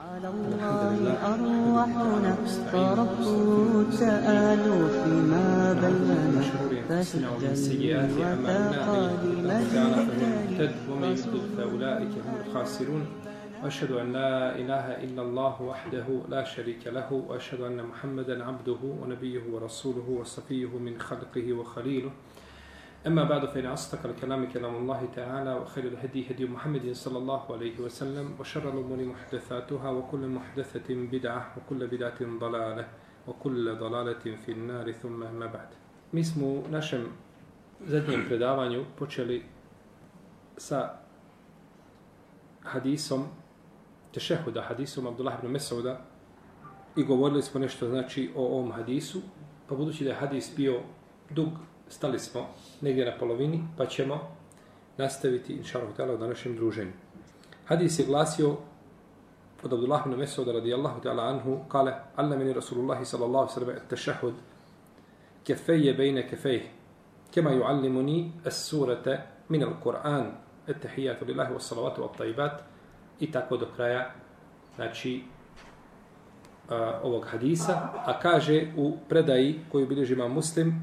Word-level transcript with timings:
على 0.00 0.28
الله 0.28 0.96
أرواحنا 1.34 2.32
فرب 2.72 3.20
التآلف 3.80 4.96
ما 5.06 5.72
بيننا 5.82 6.42
تعالى 7.28 8.68
فهو 8.76 9.04
المهتد 9.24 10.74
ومن 10.90 11.10
يضلل 11.12 11.56
فأولئك 11.56 12.12
هم 12.24 12.34
الخاسرون. 12.46 13.06
وأشهد 13.64 13.90
أن 13.92 14.12
لا 14.12 14.56
إله 14.56 14.86
إلا 15.04 15.22
الله 15.22 15.62
وحده 15.62 16.06
لا 16.28 16.44
شريك 16.44 16.86
له 16.86 17.12
وأشهد 17.12 17.60
أن 17.60 17.84
محمدا 17.84 18.44
عبده 18.44 18.78
ونبيه 19.02 19.42
ورسوله 19.52 20.08
وصفيه 20.20 20.78
من 20.78 20.98
خلقه 21.00 21.52
وخليله. 21.52 22.10
أما 23.07 23.23
بعد 23.23 23.45
فإن 23.45 23.65
أصدق 23.65 24.05
الكلام 24.05 24.49
كلام 24.49 24.75
الله 24.75 25.09
تعالى 25.15 25.53
وخير 25.53 25.83
الهدي 25.83 26.31
هدي 26.31 26.45
محمد 26.45 26.91
صلى 26.91 27.17
الله 27.17 27.53
عليه 27.53 27.79
وسلم 27.79 28.35
وشر 28.39 28.69
الأمور 28.69 29.03
محدثاتها 29.03 29.89
وكل 29.89 30.27
محدثة 30.27 30.89
بدعة 30.89 31.53
وكل 31.57 31.87
بدعة 31.87 32.19
ضلالة 32.39 32.87
وكل 33.27 33.75
ضلالة 33.75 34.23
في 34.45 34.51
النار 34.51 34.91
ثم 34.91 35.19
ما 35.19 35.45
بعد 35.45 35.69
Mi 36.11 36.23
smo 36.23 36.47
u 36.47 36.63
našem 36.69 37.05
zadnjem 37.85 38.25
predavanju 38.27 38.85
počeli 38.99 39.43
sa 40.57 40.93
hadisom 42.63 43.25
tešehuda, 44.13 44.61
hadisom 44.61 45.07
Abdullah 45.07 45.33
ibn 45.39 45.51
Mesauda 45.51 46.01
i 46.95 47.03
govorili 47.03 47.41
smo 47.41 47.59
nešto 47.59 47.89
znači 47.89 48.31
o 48.35 48.45
ovom 48.45 48.71
hadisu, 48.71 49.21
pa 49.69 49.75
budući 49.75 50.03
da 50.03 50.09
je 50.09 50.15
hadis 50.15 50.51
bio 50.55 50.79
dug, 51.29 51.49
stali 51.90 52.18
smo 52.18 52.46
negdje 52.80 53.04
na 53.04 53.18
polovini, 53.18 53.62
pa 53.76 53.86
ćemo 53.86 54.36
nastaviti, 54.96 55.52
inša 55.52 55.78
Allah, 55.78 56.14
u 56.14 56.18
današnjem 56.18 56.56
druženju. 56.56 56.92
Hadis 57.66 57.98
je 57.98 58.06
glasio 58.06 58.56
od 59.62 59.72
Abdullah 59.72 60.06
ibn 60.06 60.18
Mesud 60.18 60.48
radijallahu 60.48 61.00
ta'ala 61.00 61.22
anhu, 61.22 61.58
kale, 61.68 61.94
alna 62.16 62.36
meni 62.36 62.52
Rasulullahi 62.52 63.04
sallallahu 63.04 63.52
sallam, 63.52 63.70
et 63.70 63.88
tešahud, 63.88 64.34
kefeje 65.44 65.94
bejne 65.94 66.28
kefeje, 66.28 66.70
kema 67.30 67.52
ju 67.52 67.62
allimuni 67.62 68.32
es 68.46 68.72
min 69.48 69.64
al 69.64 69.74
Kur'an, 69.82 70.32
et 70.66 70.80
tehijatu 70.80 71.24
lillahi 71.24 71.54
wa 71.54 71.60
salavatu 71.60 72.02
wa 72.02 72.16
tajibat, 72.16 72.62
i 73.20 73.32
tako 73.32 73.56
do 73.56 73.66
kraja, 73.76 74.10
znači, 74.76 75.22
ovog 77.02 77.26
hadisa, 77.26 77.72
a 78.06 78.18
kaže 78.22 78.72
u 78.76 78.96
predaji 79.08 79.60
koju 79.72 79.86
bilježima 79.86 80.28
muslim, 80.28 80.82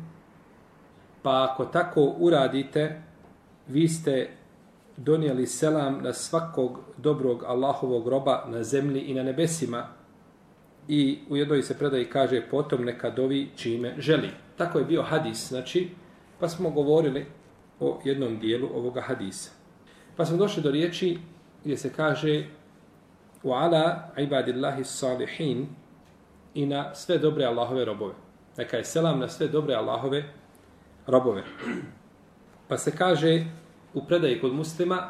pa 1.24 1.50
ako 1.52 1.66
tako 1.66 2.02
uradite 2.02 3.02
vi 3.68 3.88
ste 3.88 4.30
donijeli 4.98 5.48
selam 5.48 6.04
na 6.04 6.14
svakog 6.14 6.80
dobrog 6.98 7.44
Allahovog 7.44 8.08
roba 8.08 8.46
na 8.48 8.64
zemlji 8.64 9.02
i 9.02 9.14
na 9.14 9.24
nebesima 9.24 9.88
i 10.88 11.20
u 11.30 11.38
jednoj 11.38 11.62
se 11.62 11.78
predaji 11.78 12.06
kaže 12.06 12.42
potom 12.52 12.86
neka 12.86 13.10
dovi 13.10 13.50
čime 13.56 13.96
želi. 13.98 14.30
Tako 14.58 14.80
je 14.80 14.86
bio 14.86 15.02
hadis, 15.02 15.48
znači, 15.48 15.90
pa 16.40 16.50
smo 16.50 16.70
govorili 16.70 17.26
o 17.80 18.00
jednom 18.04 18.40
dijelu 18.40 18.70
ovoga 18.76 19.02
hadisa. 19.02 19.52
Pa 20.16 20.26
smo 20.26 20.38
došli 20.38 20.64
do 20.64 20.72
riječi 20.72 21.18
gdje 21.64 21.78
se 21.78 21.94
kaže 21.94 22.46
u 23.44 23.52
ala 23.52 24.10
ibadillahi 24.18 24.84
salihin 24.84 25.68
i 26.54 26.66
na 26.66 26.96
sve 26.96 27.18
dobre 27.18 27.46
Allahove 27.46 27.86
robove. 27.86 28.14
Neka 28.58 28.78
je 28.78 28.84
selam 28.84 29.20
na 29.20 29.28
sve 29.28 29.48
dobre 29.48 29.76
Allahove 29.76 30.22
robove 30.22 30.47
robove. 31.08 31.44
Pa 32.68 32.78
se 32.78 32.96
kaže 32.96 33.46
u 33.94 34.06
predaji 34.06 34.42
kod 34.42 34.54
muslima 34.54 35.10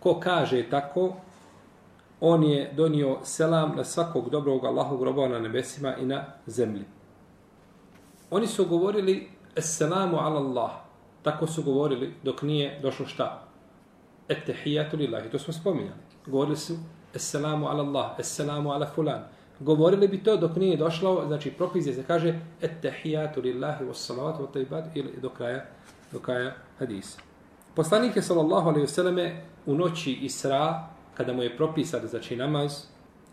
ko 0.00 0.20
kaže 0.20 0.62
tako 0.70 1.16
on 2.20 2.42
je 2.42 2.72
donio 2.72 3.18
selam 3.22 3.76
na 3.76 3.84
svakog 3.84 4.30
dobrog 4.30 4.64
Allahog 4.64 5.02
robova 5.02 5.28
na 5.28 5.38
nebesima 5.38 5.96
i 5.96 6.06
na 6.06 6.24
zemlji. 6.46 6.84
Oni 8.30 8.46
su 8.46 8.64
govorili 8.64 9.28
Esselamu 9.56 10.16
ala 10.16 10.40
Allah. 10.40 10.70
Tako 11.22 11.46
su 11.46 11.62
govorili 11.62 12.14
dok 12.22 12.42
nije 12.42 12.80
došlo 12.82 13.06
šta? 13.06 13.42
Ettehijatu 14.28 14.96
lillahi. 14.96 15.30
To 15.30 15.38
smo 15.38 15.52
spominjali. 15.52 16.00
Govorili 16.26 16.56
su 16.56 16.76
Esselamu 17.14 17.66
ala 17.66 17.82
Allah. 17.82 18.10
Esselamu 18.18 18.70
ala 18.70 18.86
fulan. 18.86 19.24
Govorili 19.60 20.08
bi 20.08 20.22
to 20.22 20.36
dok 20.36 20.56
nije 20.56 20.76
došlo, 20.76 21.24
znači 21.26 21.50
propizije 21.50 21.94
se 21.94 22.04
kaže 22.06 22.40
Ettehijatu 22.60 23.40
lillahi 23.40 23.84
wa 23.84 23.94
salavatu 23.94 24.42
wa 24.42 24.52
taibad 24.52 24.84
ili 24.94 25.12
do 25.22 25.28
kraja, 25.28 25.64
do 26.12 26.18
kraja 26.18 26.54
hadisa. 26.78 27.18
Poslanik 27.74 28.16
je 28.16 28.22
sallallahu 28.22 28.68
alaihi 28.68 28.86
vseleme 28.86 29.42
u 29.66 29.74
noći 29.74 30.12
Isra, 30.12 30.88
kada 31.14 31.32
mu 31.32 31.42
je 31.42 31.56
propisan 31.56 32.06
znači 32.06 32.36
namaz, 32.36 32.84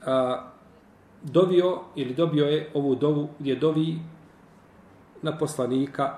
a, 0.05 0.49
dovio 1.23 1.81
ili 1.95 2.13
dobio 2.13 2.45
je 2.45 2.69
ovu 2.73 2.95
dovu 2.95 3.29
gdje 3.39 3.55
dovi 3.55 3.99
na 5.21 5.37
poslanika. 5.37 6.17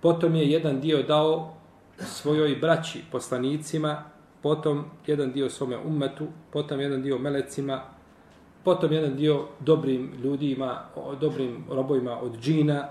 Potom 0.00 0.34
je 0.34 0.50
jedan 0.50 0.80
dio 0.80 1.02
dao 1.02 1.54
svojoj 1.98 2.56
braći 2.56 3.02
poslanicima, 3.12 4.04
potom 4.42 4.84
jedan 5.06 5.32
dio 5.32 5.50
svome 5.50 5.78
ummetu, 5.78 6.26
potom 6.52 6.80
jedan 6.80 7.02
dio 7.02 7.18
melecima, 7.18 7.95
potom 8.66 8.92
jedan 8.92 9.14
dio 9.16 9.46
dobrim 9.60 10.12
ljudima, 10.22 10.82
dobrim 11.20 11.64
robojima 11.70 12.20
od 12.20 12.40
džina, 12.40 12.88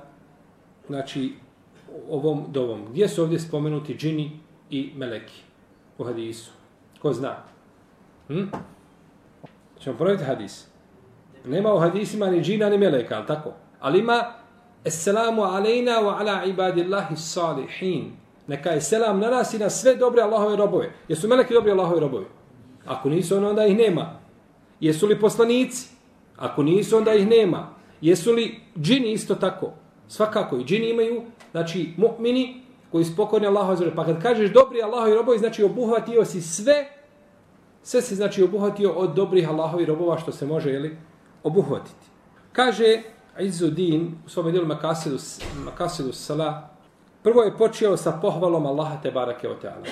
znači 0.87 1.33
ovom 2.09 2.45
dovom. 2.51 2.85
Gdje 2.91 3.07
su 3.07 3.21
ovdje 3.21 3.39
spomenuti 3.39 3.95
džini 3.95 4.39
i 4.69 4.91
meleki 4.95 5.41
u 5.97 6.03
hadisu? 6.03 6.51
Ko 7.01 7.13
zna? 7.13 7.35
Hm? 8.27 8.43
Ćemo 9.79 9.97
provjeti 9.97 10.23
hadis. 10.23 10.67
Nema 11.45 11.73
u 11.73 11.79
hadisima 11.79 12.25
ni 12.25 12.41
džina 12.41 12.69
ni 12.69 12.77
meleka, 12.77 13.15
ali 13.15 13.27
tako? 13.27 13.51
Ali 13.79 13.99
ima 13.99 14.33
Esselamu 14.85 15.43
alejna 15.43 15.91
wa 15.91 16.19
ala 16.19 16.45
ibadillahi 16.45 17.15
salihin. 17.17 18.11
Neka 18.47 18.69
je 18.69 18.81
selam 18.81 19.19
na 19.19 19.29
nas 19.29 19.53
i 19.53 19.59
na 19.59 19.69
sve 19.69 19.95
dobre 19.95 20.21
Allahove 20.21 20.55
robove. 20.55 20.91
Jesu 21.07 21.27
meleki 21.27 21.53
dobri 21.53 21.71
Allahove 21.71 21.99
robove? 21.99 22.25
Ako 22.85 23.09
nisu, 23.09 23.37
onda 23.37 23.65
ih 23.65 23.77
nema. 23.77 24.24
Jesu 24.85 25.07
li 25.07 25.19
poslanici? 25.19 25.89
Ako 26.37 26.63
nisu, 26.63 26.97
onda 26.97 27.13
ih 27.13 27.27
nema. 27.27 27.69
Jesu 28.01 28.31
li 28.31 28.61
džini 28.79 29.11
isto 29.11 29.35
tako? 29.35 29.71
Svakako 30.07 30.57
i 30.57 30.63
džini 30.63 30.89
imaju, 30.89 31.21
znači 31.51 31.93
mu'mini 31.97 32.61
koji 32.91 33.05
spokorni 33.05 33.47
Allahove 33.47 33.75
robove. 33.75 33.95
Pa 33.95 34.05
kad 34.05 34.21
kažeš 34.21 34.53
dobri 34.53 34.81
Allahovi 34.81 35.13
robovi, 35.13 35.37
znači 35.37 35.63
obuhvatio 35.63 36.25
si 36.25 36.41
sve, 36.41 36.85
sve 37.83 38.01
se 38.01 38.15
znači 38.15 38.43
obuhvatio 38.43 38.91
od 38.91 39.15
dobrih 39.15 39.49
Allahovi 39.49 39.85
robova 39.85 40.19
što 40.19 40.31
se 40.31 40.45
može 40.45 40.69
jeli, 40.69 40.97
obuhvatiti. 41.43 42.05
Kaže 42.51 43.01
Izudin 43.39 44.15
u 44.25 44.29
svome 44.29 44.51
dijelu 44.51 44.67
Makasidu, 44.67 45.17
Makasidu 45.65 46.13
Sala, 46.13 46.69
prvo 47.23 47.41
je 47.41 47.57
počeo 47.57 47.97
sa 47.97 48.19
pohvalom 48.21 48.65
Allaha 48.65 49.01
te 49.01 49.11
barake 49.11 49.49
o 49.49 49.55
teala. 49.55 49.85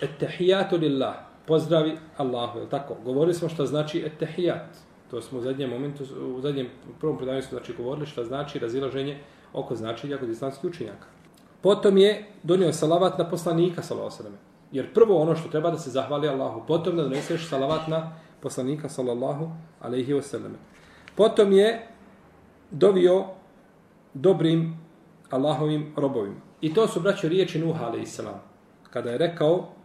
Ettehijatu 0.00 0.76
lillah, 0.76 1.29
pozdravi 1.50 1.96
Allahu, 2.16 2.58
je 2.58 2.68
tako? 2.70 2.94
Govorili 3.04 3.34
smo 3.34 3.48
što 3.48 3.66
znači 3.66 4.02
etehijat. 4.06 4.78
To 5.10 5.22
smo 5.22 5.38
u 5.38 5.42
zadnjem 5.42 5.70
momentu, 5.70 6.04
u 6.36 6.40
zadnjem 6.40 6.68
prvom 7.00 7.16
predavanju 7.16 7.42
smo 7.42 7.58
znači 7.58 7.74
govorili 7.74 8.06
što 8.06 8.24
znači 8.24 8.58
razilaženje 8.58 9.18
oko 9.52 9.76
značenja 9.76 10.18
kod 10.18 10.28
islamskih 10.30 10.70
učenjaka. 10.70 11.06
Potom 11.60 11.98
je 11.98 12.26
donio 12.42 12.72
salavat 12.72 13.18
na 13.18 13.28
poslanika, 13.30 13.82
sallallahu 13.82 14.16
alejhi 14.20 14.36
Jer 14.72 14.94
prvo 14.94 15.16
ono 15.22 15.34
što 15.36 15.48
treba 15.48 15.70
da 15.70 15.78
se 15.78 15.90
zahvali 15.90 16.28
Allahu, 16.28 16.62
potom 16.66 16.96
da 16.96 17.02
doneseš 17.02 17.48
salavat 17.48 17.88
na 17.88 18.12
poslanika, 18.40 18.88
sallallahu 18.88 19.50
alejhi 19.80 20.14
ve 20.14 20.22
selleme. 20.22 20.58
Potom 21.16 21.52
je 21.52 21.88
dovio 22.70 23.24
dobrim 24.14 24.78
Allahovim 25.30 25.92
robovima. 25.96 26.40
I 26.60 26.74
to 26.74 26.86
su, 26.86 27.00
braćo, 27.00 27.28
riječi 27.28 27.58
Nuh 27.58 27.82
a.s. 27.82 28.20
Kada 28.90 29.10
je 29.10 29.18
rekao 29.18 29.79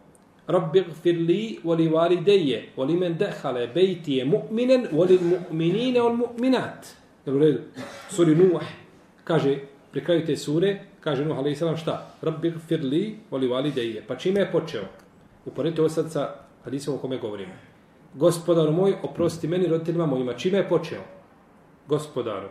Rabbi 0.48 0.82
gfir 0.82 1.18
li 1.28 1.60
voli 1.64 1.88
valideje 1.88 2.70
voli 2.78 2.94
men 2.94 3.18
dehale 3.18 3.68
bejtije 3.68 4.26
mu'minen 4.26 4.88
voli 4.92 5.20
mu'minine 5.22 6.02
on 6.02 6.18
mu'minat. 6.18 6.86
Jel 7.26 7.36
u 7.36 7.40
redu? 7.40 7.60
Suri 8.10 8.36
Nuh 8.36 8.62
kaže, 9.24 9.58
pri 9.92 10.04
kraju 10.06 10.26
te 10.26 10.36
sure, 10.38 10.80
kaže 11.00 11.26
Nuh 11.26 11.38
a.s. 11.38 11.82
šta? 11.82 12.16
Rabbi 12.22 12.52
gfir 12.52 12.84
li 12.84 13.18
voli 13.32 13.48
valideje. 13.48 14.04
Pa 14.08 14.16
čime 14.16 14.40
je 14.40 14.52
počeo? 14.52 14.84
Uporedite 15.46 15.82
ovo 15.82 15.90
sad 15.90 16.12
sa 16.12 16.36
hadisom 16.64 16.96
o 16.96 16.98
kome 16.98 17.18
govorimo. 17.18 17.54
Gospodar 18.14 18.72
moj, 18.72 18.96
oprosti 19.04 19.48
meni 19.48 19.68
roditeljima 19.68 20.06
mojima. 20.06 20.34
Čime 20.34 20.58
je 20.58 20.70
počeo? 20.70 21.02
Gospodaru, 21.88 22.48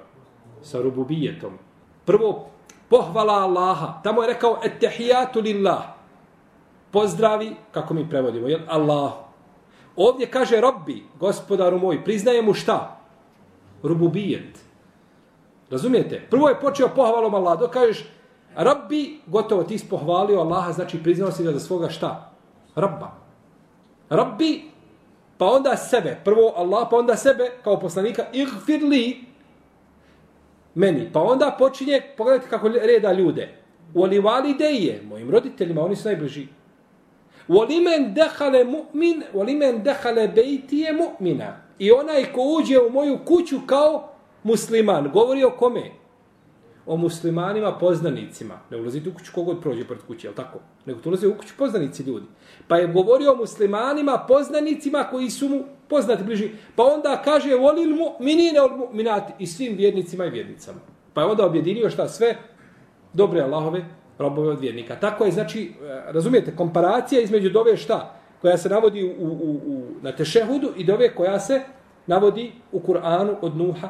sa 0.63 0.83
rububijetom. 0.83 1.59
Prvo, 2.05 2.51
pohvala 2.89 3.33
Allaha. 3.33 4.01
Tamo 4.05 4.23
je 4.23 4.29
rekao, 4.29 4.61
ettehijatu 4.65 5.41
lillah. 5.41 5.94
Pozdravi, 6.95 7.57
kako 7.73 7.95
mi 7.95 8.11
prevodimo, 8.11 8.49
jel? 8.49 8.61
Allah. 8.69 9.13
Ovdje 9.97 10.27
kaže 10.31 10.61
Rabbi, 10.61 11.03
gospodaru 11.21 11.79
moj, 11.79 12.05
priznaje 12.05 12.43
mu 12.43 12.55
šta? 12.55 13.01
Rububijet. 13.83 14.59
Razumijete? 15.71 16.27
Prvo 16.31 16.49
je 16.49 16.61
počeo 16.61 16.89
pohvalom 16.89 17.35
Allaha. 17.35 17.57
Dok 17.57 17.73
kažeš, 17.73 18.05
Rabbi, 18.55 19.21
gotovo 19.27 19.63
ti 19.63 19.79
pohvalio 19.91 20.41
Allaha, 20.41 20.73
znači 20.73 21.03
priznao 21.03 21.33
si 21.33 21.45
ga 21.45 21.53
za 21.53 21.61
svoga 21.61 21.89
šta? 21.89 22.31
Rabba. 22.75 23.11
Rabbi, 24.11 24.63
pa 25.39 25.47
onda 25.47 25.77
sebe, 25.77 26.21
prvo 26.25 26.53
Allah, 26.57 26.87
pa 26.91 26.97
onda 26.97 27.17
sebe 27.17 27.51
kao 27.65 27.81
poslanika, 27.81 28.25
igfir 28.33 28.83
li 28.83 29.25
meni. 30.75 31.11
Pa 31.13 31.23
onda 31.23 31.57
počinje, 31.59 32.01
pogledajte 32.17 32.51
kako 32.51 32.69
reda 32.69 33.13
ljude. 33.13 33.59
U 33.95 34.07
vali 34.23 34.55
deje, 34.55 35.03
mojim 35.09 35.31
roditeljima, 35.31 35.85
oni 35.85 35.97
su 35.97 36.09
najbliži. 36.09 36.47
Volimen 37.49 38.15
dehale 38.15 38.65
mu'min, 38.65 39.23
volimen 39.33 39.83
dehale 39.83 40.29
bejtije 40.29 40.93
mu'mina. 40.93 41.53
I 41.79 41.93
onaj 41.93 42.33
ko 42.33 42.41
uđe 42.41 42.79
u 42.79 42.91
moju 42.91 43.19
kuću 43.25 43.57
kao 43.67 44.09
musliman, 44.43 45.11
govori 45.13 45.45
o 45.45 45.51
kome? 45.51 46.05
o 46.87 46.97
muslimanima 46.97 47.73
poznanicima. 47.79 48.61
Ne 48.71 48.77
ulazite 48.77 49.09
u 49.09 49.15
kuću 49.15 49.33
kogod 49.35 49.61
prođe 49.61 49.85
pred 49.85 49.99
kuće, 50.07 50.29
je 50.29 50.35
tako? 50.35 50.59
Nego 50.87 51.01
tu 51.01 51.09
ulaze 51.09 51.29
u 51.29 51.39
kuću 51.39 51.55
poznanici 51.59 52.03
ljudi. 52.03 52.27
Pa 52.69 52.77
je 52.77 52.87
govorio 52.87 53.33
o 53.33 53.37
muslimanima 53.37 54.25
poznanicima 54.29 55.05
koji 55.11 55.31
su 55.31 55.49
mu 55.49 55.65
poznati 55.89 56.25
bliži. 56.25 56.51
Pa 56.77 56.83
onda 56.83 57.23
kaže 57.25 57.55
volil 57.55 57.97
mu 57.97 58.11
minine 58.21 58.61
od 58.61 58.71
mu'minati 58.71 59.33
i 59.39 59.47
svim 59.47 59.77
vjernicima 59.77 60.27
i 60.27 60.31
vjernicama. 60.31 60.79
Pa 61.15 61.21
je 61.21 61.27
onda 61.27 61.47
objedinio 61.47 61.91
šta 61.91 62.09
sve 62.09 62.37
dobre 63.13 63.41
Allahove 63.41 63.85
robove 64.19 64.49
od 64.49 64.61
vjernika. 64.61 64.97
Tako 65.01 65.25
je, 65.25 65.33
znači, 65.33 65.73
e, 65.83 66.13
razumijete, 66.13 66.57
komparacija 66.57 67.21
između 67.21 67.51
dove 67.51 67.77
šta? 67.77 68.21
Koja 68.41 68.59
se 68.59 68.69
navodi 68.69 69.05
u, 69.05 69.25
u, 69.25 69.61
u, 69.67 69.83
na 70.03 70.13
tešehudu 70.13 70.73
i 70.77 70.85
dove 70.85 71.15
koja 71.15 71.41
se 71.41 71.61
navodi 72.07 72.53
u 72.73 72.81
Kur'anu 72.81 73.35
od 73.41 73.57
Nuha, 73.57 73.89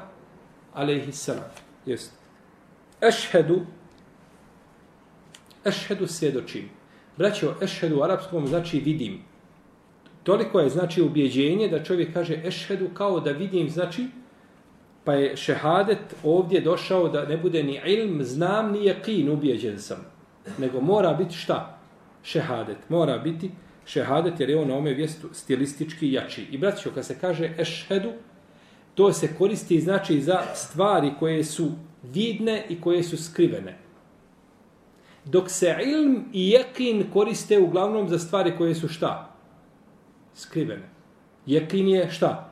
alaihissalam. 0.75 1.51
Jest. 1.87 2.13
Ešhedu, 3.01 3.61
ešhedu 5.65 6.07
svjedočim. 6.07 6.71
Braćo, 7.17 7.55
ešhedu 7.63 7.99
u 7.99 8.03
arapskom 8.03 8.47
znači 8.47 8.79
vidim. 8.81 9.21
Toliko 10.23 10.61
je 10.61 10.71
znači 10.71 11.03
ubjeđenje 11.03 11.69
da 11.69 11.85
čovjek 11.85 12.15
kaže 12.15 12.41
ešhedu 12.45 12.89
kao 12.95 13.21
da 13.21 13.31
vidim, 13.31 13.71
znači 13.71 14.07
pa 15.05 15.15
je 15.15 15.37
šehadet 15.37 16.15
ovdje 16.25 16.61
došao 16.61 17.09
da 17.09 17.27
ne 17.27 17.37
bude 17.37 17.63
ni 17.63 17.81
ilm, 17.87 18.23
znam, 18.23 18.73
ni 18.73 18.85
jakin, 18.85 19.31
ubjeđen 19.31 19.79
sam. 19.79 20.14
Nego 20.59 20.81
mora 20.81 21.13
biti 21.15 21.35
šta? 21.35 21.79
Šehadet. 22.23 22.79
Mora 22.89 23.19
biti 23.19 23.51
šehadet 23.87 24.41
jer 24.41 24.51
je 24.51 24.59
on 24.59 24.69
na 24.69 24.77
ome 24.77 24.95
vjestu 24.95 25.29
stilistički 25.33 26.13
jači. 26.13 26.47
I 26.51 26.59
braćo, 26.59 26.91
kad 26.95 27.07
se 27.07 27.19
kaže 27.21 27.55
ešhedu, 27.59 28.13
to 28.95 29.13
se 29.13 29.35
koristi 29.39 29.81
znači 29.81 30.21
za 30.21 30.43
stvari 30.55 31.13
koje 31.19 31.45
su 31.45 31.73
vidne 32.03 32.65
i 32.69 32.81
koje 32.81 33.03
su 33.03 33.25
skrivene. 33.25 33.79
Dok 35.25 35.51
se 35.51 35.77
ilm 35.87 36.25
i 36.33 36.51
jekin 36.51 37.11
koriste 37.13 37.59
uglavnom 37.59 38.09
za 38.09 38.19
stvari 38.19 38.53
koje 38.59 38.75
su 38.75 38.89
šta? 38.89 39.37
Skrivene. 40.35 40.89
Jekin 41.47 41.89
je 41.89 42.11
šta? 42.11 42.51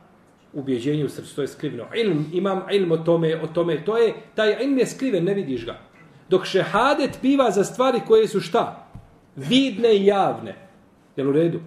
Ubjeđenje 0.53 1.05
u 1.05 1.09
srcu, 1.09 1.37
to 1.37 1.43
je 1.43 1.49
skriveno. 1.49 1.87
Ilm, 1.95 2.27
imam 2.33 2.63
ilm 2.73 2.93
o 2.93 2.97
tome, 2.97 3.41
o 3.43 3.47
tome, 3.47 3.85
to 3.85 3.97
je, 3.97 4.15
taj 4.35 4.57
ilm 4.65 4.79
je 4.79 4.87
skriven, 4.87 5.25
ne 5.25 5.35
vidiš 5.35 5.67
ga. 5.67 5.79
Dok 6.33 6.47
šehadet 6.47 7.19
biva 7.23 7.51
za 7.51 7.65
stvari 7.65 8.01
koje 8.07 8.29
su 8.29 8.41
šta? 8.41 8.87
Vidne 9.37 9.97
i 9.97 10.07
javne. 10.07 10.55
Jel 11.17 11.29
u 11.29 11.33
redu? 11.33 11.61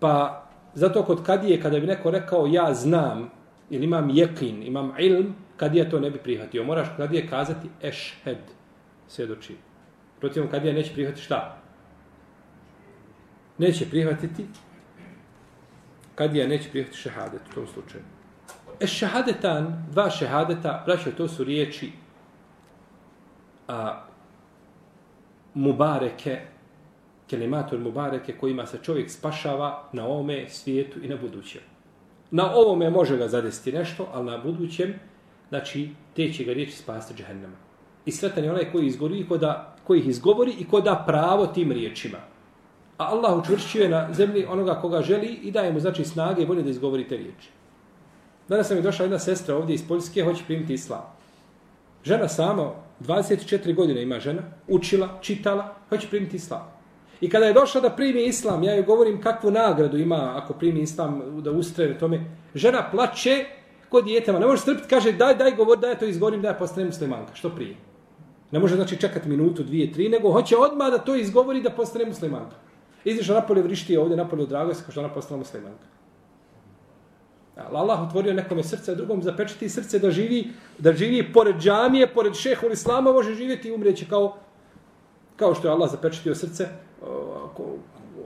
Pa, 0.00 0.44
zato 0.74 1.02
kod 1.02 1.22
kadije, 1.24 1.60
kada 1.60 1.80
bi 1.80 1.86
neko 1.86 2.10
rekao 2.10 2.46
ja 2.46 2.74
znam, 2.74 3.30
ili 3.70 3.84
imam 3.84 4.10
jekin, 4.10 4.62
imam 4.62 4.92
ilm, 4.98 5.34
kadija 5.56 5.90
to 5.90 6.00
ne 6.00 6.10
bi 6.10 6.18
prihvatio. 6.18 6.64
Moraš 6.64 6.88
kadije 6.96 7.28
kazati 7.28 7.68
ešhed, 7.82 8.38
svjedoči. 9.08 9.56
Protiv 10.20 10.50
kadija 10.50 10.74
neće 10.74 10.92
prihvatiti 10.92 11.24
šta? 11.24 11.58
Neće 13.58 13.90
prihvatiti 13.90 14.46
kadija 16.14 16.46
neće 16.46 16.70
prihvatiti 16.70 17.02
šehadet 17.02 17.40
u 17.50 17.54
tom 17.54 17.66
slučaju. 17.66 18.04
E 18.80 18.86
šehadetan, 18.86 19.86
dva 19.90 20.10
šehadeta, 20.10 20.82
braćo, 20.86 21.10
to 21.10 21.28
su 21.28 21.44
riječi 21.44 21.92
a, 23.68 24.02
mubareke, 25.54 26.40
kelimator 27.30 27.78
mubareke 27.78 28.32
kojima 28.32 28.66
se 28.66 28.78
čovjek 28.82 29.10
spašava 29.10 29.88
na 29.92 30.06
ovome 30.06 30.48
svijetu 30.48 31.04
i 31.04 31.08
na 31.08 31.16
budućem. 31.16 31.62
Na 32.30 32.54
ovome 32.54 32.90
može 32.90 33.16
ga 33.16 33.28
zadesiti 33.28 33.72
nešto, 33.72 34.08
ali 34.12 34.26
na 34.26 34.38
budućem 34.38 34.94
znači, 35.48 35.90
te 36.16 36.32
će 36.32 36.44
ga 36.44 36.52
riječi 36.52 36.72
spasti 36.72 37.14
džahennama. 37.14 37.56
I 38.06 38.12
sretan 38.12 38.44
je 38.44 38.50
onaj 38.50 38.72
koji, 38.72 38.86
izgovori, 38.86 39.28
ko 39.28 39.38
da, 39.38 39.76
koji 39.84 40.00
ih 40.00 40.08
izgovori 40.08 40.54
i 40.58 40.68
ko 40.68 40.80
da 40.80 41.04
pravo 41.06 41.46
tim 41.46 41.72
riječima. 41.72 42.18
A 42.98 43.04
Allah 43.04 43.38
učvršćuje 43.38 43.88
na 43.88 44.12
zemlji 44.12 44.44
onoga 44.48 44.74
koga 44.74 45.02
želi 45.02 45.26
i 45.26 45.50
daje 45.50 45.72
mu 45.72 45.80
znači 45.80 46.04
snage 46.04 46.42
i 46.42 46.46
volje 46.46 46.62
da 46.62 46.70
izgovori 46.70 47.08
te 47.08 47.16
riječi. 47.16 47.48
Danas 48.48 48.68
sam 48.68 48.76
je 48.76 48.82
došla 48.82 49.04
jedna 49.04 49.18
sestra 49.18 49.56
ovdje 49.56 49.74
iz 49.74 49.88
Poljske, 49.88 50.22
hoće 50.22 50.44
primiti 50.46 50.74
islam. 50.74 51.02
Žena 52.04 52.28
sama, 52.28 52.72
24 53.00 53.74
godine 53.74 54.02
ima 54.02 54.20
žena, 54.20 54.42
učila, 54.68 55.18
čitala, 55.20 55.74
hoće 55.88 56.08
primiti 56.08 56.36
islam. 56.36 56.76
I 57.20 57.30
kada 57.30 57.46
je 57.46 57.52
došla 57.52 57.80
da 57.80 57.90
primi 57.90 58.24
islam, 58.24 58.62
ja 58.64 58.74
joj 58.74 58.82
govorim 58.82 59.20
kakvu 59.20 59.50
nagradu 59.50 59.98
ima 59.98 60.32
ako 60.36 60.52
primi 60.52 60.80
islam, 60.80 61.42
da 61.42 61.50
ustraje 61.50 61.98
tome. 61.98 62.24
Žena 62.54 62.88
plače, 62.90 63.44
kod 63.88 64.04
djetema, 64.04 64.38
ne 64.38 64.46
može 64.46 64.62
strpiti, 64.62 64.88
kaže 64.88 65.12
daj, 65.12 65.34
daj 65.34 65.54
govor, 65.56 65.78
daj 65.78 65.98
to 65.98 66.04
izgovorim, 66.04 66.42
da 66.42 66.48
ja 66.48 66.54
postanem 66.54 66.86
muslimanka, 66.88 67.34
što 67.34 67.50
prije. 67.50 67.76
Ne 68.50 68.58
može 68.58 68.74
znači 68.74 68.96
čekati 68.96 69.28
minutu, 69.28 69.62
dvije, 69.62 69.92
tri, 69.92 70.08
nego 70.08 70.32
hoće 70.32 70.56
odmah 70.56 70.90
da 70.90 70.98
to 70.98 71.14
izgovori 71.14 71.62
da 71.62 71.70
postane 71.70 72.04
muslimanka. 72.04 72.56
Izišla 73.04 73.34
napolje 73.34 73.62
vrišti 73.62 73.96
ovdje, 73.96 74.16
napolje 74.16 74.42
u 74.42 74.46
dragosti, 74.46 74.84
kao 74.84 74.92
što 74.92 75.00
ona 75.00 75.14
postala 75.14 75.38
muslimanka. 75.38 75.86
Allah 77.56 78.02
otvorio 78.02 78.34
nekome 78.34 78.62
srce, 78.62 78.92
a 78.92 78.94
drugom 78.94 79.22
zapečati 79.22 79.68
srce 79.68 79.98
da 79.98 80.10
živi, 80.10 80.50
da 80.78 80.92
živi 80.92 81.32
pored 81.32 81.56
džamije, 81.56 82.14
pored 82.14 82.34
šehu 82.34 82.66
islama, 82.72 83.12
može 83.12 83.34
živjeti 83.34 83.68
i 83.68 83.72
umrijeći 83.72 84.04
kao, 84.04 84.36
kao 85.36 85.54
što 85.54 85.68
je 85.68 85.72
Allah 85.72 85.90
zapečatio 85.90 86.34
srce 86.34 86.68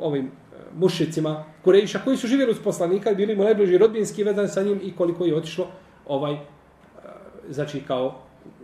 ovim 0.00 0.26
e, 0.26 0.30
mušicima 0.78 1.44
Kurejša 1.64 2.00
koji 2.04 2.16
su 2.16 2.26
živjeli 2.26 2.50
uz 2.50 2.58
poslanika 2.64 3.10
i 3.10 3.14
bili 3.14 3.36
mu 3.36 3.44
najbliži 3.44 3.78
rodbinski 3.78 4.24
vedan 4.24 4.48
sa 4.48 4.62
njim 4.62 4.80
i 4.82 4.96
koliko 4.96 5.24
je 5.24 5.36
otišlo 5.36 5.66
ovaj 6.06 6.32
e, 6.32 6.38
znači 7.50 7.80
kao 7.80 8.14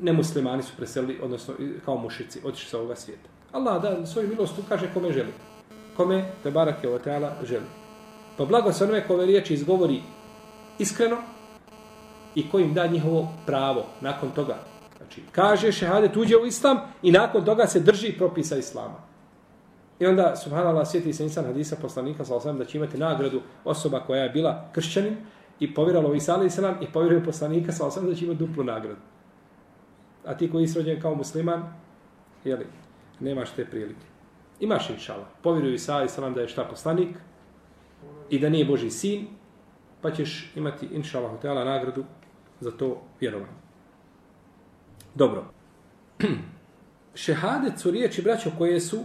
nemuslimani 0.00 0.62
su 0.62 0.72
preselili 0.76 1.18
odnosno 1.22 1.54
kao 1.84 1.96
mušici 1.96 2.40
otišli 2.44 2.70
sa 2.70 2.78
ovoga 2.78 2.96
svijeta. 2.96 3.28
Allah 3.52 3.82
da 3.82 4.06
svoju 4.06 4.28
milost 4.28 4.58
ukaže 4.58 4.90
kome 4.94 5.12
želi. 5.12 5.32
Kome 5.96 6.24
te 6.42 6.50
barake 6.50 6.88
o 6.88 6.98
teala 6.98 7.32
želi. 7.44 7.66
Pa 8.36 8.44
blago 8.44 8.72
se 8.72 8.84
onome 8.84 9.06
kome 9.06 9.26
riječi 9.26 9.54
izgovori 9.54 10.00
iskreno 10.78 11.16
i 12.34 12.50
kojim 12.50 12.74
da 12.74 12.86
njihovo 12.86 13.28
pravo 13.46 13.86
nakon 14.00 14.30
toga. 14.30 14.56
Znači, 14.96 15.22
kaže 15.32 15.72
šehadet 15.72 16.16
uđe 16.16 16.36
u 16.36 16.46
islam 16.46 16.78
i 17.02 17.12
nakon 17.12 17.44
toga 17.44 17.66
se 17.66 17.80
drži 17.80 18.12
propisa 18.12 18.56
islama. 18.56 19.06
I 19.98 20.06
onda, 20.06 20.36
subhanallah, 20.36 20.88
sjeti 20.88 21.12
se 21.12 21.24
insan 21.24 21.44
hadisa 21.44 21.76
poslanika, 21.82 22.24
sa 22.24 22.36
osam, 22.36 22.58
da 22.58 22.64
će 22.64 22.78
imati 22.78 22.98
nagradu 22.98 23.40
osoba 23.64 24.00
koja 24.00 24.22
je 24.22 24.30
bila 24.30 24.68
kršćanin 24.72 25.16
i 25.60 25.74
povjerala 25.74 26.10
u 26.10 26.14
Isa 26.14 26.34
alaih 26.34 26.52
sallam 26.52 26.76
i 26.80 26.86
povjeruje 26.92 27.24
poslanika, 27.24 27.72
sa 27.72 27.86
osam, 27.86 28.06
da 28.06 28.14
će 28.14 28.24
imati 28.24 28.38
duplu 28.38 28.64
nagradu. 28.64 29.00
A 30.24 30.36
ti 30.36 30.50
koji 30.50 30.68
je 30.84 31.00
kao 31.00 31.14
musliman, 31.14 31.72
jeli, 32.44 32.66
nemaš 33.20 33.50
te 33.50 33.64
prilike. 33.64 34.06
Imaš 34.60 34.90
inšala. 34.90 35.24
Povjeruju 35.42 35.74
Isa 35.74 35.94
alaih 35.94 36.10
sallam 36.10 36.34
da 36.34 36.40
je 36.40 36.48
šta 36.48 36.64
poslanik 36.64 37.16
i 38.30 38.38
da 38.38 38.48
nije 38.48 38.64
Boži 38.64 38.90
sin, 38.90 39.26
pa 40.06 40.10
ćeš 40.10 40.52
imati 40.56 40.86
inša 40.86 41.28
hotela 41.28 41.64
nagradu 41.64 42.04
za 42.60 42.70
to 42.70 43.02
vjerovanje. 43.20 43.58
Dobro. 45.14 45.44
Šehadet 47.14 47.78
su 47.78 47.90
riječi, 47.90 48.22
braćo, 48.22 48.50
koje 48.58 48.80
su 48.80 49.04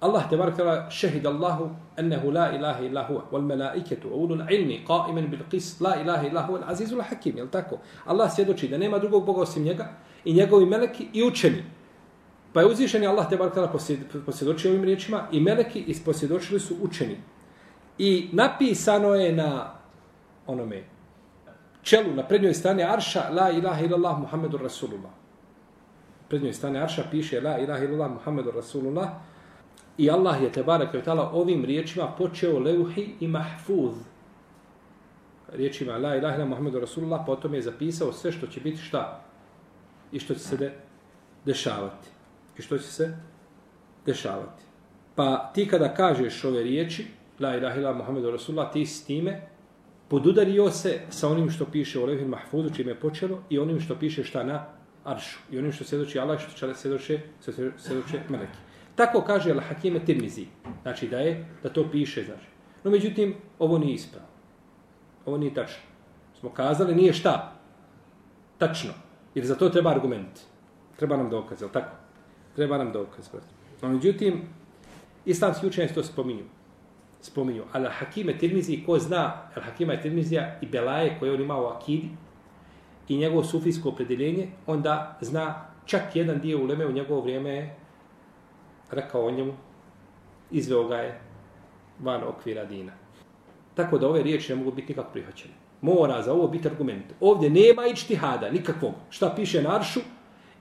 Allah 0.00 0.30
te 0.30 0.36
barakala 0.36 0.90
šehid 0.90 1.26
Allahu 1.26 1.70
ennehu 1.96 2.30
la 2.30 2.52
ilaha 2.54 2.84
illa 2.84 3.06
huwa 3.08 3.22
wal 3.32 3.42
melaiketu 3.42 4.08
ulul 4.08 4.42
ilmi 4.50 4.84
qa'iman 4.88 5.28
bil 5.30 5.42
qist 5.50 5.80
la 5.80 5.96
ilaha 6.02 6.26
illa 6.26 6.46
huwa 6.46 6.62
al 6.62 6.70
azizul 6.70 7.02
hakim 7.02 7.36
jel 7.36 7.48
tako 7.48 7.78
Allah 8.06 8.34
svjedoči 8.34 8.68
da 8.68 8.78
nema 8.78 8.98
drugog 8.98 9.26
boga 9.26 9.40
osim 9.40 9.62
njega 9.62 9.88
i 10.24 10.34
njegovi 10.34 10.66
meleki 10.66 11.08
i 11.12 11.22
učeni 11.24 11.64
pa 12.52 12.60
je 12.60 12.66
uzvišeni 12.66 13.06
Allah 13.06 13.28
te 13.28 13.36
barakala 13.36 13.72
posvjedočio 14.26 14.70
ovim 14.70 14.84
riječima 14.84 15.28
i 15.32 15.40
meleki 15.40 15.80
isposvjedočili 15.80 16.60
su 16.60 16.76
učeni 16.82 17.16
i 18.02 18.28
napisano 18.32 19.14
je 19.14 19.32
na 19.32 19.74
onome 20.46 20.84
čelu 21.82 22.14
na 22.14 22.22
prednjoj 22.22 22.54
strani 22.54 22.82
arša 22.82 23.28
la 23.30 23.50
ilaha 23.50 23.84
illallah 23.84 24.18
muhammedur 24.18 24.62
rasulullah. 24.62 25.22
Prednjoj 26.32 26.52
strani 26.52 26.78
Arša 26.78 27.02
piše 27.10 27.40
La 27.40 27.58
ilaha 27.58 27.84
illallah 27.84 28.10
Muhammedu 28.10 28.50
Rasulullah. 28.50 29.08
I 29.98 30.10
Allah 30.10 30.42
je 30.42 30.52
te 30.52 30.64
tala 31.04 31.30
ovim 31.32 31.64
riječima 31.64 32.06
počeo 32.18 32.58
leuhi 32.58 33.14
i 33.20 33.28
mahfuz. 33.28 33.92
Riječima 35.52 35.92
La 35.92 36.16
ilaha 36.16 36.34
illallah 36.34 36.48
Muhammedu 36.48 36.80
Rasulullah 36.80 37.22
potom 37.26 37.54
je 37.54 37.62
zapisao 37.62 38.12
sve 38.12 38.32
što 38.32 38.46
će 38.46 38.60
biti 38.60 38.78
šta? 38.78 39.20
I 40.12 40.20
što 40.20 40.34
će 40.34 40.40
se 40.40 40.56
de, 40.56 40.72
dešavati. 41.44 42.08
I 42.58 42.62
što 42.62 42.78
će 42.78 42.92
se 42.92 43.16
dešavati. 44.06 44.62
Pa 45.14 45.50
ti 45.54 45.68
kada 45.68 45.94
kažeš 45.94 46.44
ove 46.44 46.62
riječi 46.62 47.06
la 47.42 47.56
ilaha 47.56 47.80
ila 47.80 47.92
Muhammedu 47.92 48.30
Rasulullah, 48.30 48.72
ti 48.72 48.86
s 48.86 49.04
time 49.04 49.40
podudario 50.08 50.70
se 50.70 51.00
sa 51.10 51.28
onim 51.28 51.50
što 51.50 51.64
piše 51.66 51.98
u 51.98 52.04
Levhin 52.04 52.28
Mahfuzu, 52.28 52.70
čime 52.74 52.90
je 52.90 53.00
počelo, 53.00 53.38
i 53.50 53.58
onim 53.58 53.80
što 53.80 53.96
piše 53.98 54.24
šta 54.24 54.44
na 54.44 54.66
Aršu. 55.04 55.38
I 55.50 55.58
onim 55.58 55.72
što 55.72 55.84
svjedoči 55.84 56.18
Allah, 56.18 56.40
što 56.40 56.66
će 56.66 56.74
svjedoče, 56.74 57.20
svjedoče 57.76 58.20
Meleki. 58.28 58.58
Tako 58.94 59.20
kaže 59.20 59.54
Al-Hakime 59.54 60.04
Tirmizi. 60.06 60.46
Znači 60.82 61.08
da 61.08 61.18
je, 61.18 61.46
da 61.62 61.68
to 61.68 61.88
piše, 61.90 62.24
znači. 62.24 62.46
No 62.84 62.90
međutim, 62.90 63.34
ovo 63.58 63.78
nije 63.78 63.94
ispravo. 63.94 64.26
Ovo 65.26 65.38
nije 65.38 65.54
tačno. 65.54 65.82
Smo 66.40 66.50
kazali, 66.50 66.94
nije 66.94 67.12
šta? 67.12 67.52
Tačno. 68.58 68.92
Jer 69.34 69.46
za 69.46 69.54
to 69.54 69.68
treba 69.68 69.90
argument. 69.90 70.40
Treba 70.96 71.16
nam 71.16 71.30
dokaz, 71.30 71.62
je 71.62 71.68
tako? 71.72 71.96
Treba 72.56 72.78
nam 72.78 72.92
dokaz. 72.92 73.28
brate. 73.28 73.46
No 73.82 73.88
međutim, 73.88 74.42
islamski 75.24 75.66
učenjaci 75.66 75.94
to 75.94 76.02
spominju 76.02 76.44
spominju. 77.22 77.62
Al 77.72 77.86
Hakime 77.90 78.38
Tirmizi, 78.38 78.82
ko 78.86 78.98
zna 78.98 79.48
Al 79.54 79.62
Hakima 79.62 79.96
Tirmizija 79.96 80.58
i 80.60 80.66
Belaje 80.66 81.16
koje 81.18 81.32
on 81.32 81.40
ima 81.40 81.56
u 81.60 81.66
Akidi 81.66 82.08
i 83.08 83.16
njegovo 83.16 83.44
sufijsko 83.44 83.88
opredeljenje, 83.88 84.48
onda 84.66 85.18
zna 85.20 85.66
čak 85.86 86.02
jedan 86.16 86.40
dio 86.40 86.62
uleme 86.62 86.86
u 86.86 86.92
njegovo 86.92 87.20
vrijeme 87.20 87.50
je 87.50 87.76
rekao 88.90 89.26
o 89.26 89.30
njemu, 89.30 89.52
izveo 90.50 90.88
ga 90.88 90.96
je 90.96 91.20
van 92.00 92.22
okvira 92.24 92.64
dina. 92.64 92.92
Tako 93.74 93.98
da 93.98 94.08
ove 94.08 94.22
riječi 94.22 94.52
ne 94.52 94.56
mogu 94.58 94.72
biti 94.72 94.92
nikako 94.92 95.12
prihvaćene. 95.12 95.54
Mora 95.80 96.22
za 96.22 96.32
ovo 96.32 96.48
biti 96.48 96.68
argument. 96.68 97.04
Ovdje 97.20 97.50
nema 97.50 97.86
ičtihada, 97.86 98.50
nikakvog. 98.50 98.92
Šta 99.10 99.32
piše 99.36 99.62
na 99.62 99.76
aršu 99.76 100.00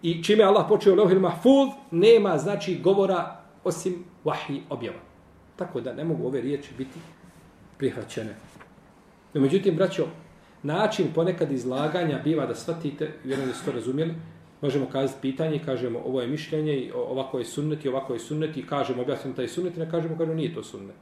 i 0.01 0.23
čime 0.23 0.43
Allah 0.43 0.65
počeo 0.69 0.95
lehil 0.95 1.19
mahfuz, 1.19 1.69
nema 1.91 2.37
znači 2.37 2.79
govora 2.83 3.41
osim 3.63 4.03
vahji 4.23 4.63
objava. 4.69 5.10
Tako 5.55 5.81
da 5.81 5.93
ne 5.93 6.03
mogu 6.03 6.27
ove 6.27 6.41
riječi 6.41 6.69
biti 6.77 6.99
prihvaćene. 7.77 8.35
No, 9.33 9.41
međutim, 9.41 9.75
braćo, 9.75 10.07
način 10.63 11.07
ponekad 11.15 11.51
izlaganja 11.51 12.19
biva 12.23 12.45
da 12.45 12.55
shvatite, 12.55 13.11
vjerujem 13.23 13.49
da 13.49 13.55
ste 13.55 13.65
to 13.65 13.71
razumijeli, 13.71 14.15
možemo 14.61 14.85
kazati 14.85 15.21
pitanje, 15.21 15.61
kažemo 15.65 15.99
ovo 15.99 16.21
je 16.21 16.27
mišljenje, 16.27 16.73
i 16.77 16.91
ovako 16.91 17.39
je 17.39 17.45
sunnet 17.45 17.85
i 17.85 17.89
ovako 17.89 18.13
je 18.13 18.19
sunnet 18.19 18.57
i 18.57 18.67
kažemo 18.67 19.01
objasnimo 19.01 19.35
taj 19.35 19.47
sunnet 19.47 19.77
i 19.77 19.79
ne 19.79 19.91
kažemo 19.91 20.17
kažemo 20.17 20.35
nije 20.35 20.53
to 20.53 20.63
sunnet. 20.63 20.95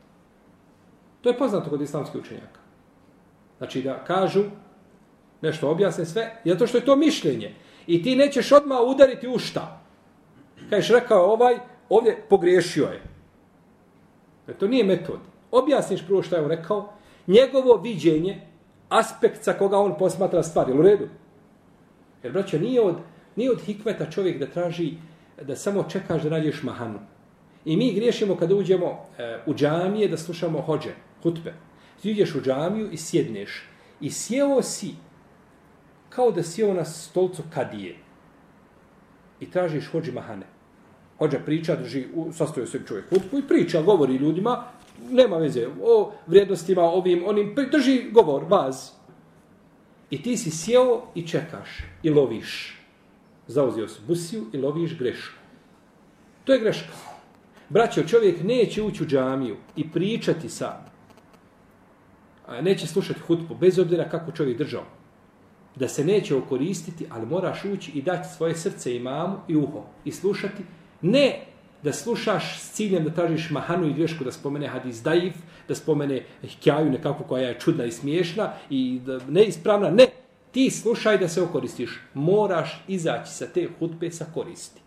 To 1.22 1.29
je 1.29 1.38
poznato 1.38 1.70
kod 1.70 1.82
islamskih 1.82 2.22
učenjaka. 2.22 2.60
Znači 3.58 3.82
da 3.82 4.03
kažu 4.03 4.44
nešto 5.41 5.70
objasne 5.70 6.06
sve, 6.06 6.41
zato 6.46 6.68
što 6.68 6.77
je 6.77 6.86
to 6.86 6.96
mišljenje. 6.96 7.56
I 7.88 8.03
ti 8.03 8.15
nećeš 8.15 8.51
odmah 8.51 8.79
udariti 8.88 9.27
u 9.27 9.39
šta. 9.39 9.82
Kažeš 10.70 10.89
rekao 10.89 11.34
ovaj, 11.34 11.58
ovdje 11.89 12.24
pogriješio 12.29 12.86
je. 12.86 13.08
To 14.53 14.68
nije 14.68 14.84
metod. 14.84 15.20
Objasniš 15.51 16.06
prvo 16.06 16.24
šta 16.24 16.36
je 16.36 16.41
on 16.41 16.50
rekao, 16.50 16.94
njegovo 17.27 17.77
viđenje, 17.77 18.41
aspekt 18.89 19.44
sa 19.44 19.53
koga 19.53 19.77
on 19.77 19.98
posmatra 19.98 20.44
stvari, 20.44 20.74
u 20.74 20.82
redu? 20.82 21.08
Jer, 22.24 22.34
braćo, 22.34 22.60
nije 22.60 22.82
od, 22.82 22.96
nije 23.36 23.51
od 23.51 23.62
hikmeta 23.62 24.12
čovjek 24.12 24.39
da 24.39 24.48
traži, 24.48 24.94
da 25.41 25.56
samo 25.56 25.84
čekaš 25.84 26.24
da 26.24 26.29
nađeš 26.29 26.63
mahanu. 26.63 27.00
I 27.65 27.77
mi 27.77 27.94
griješimo 27.94 28.36
kada 28.36 28.56
uđemo 28.56 29.06
e, 29.18 29.39
u 29.46 29.53
džamije 29.53 30.08
da 30.08 30.18
slušamo 30.18 30.62
hođe, 30.62 30.94
hutbe. 31.24 31.53
Ti 32.01 32.12
uđeš 32.12 32.36
u 32.36 32.41
džamiju 32.41 32.91
i 32.91 32.98
sjedneš. 32.98 33.63
I 34.01 34.12
sjeo 34.12 34.62
si 34.62 34.96
kao 36.10 36.32
da 36.32 36.44
sjeo 36.44 36.74
na 36.74 36.86
stolcu 36.86 37.44
kadije. 37.53 37.96
I 39.39 39.51
tražiš 39.51 39.91
hođi 39.91 40.12
mahane. 40.12 40.46
Hođa 41.19 41.39
priča, 41.45 41.75
drži, 41.75 42.05
sastoje 42.33 42.67
se 42.67 42.79
čovjek 42.88 43.09
hutbu 43.09 43.39
i 43.39 43.47
priča, 43.47 43.81
govori 43.81 44.15
ljudima, 44.15 44.63
nema 45.11 45.38
veze, 45.38 45.67
o 45.83 46.11
vrijednostima, 46.27 46.81
ovim, 46.81 47.23
onim, 47.27 47.55
drži 47.71 48.11
govor, 48.11 48.45
baz. 48.45 48.91
I 50.09 50.21
ti 50.23 50.38
si 50.38 50.51
sjeo 50.51 51.01
i 51.15 51.27
čekaš 51.27 51.69
i 52.03 52.09
loviš. 52.09 52.77
Zauzio 53.47 53.88
si 53.88 54.01
busiju 54.07 54.45
i 54.53 54.57
loviš 54.57 54.97
grešku. 54.97 55.39
To 56.43 56.53
je 56.53 56.59
greška. 56.59 56.93
Braćo, 57.69 58.03
čovjek 58.03 58.43
neće 58.43 58.81
ući 58.83 59.03
u 59.03 59.07
džamiju 59.07 59.57
i 59.75 59.91
pričati 59.91 60.49
sa, 60.49 60.77
a 62.47 62.61
neće 62.61 62.88
slušati 62.88 63.19
hutbu, 63.19 63.55
bez 63.55 63.79
obzira 63.79 64.09
kako 64.09 64.31
čovjek 64.31 64.57
držao. 64.57 64.83
Da 65.75 65.88
se 65.88 66.05
neće 66.05 66.35
okoristiti, 66.35 67.05
ali 67.09 67.25
moraš 67.25 67.65
ući 67.65 67.91
i 67.91 68.01
dati 68.01 68.35
svoje 68.35 68.55
srce 68.55 68.95
imamu 68.95 69.38
i 69.47 69.55
uho 69.55 69.83
i 70.05 70.11
slušati 70.11 70.63
Ne 71.01 71.46
da 71.84 71.94
slušaš 71.94 72.60
s 72.60 72.72
ciljem 72.72 73.03
da 73.03 73.10
tražiš 73.10 73.50
mahanu 73.50 73.88
i 73.88 73.94
grešku 73.94 74.24
da 74.24 74.32
spomene 74.32 74.68
hadis 74.68 75.03
daif, 75.03 75.36
da 75.68 75.75
spomene 75.75 76.24
hikjaju 76.41 76.91
nekako 76.91 77.24
koja 77.24 77.48
je 77.48 77.60
čudna 77.60 77.86
i 77.86 77.91
smiješna 77.91 78.53
i 78.70 79.00
da 79.06 79.20
neispravna. 79.29 79.89
Ne, 79.89 80.08
ti 80.51 80.72
slušaj 80.72 81.18
da 81.18 81.27
se 81.27 81.41
okoristiš. 81.41 82.00
Moraš 82.13 82.84
izaći 82.88 83.34
sa 83.34 83.46
te 83.46 83.68
hutbe 83.79 84.12
sa 84.12 84.25
koristi. 84.34 84.82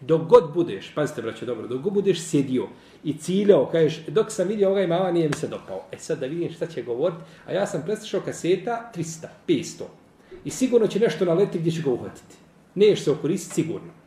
Dok 0.00 0.22
god 0.22 0.54
budeš, 0.54 0.94
pazite 0.94 1.22
braće, 1.22 1.46
dobro, 1.46 1.66
dok 1.66 1.82
god 1.82 1.92
budeš 1.92 2.22
sjedio 2.22 2.68
i 3.04 3.18
ciljao, 3.18 3.66
kažeš, 3.66 4.06
dok 4.06 4.32
sam 4.32 4.48
vidio 4.48 4.70
ovaj 4.70 4.86
mama, 4.86 5.12
nije 5.12 5.28
mi 5.28 5.34
se 5.34 5.48
dopao. 5.48 5.84
E 5.92 5.98
sad 5.98 6.18
da 6.18 6.26
vidim 6.26 6.52
šta 6.52 6.66
će 6.66 6.82
govoriti, 6.82 7.20
a 7.46 7.52
ja 7.52 7.66
sam 7.66 7.82
preslušao 7.86 8.20
kaseta 8.20 8.92
300, 8.96 9.26
500. 9.48 9.82
I 10.44 10.50
sigurno 10.50 10.86
će 10.86 11.00
nešto 11.00 11.24
naleti 11.24 11.58
gdje 11.58 11.72
će 11.72 11.82
ga 11.82 11.90
uhvatiti. 11.90 12.36
Neš 12.74 13.04
se 13.04 13.10
okoristiti 13.10 13.54
sigurno. 13.54 13.97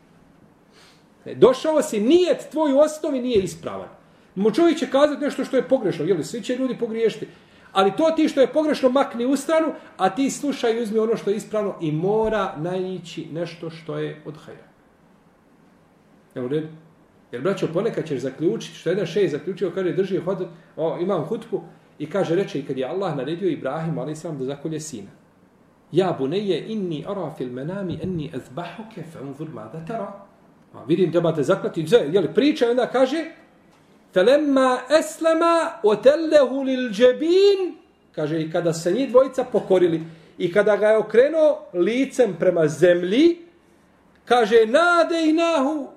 Došao 1.25 1.81
si, 1.81 1.99
nijet 1.99 2.47
tvoj 2.51 2.73
u 2.73 2.79
osnovi 2.79 3.21
nije 3.21 3.43
ispravan. 3.43 3.89
Mo 4.35 4.51
čovjek 4.51 4.77
će 4.77 4.89
kazati 4.89 5.21
nešto 5.21 5.45
što 5.45 5.57
je 5.57 5.67
pogrešno, 5.67 6.05
jel 6.05 6.23
svi 6.23 6.41
će 6.41 6.55
ljudi 6.55 6.77
pogriješiti. 6.77 7.27
Ali 7.71 7.95
to 7.97 8.11
ti 8.15 8.27
što 8.27 8.41
je 8.41 8.53
pogrešno 8.53 8.89
makni 8.89 9.25
u 9.25 9.35
stranu, 9.35 9.73
a 9.97 10.09
ti 10.09 10.29
slušaj 10.29 10.73
i 10.73 10.81
uzmi 10.81 10.99
ono 10.99 11.17
što 11.17 11.29
je 11.29 11.35
ispravno 11.35 11.75
i 11.81 11.91
mora 11.91 12.55
najići 12.57 13.27
nešto 13.31 13.69
što 13.69 13.97
je 13.97 14.21
od 14.25 14.37
hajra. 14.37 14.67
Evo 16.35 16.47
red. 16.47 16.63
Jer 17.31 17.41
braćo, 17.41 17.67
ponekad 17.73 18.07
ćeš 18.07 18.21
zaključiti, 18.21 18.75
što 18.75 18.89
jedan 18.89 19.05
šej 19.05 19.27
zaključio, 19.27 19.71
kaže, 19.75 19.91
drži 19.91 20.17
hod, 20.17 20.47
o, 20.77 20.97
imam 21.01 21.23
hutku, 21.23 21.61
i 21.99 22.09
kaže, 22.09 22.35
reče, 22.35 22.59
i 22.59 22.65
kad 22.65 22.77
je 22.77 22.85
Allah 22.85 23.17
naredio 23.17 23.49
Ibrahim, 23.49 23.99
ali 23.99 24.15
sam 24.15 24.37
da 24.37 24.45
zakolje 24.45 24.79
sina. 24.79 25.09
Ja 25.91 26.15
buneje 26.19 26.65
inni 26.67 27.05
ara 27.07 27.31
fil 27.37 27.51
menami 27.51 27.99
enni 28.03 28.31
azbahuke 28.35 29.03
fa 29.13 29.21
unzur 29.21 29.49
mada 29.53 29.85
tara. 29.85 30.30
A 30.73 30.83
vidim, 30.87 31.11
trebate 31.11 31.43
zaklati, 31.43 31.85
je 32.11 32.21
li 32.21 32.33
priča, 32.33 32.69
onda 32.69 32.87
kaže, 32.87 33.25
felemma 34.13 34.79
eslema 34.99 35.71
otellehu 35.83 36.63
lil 36.63 36.89
džebin, 36.89 37.75
kaže, 38.11 38.41
i 38.41 38.51
kada 38.51 38.73
se 38.73 38.91
njih 38.91 39.09
dvojica 39.09 39.43
pokorili, 39.43 40.01
i 40.37 40.53
kada 40.53 40.77
ga 40.77 40.87
je 40.87 40.97
okrenuo 40.97 41.67
licem 41.73 42.35
prema 42.39 42.67
zemlji, 42.67 43.37
kaže, 44.25 44.65
nade 44.65 45.29
i 45.29 45.33
nahu, 45.33 45.87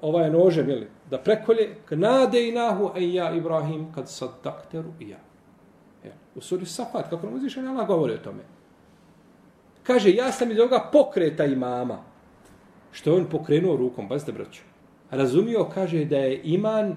ovaj 0.00 0.30
nožem, 0.30 0.68
je 0.68 0.76
li, 0.76 0.88
da 1.10 1.18
prekolje, 1.18 1.74
nade 1.90 2.48
i 2.48 2.52
nahu, 2.52 2.90
e 2.96 3.12
ja 3.12 3.34
Ibrahim, 3.34 3.92
kad 3.94 4.08
sad 4.08 4.30
dakteru 4.44 4.92
i 5.00 5.08
ja. 5.08 5.18
ja. 6.04 6.12
U 6.34 6.40
suri 6.40 6.66
Safat, 6.66 7.10
kako 7.10 7.26
nam 7.26 7.34
uzvišen, 7.34 7.68
Allah 7.68 7.86
govori 7.86 8.14
o 8.14 8.18
tome. 8.18 8.42
Kaže, 9.82 10.10
ja 10.10 10.32
sam 10.32 10.50
iz 10.50 10.58
ovoga 10.58 10.88
pokreta 10.92 11.44
imama, 11.44 12.09
što 12.92 13.16
on 13.16 13.26
pokrenuo 13.30 13.76
rukom, 13.76 14.08
pazite 14.08 14.32
braću, 14.32 14.62
razumio, 15.10 15.64
kaže 15.74 16.04
da 16.04 16.16
je 16.16 16.40
iman 16.44 16.96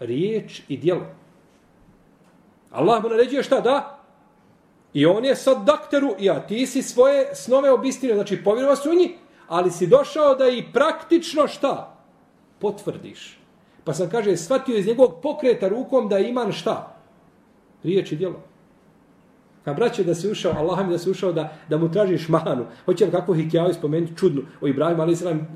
riječ 0.00 0.62
i 0.68 0.76
djelo. 0.76 1.06
Allah 2.70 3.02
mu 3.02 3.08
naređuje 3.08 3.42
šta 3.42 3.60
da? 3.60 4.00
I 4.92 5.06
on 5.06 5.24
je 5.24 5.36
sad 5.36 5.64
dakteru, 5.64 6.14
ja 6.18 6.46
ti 6.46 6.66
si 6.66 6.82
svoje 6.82 7.34
snove 7.34 7.70
obistinio, 7.70 8.14
znači 8.14 8.44
povjerova 8.44 8.76
su 8.76 8.94
njih, 8.94 9.10
ali 9.48 9.70
si 9.70 9.86
došao 9.86 10.34
da 10.34 10.48
i 10.48 10.64
praktično 10.72 11.48
šta? 11.48 11.96
Potvrdiš. 12.58 13.38
Pa 13.84 13.94
sam 13.94 14.10
kaže, 14.10 14.36
shvatio 14.36 14.76
iz 14.76 14.86
njegovog 14.86 15.20
pokreta 15.22 15.68
rukom 15.68 16.08
da 16.08 16.18
iman 16.18 16.52
šta? 16.52 16.96
Riječ 17.82 18.12
i 18.12 18.16
djelo. 18.16 18.53
Ka 19.64 19.72
braće 19.74 20.04
da 20.04 20.14
se 20.14 20.30
ušao, 20.30 20.52
Allah 20.52 20.86
mi 20.86 20.92
da 20.92 20.98
se 20.98 21.10
ušao 21.10 21.32
da, 21.32 21.52
da 21.68 21.78
mu 21.78 21.92
tražiš 21.92 22.28
manu. 22.28 22.66
Hoće 22.84 23.04
li 23.04 23.10
kakvu 23.10 23.34
hikjaju 23.34 23.74
spomenuti 23.74 24.16
čudnu 24.16 24.42
o 24.60 24.68
Ibrahimu, 24.68 25.02
ali 25.02 25.12
islam, 25.12 25.48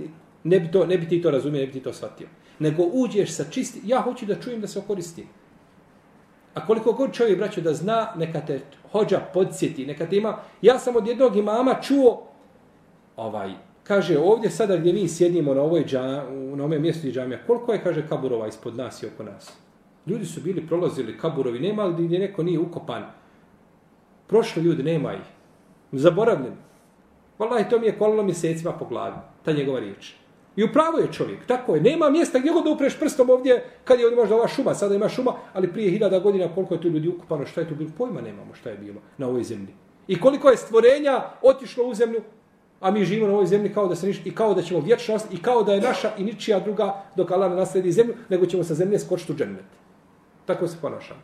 ne 0.44 0.60
bi, 0.60 0.70
to, 0.70 0.86
ne 0.86 0.98
bi 0.98 1.08
ti 1.08 1.22
to 1.22 1.30
razumio, 1.30 1.60
ne 1.60 1.66
bi 1.66 1.72
ti 1.72 1.80
to 1.80 1.92
shvatio. 1.92 2.28
Nego 2.58 2.82
uđeš 2.82 3.32
sa 3.32 3.44
čisti, 3.50 3.80
ja 3.84 4.00
hoću 4.00 4.26
da 4.26 4.40
čujem 4.40 4.60
da 4.60 4.66
se 4.66 4.78
okoristi. 4.78 5.26
A 6.54 6.66
koliko 6.66 6.92
god 6.92 7.12
čovjek, 7.12 7.38
braće, 7.38 7.60
da 7.60 7.74
zna, 7.74 8.12
neka 8.16 8.40
te 8.40 8.60
hođa 8.92 9.20
podsjeti, 9.34 9.86
neka 9.86 10.06
te 10.06 10.16
ima. 10.16 10.36
Ja 10.62 10.78
sam 10.78 10.96
od 10.96 11.06
jednog 11.06 11.36
imama 11.36 11.74
čuo, 11.82 12.26
ovaj, 13.16 13.52
kaže, 13.82 14.18
ovdje 14.18 14.50
sada 14.50 14.76
gdje 14.76 14.92
mi 14.92 15.08
sjedimo 15.08 15.54
na 15.54 15.62
ovoj 15.62 15.84
džam, 15.84 16.24
na 16.56 16.64
ovome 16.64 16.78
mjestu 16.78 17.08
džamija, 17.08 17.38
koliko 17.46 17.72
je, 17.72 17.82
kaže, 17.82 18.08
kaburova 18.08 18.48
ispod 18.48 18.76
nas 18.76 19.02
i 19.02 19.06
oko 19.06 19.22
nas? 19.22 19.52
Ljudi 20.06 20.26
su 20.26 20.40
bili, 20.40 20.66
prolazili 20.66 21.18
kaburovi, 21.18 21.60
nema 21.60 21.84
li 21.84 22.04
gdje 22.04 22.18
neko 22.18 22.42
nije 22.42 22.58
ukopan? 22.58 23.02
Prošli 24.28 24.62
ljudi, 24.62 24.82
nema 24.82 25.14
ih. 25.14 25.26
Zaboravljen. 25.92 26.54
Wallahi, 27.38 27.70
to 27.70 27.78
mi 27.78 27.86
je 27.86 27.98
kolilo 27.98 28.22
mjesecima 28.22 28.72
po 28.72 28.84
glavi. 28.84 29.16
Ta 29.44 29.52
njegova 29.52 29.80
riječ. 29.80 30.14
I 30.56 30.64
upravo 30.64 30.98
je 30.98 31.12
čovjek. 31.12 31.46
Tako 31.46 31.74
je. 31.74 31.80
Nema 31.80 32.10
mjesta 32.10 32.38
gdje 32.38 32.52
god 32.52 32.64
da 32.64 32.70
upreš 32.70 32.98
prstom 32.98 33.30
ovdje, 33.30 33.64
kad 33.84 33.98
je 33.98 34.06
ovdje 34.06 34.16
možda 34.16 34.34
ova 34.34 34.48
šuma, 34.48 34.74
sada 34.74 34.94
ima 34.94 35.08
šuma, 35.08 35.32
ali 35.52 35.72
prije 35.72 35.90
hiljada 35.90 36.18
godina 36.18 36.48
koliko 36.54 36.74
je 36.74 36.80
tu 36.80 36.88
ljudi 36.88 37.08
ukupano, 37.08 37.46
šta 37.46 37.60
je 37.60 37.68
tu 37.68 37.74
bilo, 37.74 37.90
pojma 37.98 38.20
nemamo 38.20 38.54
šta 38.54 38.70
je 38.70 38.76
bilo 38.76 39.00
na 39.18 39.28
ovoj 39.28 39.42
zemlji. 39.42 39.74
I 40.08 40.20
koliko 40.20 40.50
je 40.50 40.56
stvorenja 40.56 41.22
otišlo 41.42 41.84
u 41.84 41.94
zemlju, 41.94 42.20
a 42.80 42.90
mi 42.90 43.04
živimo 43.04 43.26
na 43.26 43.32
ovoj 43.32 43.46
zemlji 43.46 43.72
kao 43.74 43.88
da 43.88 43.96
se 43.96 44.06
niš, 44.06 44.20
i 44.24 44.34
kao 44.34 44.54
da 44.54 44.62
ćemo 44.62 44.80
vječnost 44.80 45.32
i 45.32 45.42
kao 45.42 45.62
da 45.62 45.72
je 45.74 45.80
naša 45.80 46.10
i 46.18 46.24
ničija 46.24 46.60
druga 46.60 47.02
dok 47.16 47.30
Allah 47.30 47.50
ne 47.50 47.56
nasledi 47.56 47.92
zemlju, 47.92 48.14
nego 48.28 48.46
ćemo 48.46 48.64
sa 48.64 48.74
zemlje 48.74 48.98
skočiti 48.98 49.32
u 49.32 49.36
džennet. 49.36 49.64
Tako 50.46 50.68
se 50.68 50.76
ponašamo. 50.82 51.20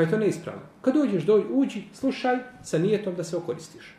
Pa 0.00 0.04
je 0.04 0.10
to 0.10 0.18
neispravno. 0.18 0.62
Kad 0.80 0.96
uđeš, 0.96 1.22
dođi, 1.22 1.44
uđi, 1.50 1.82
slušaj 1.92 2.38
sa 2.62 2.78
nijetom 2.78 3.14
da 3.14 3.24
se 3.24 3.36
okoristiš. 3.36 3.94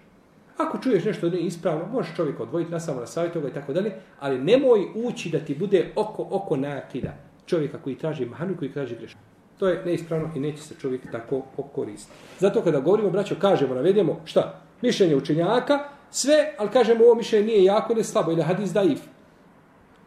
Ako 0.58 0.78
čuješ 0.78 1.06
nešto 1.06 1.30
da 1.30 1.36
nije 1.36 1.48
ispravno, 1.48 1.86
možeš 1.92 2.16
čovjeka 2.16 2.44
odvojiti 2.44 2.72
na 2.72 2.80
samo 2.80 3.00
na 3.00 3.06
savjetu 3.06 3.48
i 3.48 3.54
tako 3.54 3.74
dalje, 3.74 3.92
ali 4.20 4.42
nemoj 4.42 4.80
ući 4.96 5.30
da 5.30 5.40
ti 5.40 5.56
bude 5.56 5.92
oko 5.96 6.28
oko 6.32 6.58
nakida 6.58 7.14
čovjeka 7.46 7.78
koji 7.84 7.96
traži 7.96 8.26
mahanu 8.26 8.58
koji 8.58 8.72
traži 8.72 8.96
greš. 8.96 9.16
To 9.60 9.68
je 9.68 9.86
neispravno 9.86 10.30
i 10.36 10.40
neće 10.40 10.62
se 10.62 10.76
čovjek 10.82 11.12
tako 11.12 11.42
okoristiti. 11.58 12.18
Zato 12.40 12.62
kada 12.62 12.80
govorimo, 12.80 13.10
braćo, 13.10 13.36
kažemo, 13.42 13.76
navedemo, 13.76 14.22
šta? 14.26 14.62
Mišljenje 14.82 15.16
učenjaka, 15.16 15.80
sve, 16.12 16.56
ali 16.58 16.70
kažemo 16.70 17.06
ovo 17.06 17.16
mišljenje 17.16 17.46
nije 17.46 17.64
jako 17.64 17.94
ili 17.94 18.04
slabo, 18.04 18.32
ili 18.32 18.42
hadis 18.42 18.74
daif. 18.74 19.00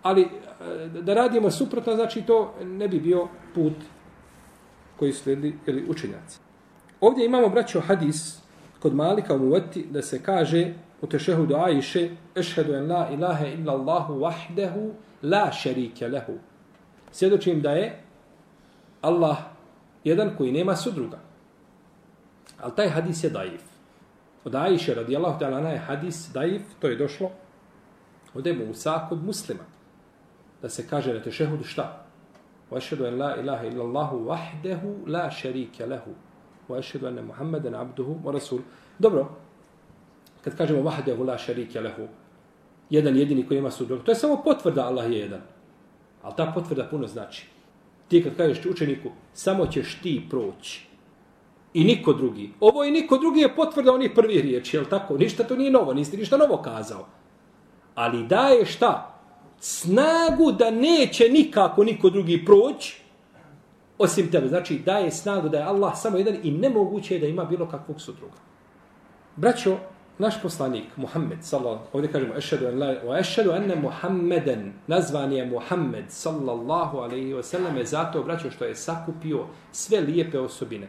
Ali 0.03 0.23
e, 0.23 0.29
da 1.03 1.15
radimo 1.15 1.51
suprotno, 1.51 1.95
znači 1.95 2.23
to 2.23 2.55
ne 2.65 2.89
bi 2.89 3.01
bio 3.01 3.29
put 3.55 3.75
koji 4.99 5.13
slijedi 5.13 5.59
ili 5.67 5.85
učenjaci. 5.89 6.39
Ovdje 7.01 7.27
imamo, 7.27 7.49
braćo, 7.49 7.81
hadis 7.81 8.39
kod 8.79 8.95
Malika 8.95 9.35
u 9.35 9.39
Muvati 9.39 9.87
da 9.91 10.03
se 10.03 10.23
kaže 10.23 10.75
u 11.01 11.07
tešehudu 11.07 11.57
Ajše 11.57 12.11
ešhedu 12.37 12.75
en 12.75 12.91
la 12.91 13.09
ilaha 13.11 13.47
illa 13.47 13.73
Allahu 13.73 14.15
wahdehu 14.15 14.93
la 15.23 15.53
šerike 15.53 16.09
lehu. 16.09 16.33
Svjedočim 17.13 17.61
da 17.61 17.71
je 17.71 18.03
Allah 19.01 19.37
jedan 20.05 20.31
koji 20.37 20.53
nema 20.53 20.77
sudruga. 20.77 21.19
Ali 22.61 22.73
taj 22.77 22.89
hadis 22.89 23.25
je 23.25 23.31
daif. 23.31 23.63
Od 24.45 24.55
Ajše 24.55 24.95
radijallahu 24.95 25.39
ta'ala 25.41 25.69
je 25.69 25.79
hadis 25.79 26.29
daif, 26.33 26.63
to 26.81 26.89
je 26.89 26.97
došlo 26.97 27.31
od 28.35 28.47
Ebu 28.47 28.67
Musa 28.67 29.07
kod 29.09 29.25
muslima. 29.25 29.65
Da 30.63 30.69
se 30.69 30.87
kaže 30.89 31.15
na 31.15 31.23
tešehudu 31.23 31.65
šta? 31.65 32.07
Vašhedu 32.75 33.07
en 33.07 33.19
la 33.19 33.37
ilaha 33.41 33.67
illa 33.67 33.83
Allahu 33.85 34.27
wahdehu 34.27 35.07
la 35.07 35.31
شريك 35.31 35.79
له 35.81 36.03
wa 36.69 36.79
ashhadu 36.79 37.07
anna 37.07 37.23
عبده 37.23 37.79
abduhu 37.79 38.21
wa 38.25 38.33
rasul. 38.33 38.61
Dobro. 38.99 39.29
Kad 40.45 40.57
kažemo 40.57 40.83
wahdahu 40.83 41.25
la 41.25 41.39
sharika 41.39 41.81
lahu, 41.81 42.09
jedan 42.91 43.17
jedini 43.17 43.47
koji 43.47 43.59
ima 43.59 43.71
sudruga, 43.71 44.05
to 44.05 44.11
je 44.11 44.15
samo 44.15 44.43
potvrda 44.45 44.87
Allah 44.87 45.11
je 45.11 45.19
jedan. 45.19 45.41
Al 46.23 46.37
ta 46.37 46.53
potvrda 46.55 46.85
puno 46.91 47.07
znači. 47.07 47.47
Ti 48.09 48.23
kad 48.23 48.37
kažeš 48.37 48.67
učeniku, 48.67 49.11
samo 49.33 49.67
ćeš 49.67 49.99
ti 50.03 50.27
proći. 50.31 50.87
I 51.75 51.85
niko 51.85 52.13
drugi. 52.13 52.53
Ovo 52.61 52.85
i 52.85 52.91
niko 52.91 53.19
drugi 53.19 53.41
je 53.41 53.57
potvrda 53.57 53.93
onih 53.93 54.11
prvih 54.15 54.43
riječi, 54.43 54.77
je 54.77 54.89
tako? 54.89 55.19
Ništa 55.19 55.45
to 55.45 55.57
nije 55.57 55.71
novo, 55.71 55.95
nisi 55.95 56.17
ništa 56.17 56.37
novo 56.37 56.63
kazao. 56.63 57.07
Ali 57.95 58.27
daje 58.27 58.67
šta? 58.67 59.14
Snagu 59.67 60.53
da 60.53 60.71
neće 60.71 61.29
nikako 61.29 61.85
niko 61.85 62.11
drugi 62.11 62.45
proći, 62.45 63.03
osim 63.99 64.31
tebe. 64.31 64.49
Znači, 64.49 64.79
daje 64.79 65.11
snagu 65.11 65.49
da 65.49 65.59
je 65.59 65.65
Allah 65.65 65.93
samo 65.97 66.19
jedan 66.19 66.37
i 66.43 66.51
nemoguće 66.51 67.15
je 67.15 67.21
da 67.21 67.27
ima 67.27 67.45
bilo 67.45 67.69
kakvog 67.69 68.01
sudruga. 68.01 68.37
Braćo, 69.37 69.77
naš 70.19 70.43
poslanik, 70.43 70.85
Muhammed, 70.97 71.39
sallallahu, 71.41 71.85
ovdje 71.93 72.13
kažemo, 72.13 72.35
ešhedu 72.37 72.67
en 72.67 72.79
la, 72.79 72.87
wa 72.87 73.21
ešhedu 73.21 73.51
enne 73.51 73.77
Muhammeden, 73.77 74.73
nazvan 74.87 75.33
je 75.33 75.47
Muhammed, 75.47 76.05
sallallahu 76.09 76.99
alejhi 76.99 77.33
ve 77.33 77.43
selleme 77.43 77.85
zato, 77.85 78.23
braćo, 78.23 78.51
što 78.51 78.65
je 78.65 78.77
sakupio 78.77 79.47
sve 79.73 80.01
lijepe 80.01 80.39
osobine. 80.39 80.89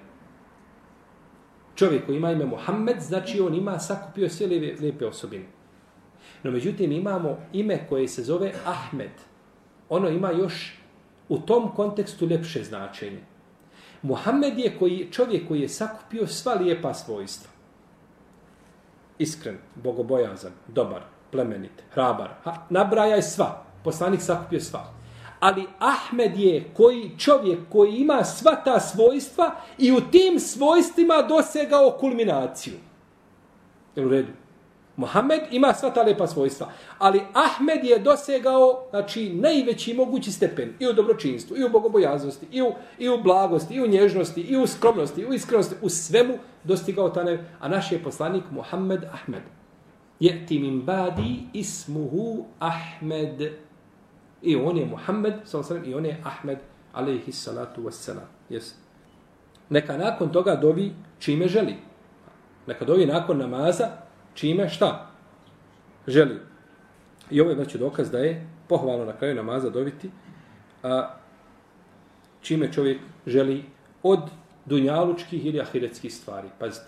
Čovjek 1.76 2.06
koji 2.06 2.18
ima 2.18 2.32
ime 2.32 2.46
Muhammed, 2.46 3.00
znači 3.00 3.42
on 3.42 3.56
ima 3.56 3.80
sakupio 3.80 4.30
sve 4.30 4.48
lijepe 4.48 5.06
osobine. 5.06 5.55
No, 6.44 6.52
međutim, 6.52 6.92
imamo 6.92 7.38
ime 7.54 7.88
koje 7.90 8.08
se 8.08 8.24
zove 8.24 8.52
Ahmed. 8.66 9.12
Ono 9.90 10.10
ima 10.10 10.32
još 10.32 10.78
u 11.30 11.40
tom 11.40 11.72
kontekstu 11.76 12.28
ljepše 12.28 12.64
značenje. 12.64 13.20
Muhammed 14.02 14.60
je 14.60 14.78
koji, 14.80 15.08
čovjek 15.12 15.48
koji 15.48 15.62
je 15.62 15.70
sakupio 15.70 16.28
sva 16.28 16.54
lijepa 16.54 16.94
svojstva. 16.94 17.52
Iskren, 19.18 19.58
bogobojazan, 19.76 20.52
dobar, 20.68 21.02
plemenit, 21.32 21.84
hrabar. 21.92 22.30
Ha, 22.44 22.66
nabraja 22.70 23.16
je 23.16 23.22
sva. 23.22 23.64
Poslanik 23.84 24.22
sakupio 24.22 24.60
sva. 24.60 24.94
Ali 25.40 25.68
Ahmed 25.80 26.38
je 26.38 26.64
koji 26.74 27.12
čovjek 27.18 27.60
koji 27.72 27.96
ima 27.96 28.24
sva 28.24 28.56
ta 28.56 28.80
svojstva 28.80 29.56
i 29.78 29.92
u 29.92 30.02
tim 30.12 30.40
svojstvima 30.40 31.22
dosegao 31.22 31.98
kulminaciju. 32.00 32.74
Jel 33.96 34.08
u 34.08 34.10
redu? 34.10 34.32
Mohamed 34.98 35.42
ima 35.52 35.74
sva 35.74 35.90
ta 35.90 36.04
lepa 36.04 36.28
svojstva, 36.28 36.72
ali 36.98 37.22
Ahmed 37.34 37.84
je 37.84 38.00
dosegao 38.00 38.88
znači, 38.90 39.34
najveći 39.34 39.94
mogući 39.94 40.32
stepen 40.32 40.74
i 40.80 40.88
u 40.88 40.94
dobročinstvu, 40.94 41.58
i 41.58 41.64
u 41.64 41.70
bogobojaznosti, 41.70 42.48
i 42.52 42.62
u, 42.62 42.74
i 43.00 43.10
u 43.10 43.18
blagosti, 43.24 43.74
i 43.74 43.82
u 43.82 43.88
nježnosti, 43.88 44.42
i 44.42 44.58
u 44.58 44.68
skromnosti, 44.68 45.22
i 45.22 45.26
u 45.26 45.34
iskrenosti, 45.34 45.76
u 45.82 45.90
svemu 45.90 46.34
dostigao 46.64 47.10
ta 47.10 47.24
ne... 47.24 47.44
A 47.60 47.68
naš 47.68 47.92
je 47.92 48.04
poslanik 48.04 48.44
Mohamed 48.52 49.04
Ahmed. 49.04 49.42
Je 50.20 50.46
ti 50.46 50.60
min 50.60 50.82
badi 50.82 51.40
ismuhu 51.54 52.46
Ahmed. 52.60 53.54
I 54.42 54.56
on 54.56 54.78
je 54.78 54.86
Mohamed, 54.86 55.34
i 55.86 55.94
on 55.94 56.06
je 56.06 56.22
Ahmed, 56.24 56.58
alaihi 56.94 57.32
salatu 57.32 57.82
wassalam. 57.82 58.28
Yes. 58.50 58.74
Neka 59.70 59.98
nakon 59.98 60.32
toga 60.32 60.56
dovi 60.56 60.94
čime 61.20 61.48
želi. 61.48 61.76
Neka 62.68 62.86
dovi 62.86 63.06
nakon 63.06 63.38
namaza, 63.38 64.05
čime 64.36 64.70
šta 64.70 65.12
želi. 66.08 66.36
I 67.32 67.42
ovo 67.42 67.50
je 67.50 67.56
znači 67.56 67.78
dokaz 67.78 68.12
da 68.12 68.18
je 68.18 68.48
pohvalno 68.68 69.06
na 69.06 69.14
kraju 69.14 69.36
namaza 69.36 69.70
dobiti 69.70 70.10
a, 70.84 71.10
čime 72.42 72.72
čovjek 72.74 73.02
želi 73.28 73.64
od 74.04 74.20
dunjalučkih 74.66 75.46
ili 75.46 75.62
ahiretskih 75.62 76.14
stvari. 76.14 76.48
Pazite, 76.60 76.86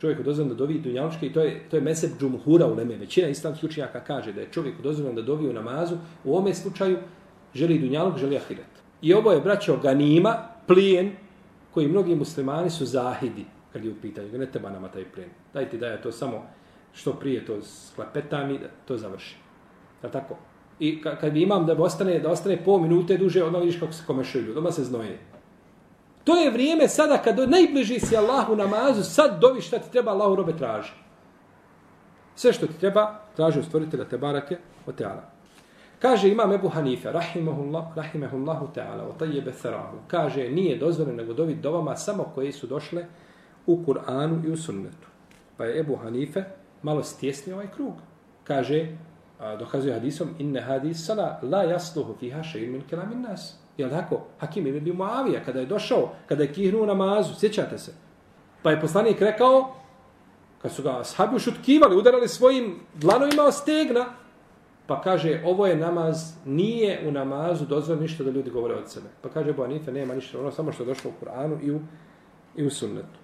čovjek 0.00 0.22
dozvan 0.22 0.48
da 0.48 0.54
dovi 0.54 0.78
dunjalučke 0.78 1.26
i 1.26 1.32
to 1.32 1.40
je, 1.40 1.60
to 1.70 1.76
je 1.76 1.82
mesep 1.82 2.10
džumhura 2.20 2.66
u 2.66 2.74
Leme. 2.74 2.96
Većina 2.96 3.28
islamskih 3.28 3.70
učenjaka 3.70 4.00
kaže 4.00 4.32
da 4.32 4.40
je 4.40 4.52
čovjek 4.52 4.82
dozvan 4.82 5.14
da 5.14 5.22
dovi 5.22 5.48
u 5.48 5.52
namazu, 5.52 5.96
u 6.24 6.32
ovome 6.32 6.54
slučaju 6.54 6.98
želi 7.54 7.78
dunjaluk, 7.78 8.18
želi 8.18 8.36
ahiret. 8.36 8.80
I 9.02 9.14
ovo 9.14 9.32
je 9.32 9.40
braćo 9.40 9.76
ganima, 9.76 10.36
plijen, 10.66 11.12
koji 11.70 11.88
mnogi 11.88 12.14
muslimani 12.14 12.70
su 12.70 12.86
zahidi 12.86 13.44
kad 13.72 13.84
je 13.84 13.90
u 13.90 13.94
pitanju. 14.02 14.38
Ne 14.38 14.46
treba 14.46 14.70
nama 14.70 14.88
taj 14.88 15.04
plijen. 15.04 15.30
Dajte 15.54 15.76
da 15.76 15.86
je 15.86 16.02
to 16.02 16.12
samo 16.12 16.46
što 16.92 17.12
prije 17.12 17.46
to 17.46 17.62
sklepetam 17.62 18.50
i 18.50 18.58
to 18.84 18.96
završi. 18.96 19.36
Je 20.02 20.10
tako? 20.10 20.36
I 20.78 21.02
kad 21.02 21.36
imam 21.36 21.66
da 21.66 21.82
ostane, 21.82 22.18
da 22.18 22.30
ostane 22.30 22.64
pol 22.64 22.80
minute 22.80 23.16
duže, 23.16 23.44
onda 23.44 23.58
vidiš 23.58 23.80
kako 23.80 23.92
se 23.92 24.02
komešaju 24.06 24.44
ljudi, 24.44 24.58
odmah 24.58 24.74
se 24.74 24.84
znoje. 24.84 25.18
To 26.24 26.36
je 26.36 26.50
vrijeme 26.50 26.88
sada 26.88 27.18
kad 27.18 27.36
do, 27.36 27.46
najbliži 27.46 28.00
si 28.00 28.16
Allahu 28.16 28.56
namazu, 28.56 29.02
sad 29.02 29.40
dovi 29.40 29.60
šta 29.60 29.78
ti 29.78 29.92
treba 29.92 30.10
Allahu 30.10 30.34
robe 30.34 30.56
traži. 30.56 30.92
Sve 32.34 32.52
što 32.52 32.66
ti 32.66 32.78
treba, 32.80 33.20
traži 33.36 33.60
u 33.60 33.62
stvoritelja 33.62 34.04
te 34.04 34.18
barake 34.18 34.58
o 34.86 34.92
teala. 34.92 35.30
Kaže 35.98 36.28
imam 36.28 36.52
Ebu 36.52 36.68
Hanife, 36.68 37.12
rahimahullah, 37.12 37.96
rahimahullahu 37.96 38.68
ta'ala, 38.74 39.02
o 39.08 39.12
tajjebe 39.18 39.52
tharahu. 39.52 39.98
Kaže, 40.08 40.48
nije 40.48 40.78
dozvoljeno 40.78 41.16
nego 41.16 41.34
dovi 41.34 41.54
dovama 41.54 41.96
samo 41.96 42.24
koje 42.34 42.52
su 42.52 42.66
došle 42.66 43.04
u 43.66 43.84
Kur'anu 43.86 44.46
i 44.46 44.50
u 44.50 44.56
sunnetu. 44.56 45.08
Pa 45.56 45.64
je 45.64 45.80
Ebu 45.80 45.96
Hanife, 45.96 46.44
malo 46.82 47.02
stjesni 47.02 47.52
ovaj 47.52 47.66
krug. 47.74 47.94
Kaže, 48.44 48.88
a, 49.38 49.56
dokazuje 49.56 49.94
hadisom, 49.94 50.34
inne 50.38 50.60
hadis 50.60 51.06
sala 51.06 51.40
la 51.42 51.62
jasluhu 51.62 52.14
fiha 52.20 52.42
šeir 52.42 52.70
min 52.70 52.82
kelamin 52.90 53.22
nas. 53.22 53.56
Je 53.76 53.90
tako? 53.90 54.20
Hakim 54.38 54.66
ibn 54.66 54.84
bi 54.84 54.92
Muavija, 54.92 55.44
kada 55.44 55.60
je 55.60 55.66
došao, 55.66 56.12
kada 56.26 56.42
je 56.42 56.52
kihnuo 56.52 56.86
namazu, 56.86 57.34
sjećate 57.34 57.78
se. 57.78 57.92
Pa 58.62 58.70
je 58.70 58.80
poslanik 58.80 59.20
rekao, 59.20 59.74
kad 60.62 60.72
su 60.72 60.82
ga 60.82 61.04
sahabi 61.04 61.36
ušutkivali, 61.36 61.96
udarali 61.96 62.28
svojim 62.28 62.80
dlanovima 62.94 63.42
o 63.42 63.52
stegna, 63.52 64.04
pa 64.86 65.00
kaže, 65.00 65.42
ovo 65.44 65.66
je 65.66 65.76
namaz, 65.76 66.34
nije 66.44 67.08
u 67.08 67.12
namazu 67.12 67.66
dozvoljeno 67.66 68.02
ništa 68.02 68.24
da 68.24 68.30
ljudi 68.30 68.50
govore 68.50 68.74
od 68.74 68.90
sebe. 68.90 69.06
Pa 69.22 69.28
kaže, 69.28 69.52
bo 69.52 69.64
Anife, 69.64 69.92
nema 69.92 70.14
ništa, 70.14 70.40
ono 70.40 70.50
samo 70.50 70.72
što 70.72 70.82
je 70.82 70.86
došlo 70.86 71.10
u 71.10 71.24
Kur'anu 71.24 71.58
i 71.62 71.70
u, 71.70 71.80
i 72.56 72.66
u 72.66 72.70
sunnetu. 72.70 73.18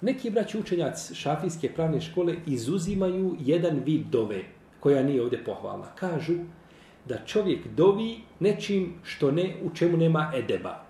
Neki 0.00 0.30
braći 0.30 0.58
učenjac 0.58 1.12
šafijske 1.12 1.72
pravne 1.72 2.00
škole 2.00 2.36
izuzimaju 2.46 3.36
jedan 3.40 3.80
vid 3.84 4.06
dove, 4.06 4.42
koja 4.80 5.02
nije 5.02 5.22
ovdje 5.22 5.44
pohvalna. 5.44 5.86
Kažu 5.94 6.34
da 7.08 7.24
čovjek 7.26 7.66
dovi 7.66 8.20
nečim 8.40 8.94
što 9.02 9.30
ne, 9.30 9.56
u 9.62 9.74
čemu 9.74 9.96
nema 9.96 10.32
edeba. 10.34 10.84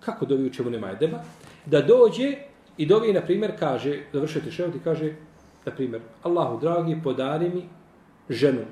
Kako 0.00 0.26
dovi 0.26 0.46
u 0.46 0.52
čemu 0.52 0.70
nema 0.70 0.90
edeba? 0.90 1.22
Da 1.66 1.82
dođe 1.82 2.36
i 2.76 2.86
dovi, 2.86 3.12
na 3.12 3.20
primjer, 3.20 3.52
kaže, 3.58 4.00
završite 4.12 4.50
šeho 4.50 4.72
ti 4.72 4.78
kaže, 4.84 5.14
na 5.64 5.72
primjer, 5.72 6.02
Allahu 6.22 6.60
dragi, 6.60 7.00
podari 7.04 7.48
mi 7.48 7.62
ženu 8.30 8.64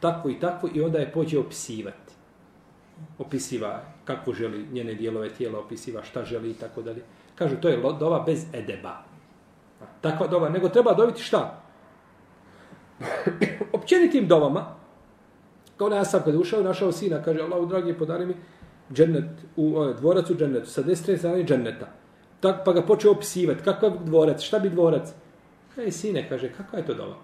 takvu 0.00 0.30
i 0.30 0.40
takvu, 0.40 0.70
i 0.74 0.80
onda 0.80 0.98
je 0.98 1.12
pođe 1.12 1.38
opisivati. 1.38 2.12
Opisiva 3.18 3.82
kako 4.04 4.32
želi 4.32 4.66
njene 4.72 4.94
dijelove 4.94 5.28
tijela, 5.28 5.58
opisiva 5.58 6.02
šta 6.02 6.24
želi 6.24 6.50
i 6.50 6.54
tako 6.54 6.82
dalje. 6.82 7.02
Kažu, 7.40 7.56
to 7.56 7.68
je 7.68 7.76
dova 7.98 8.20
bez 8.26 8.44
edeba. 8.52 8.98
Takva 10.00 10.26
dova, 10.26 10.48
nego 10.48 10.68
treba 10.68 10.92
dobiti 10.94 11.22
šta? 11.22 11.62
Općenitim 13.78 14.28
dovama, 14.28 14.66
kao 15.76 15.88
na 15.88 16.00
Asab, 16.00 16.20
kada 16.24 16.36
je 16.36 16.38
ušao, 16.38 16.62
našao 16.62 16.92
sina, 16.92 17.22
kaže, 17.22 17.40
Allahu 17.40 17.66
dragi, 17.66 17.94
podari 17.98 18.26
mi 18.26 18.34
džennet, 18.92 19.24
u, 19.56 19.76
o, 19.76 19.92
dvorac 19.92 20.30
u 20.30 20.34
džennetu, 20.34 20.66
sa 20.66 20.82
desne 20.82 21.16
strane 21.16 21.44
dženneta. 21.44 21.88
Tak, 22.40 22.60
pa 22.64 22.72
ga 22.72 22.82
počeo 22.82 23.12
opisivati, 23.12 23.64
kakav 23.64 24.04
dvorac, 24.04 24.42
šta 24.42 24.58
bi 24.58 24.70
dvorac? 24.70 25.08
Kaj 25.74 25.90
sine, 25.90 26.28
kaže, 26.28 26.52
kakva 26.52 26.78
je 26.78 26.86
to 26.86 26.94
dova? 26.94 27.16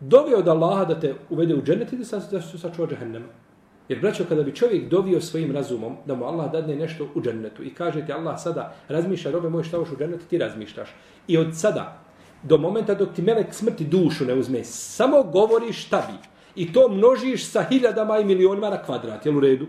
Dovi 0.00 0.34
od 0.34 0.48
Allaha 0.48 0.84
da 0.84 1.00
te 1.00 1.14
uvede 1.30 1.54
u 1.54 1.62
džennet 1.62 1.92
i 1.92 1.96
da 1.96 2.04
se 2.04 2.58
sačuva 2.58 2.88
džahennema. 2.88 3.45
Jer, 3.88 4.00
braćo, 4.00 4.24
kada 4.28 4.42
bi 4.42 4.54
čovjek 4.54 4.88
dovio 4.88 5.20
svojim 5.20 5.52
razumom 5.52 5.96
da 6.06 6.14
mu 6.14 6.24
Allah 6.24 6.52
dadne 6.52 6.76
nešto 6.76 7.08
u 7.14 7.22
džennetu 7.22 7.64
i 7.64 7.74
kaže 7.74 8.06
ti 8.06 8.12
Allah 8.12 8.42
sada 8.42 8.74
razmišlja, 8.88 9.30
robe 9.30 9.48
moje 9.48 9.64
šta 9.64 9.78
hoš 9.78 9.92
u 9.92 9.96
džennetu, 9.96 10.24
ti 10.30 10.38
razmišljaš. 10.38 10.88
I 11.28 11.38
od 11.38 11.56
sada, 11.56 12.02
do 12.42 12.58
momenta 12.58 12.94
dok 12.94 13.14
ti 13.14 13.22
melek 13.22 13.54
smrti 13.54 13.84
dušu 13.84 14.24
ne 14.24 14.34
uzme, 14.34 14.64
samo 14.64 15.22
govoriš 15.22 15.86
šta 15.86 16.08
bi. 16.10 16.28
I 16.62 16.72
to 16.72 16.88
množiš 16.88 17.46
sa 17.50 17.62
hiljadama 17.62 18.18
i 18.18 18.24
milionima 18.24 18.70
na 18.70 18.82
kvadrat, 18.82 19.26
jel 19.26 19.36
u 19.36 19.40
redu? 19.40 19.66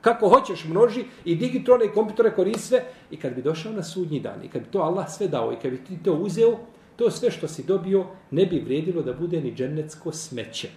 Kako 0.00 0.28
hoćeš 0.28 0.64
množi 0.64 1.04
i 1.24 1.36
digitrone 1.36 1.84
i 1.84 1.92
kompjutore 1.94 2.34
koristi 2.34 2.62
sve. 2.62 2.84
I 3.10 3.16
kad 3.16 3.34
bi 3.34 3.42
došao 3.42 3.72
na 3.72 3.82
sudnji 3.82 4.20
dan 4.20 4.44
i 4.44 4.48
kad 4.48 4.62
bi 4.62 4.68
to 4.70 4.78
Allah 4.78 5.10
sve 5.10 5.28
dao 5.28 5.52
i 5.52 5.56
kad 5.62 5.70
bi 5.70 5.84
ti 5.84 5.98
to 6.04 6.12
uzeo, 6.12 6.58
to 6.96 7.10
sve 7.10 7.30
što 7.30 7.48
si 7.48 7.64
dobio 7.64 8.06
ne 8.30 8.46
bi 8.46 8.60
vrijedilo 8.60 9.02
da 9.02 9.12
bude 9.12 9.40
ni 9.40 9.54
džennetsko 9.54 10.12
smeće. 10.12 10.68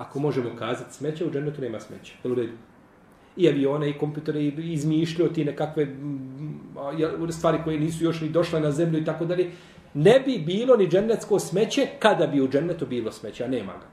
Ako 0.00 0.18
možemo 0.18 0.50
kazati 0.58 0.94
smeće, 0.94 1.26
u 1.26 1.30
džennetu 1.30 1.60
nema 1.60 1.80
smeća. 1.80 2.14
Jel 2.24 2.32
u 2.32 2.34
redu? 2.34 2.52
I 3.36 3.48
avione 3.48 3.90
i 3.90 3.98
kompjutere, 3.98 4.40
i 4.40 4.72
izmišljio 4.72 5.28
ti 5.28 5.44
nekakve 5.44 5.84
mm, 5.84 7.32
stvari 7.32 7.58
koje 7.64 7.80
nisu 7.80 8.04
još 8.04 8.20
ni 8.20 8.28
došle 8.28 8.60
na 8.60 8.70
zemlju 8.70 8.98
i 8.98 9.04
tako 9.04 9.24
dalje. 9.24 9.50
Ne 9.94 10.20
bi 10.20 10.38
bilo 10.38 10.76
ni 10.76 10.88
džennetsko 10.88 11.38
smeće 11.38 11.86
kada 11.98 12.26
bi 12.26 12.40
u 12.40 12.48
džennetu 12.48 12.86
bilo 12.86 13.12
smeće, 13.12 13.44
a 13.44 13.48
nema 13.48 13.72
ga. 13.72 13.86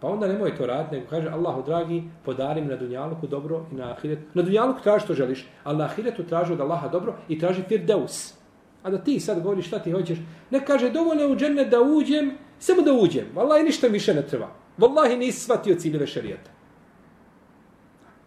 Pa 0.00 0.08
onda 0.08 0.28
nemoj 0.28 0.56
to 0.56 0.66
raditi, 0.66 0.94
nego 0.96 1.06
kaže 1.10 1.28
Allahu 1.28 1.62
dragi, 1.62 2.02
podari 2.24 2.60
mi 2.60 2.68
na 2.68 2.76
dunjaluku 2.76 3.26
dobro 3.26 3.66
i 3.72 3.74
na 3.74 3.92
ahiretu. 3.92 4.22
Na 4.34 4.42
dunjaluku 4.42 4.82
traži 4.82 5.04
što 5.04 5.14
želiš, 5.14 5.46
ali 5.64 5.78
na 5.78 5.84
ahiretu 5.84 6.24
traži 6.24 6.52
od 6.52 6.60
Allaha 6.60 6.88
dobro 6.88 7.14
i 7.28 7.38
traži 7.38 7.62
firdeus. 7.62 8.34
A 8.82 8.90
da 8.90 8.98
ti 8.98 9.20
sad 9.20 9.42
govoriš 9.42 9.66
šta 9.66 9.78
ti 9.78 9.92
hoćeš, 9.92 10.18
ne 10.50 10.64
kaže 10.64 10.90
dovoljno 10.90 11.28
u 11.28 11.36
džennet 11.36 11.68
da 11.68 11.80
uđem, 11.80 12.32
samo 12.60 12.82
da 12.82 12.92
uđem. 12.92 13.26
Wallahi 13.34 13.64
ništa 13.64 13.86
više 13.86 14.14
ne 14.14 14.22
treba. 14.26 14.48
Wallahi 14.78 15.18
nisi 15.18 15.40
shvatio 15.40 15.74
ciljeve 15.74 16.06
šarijeta. 16.06 16.50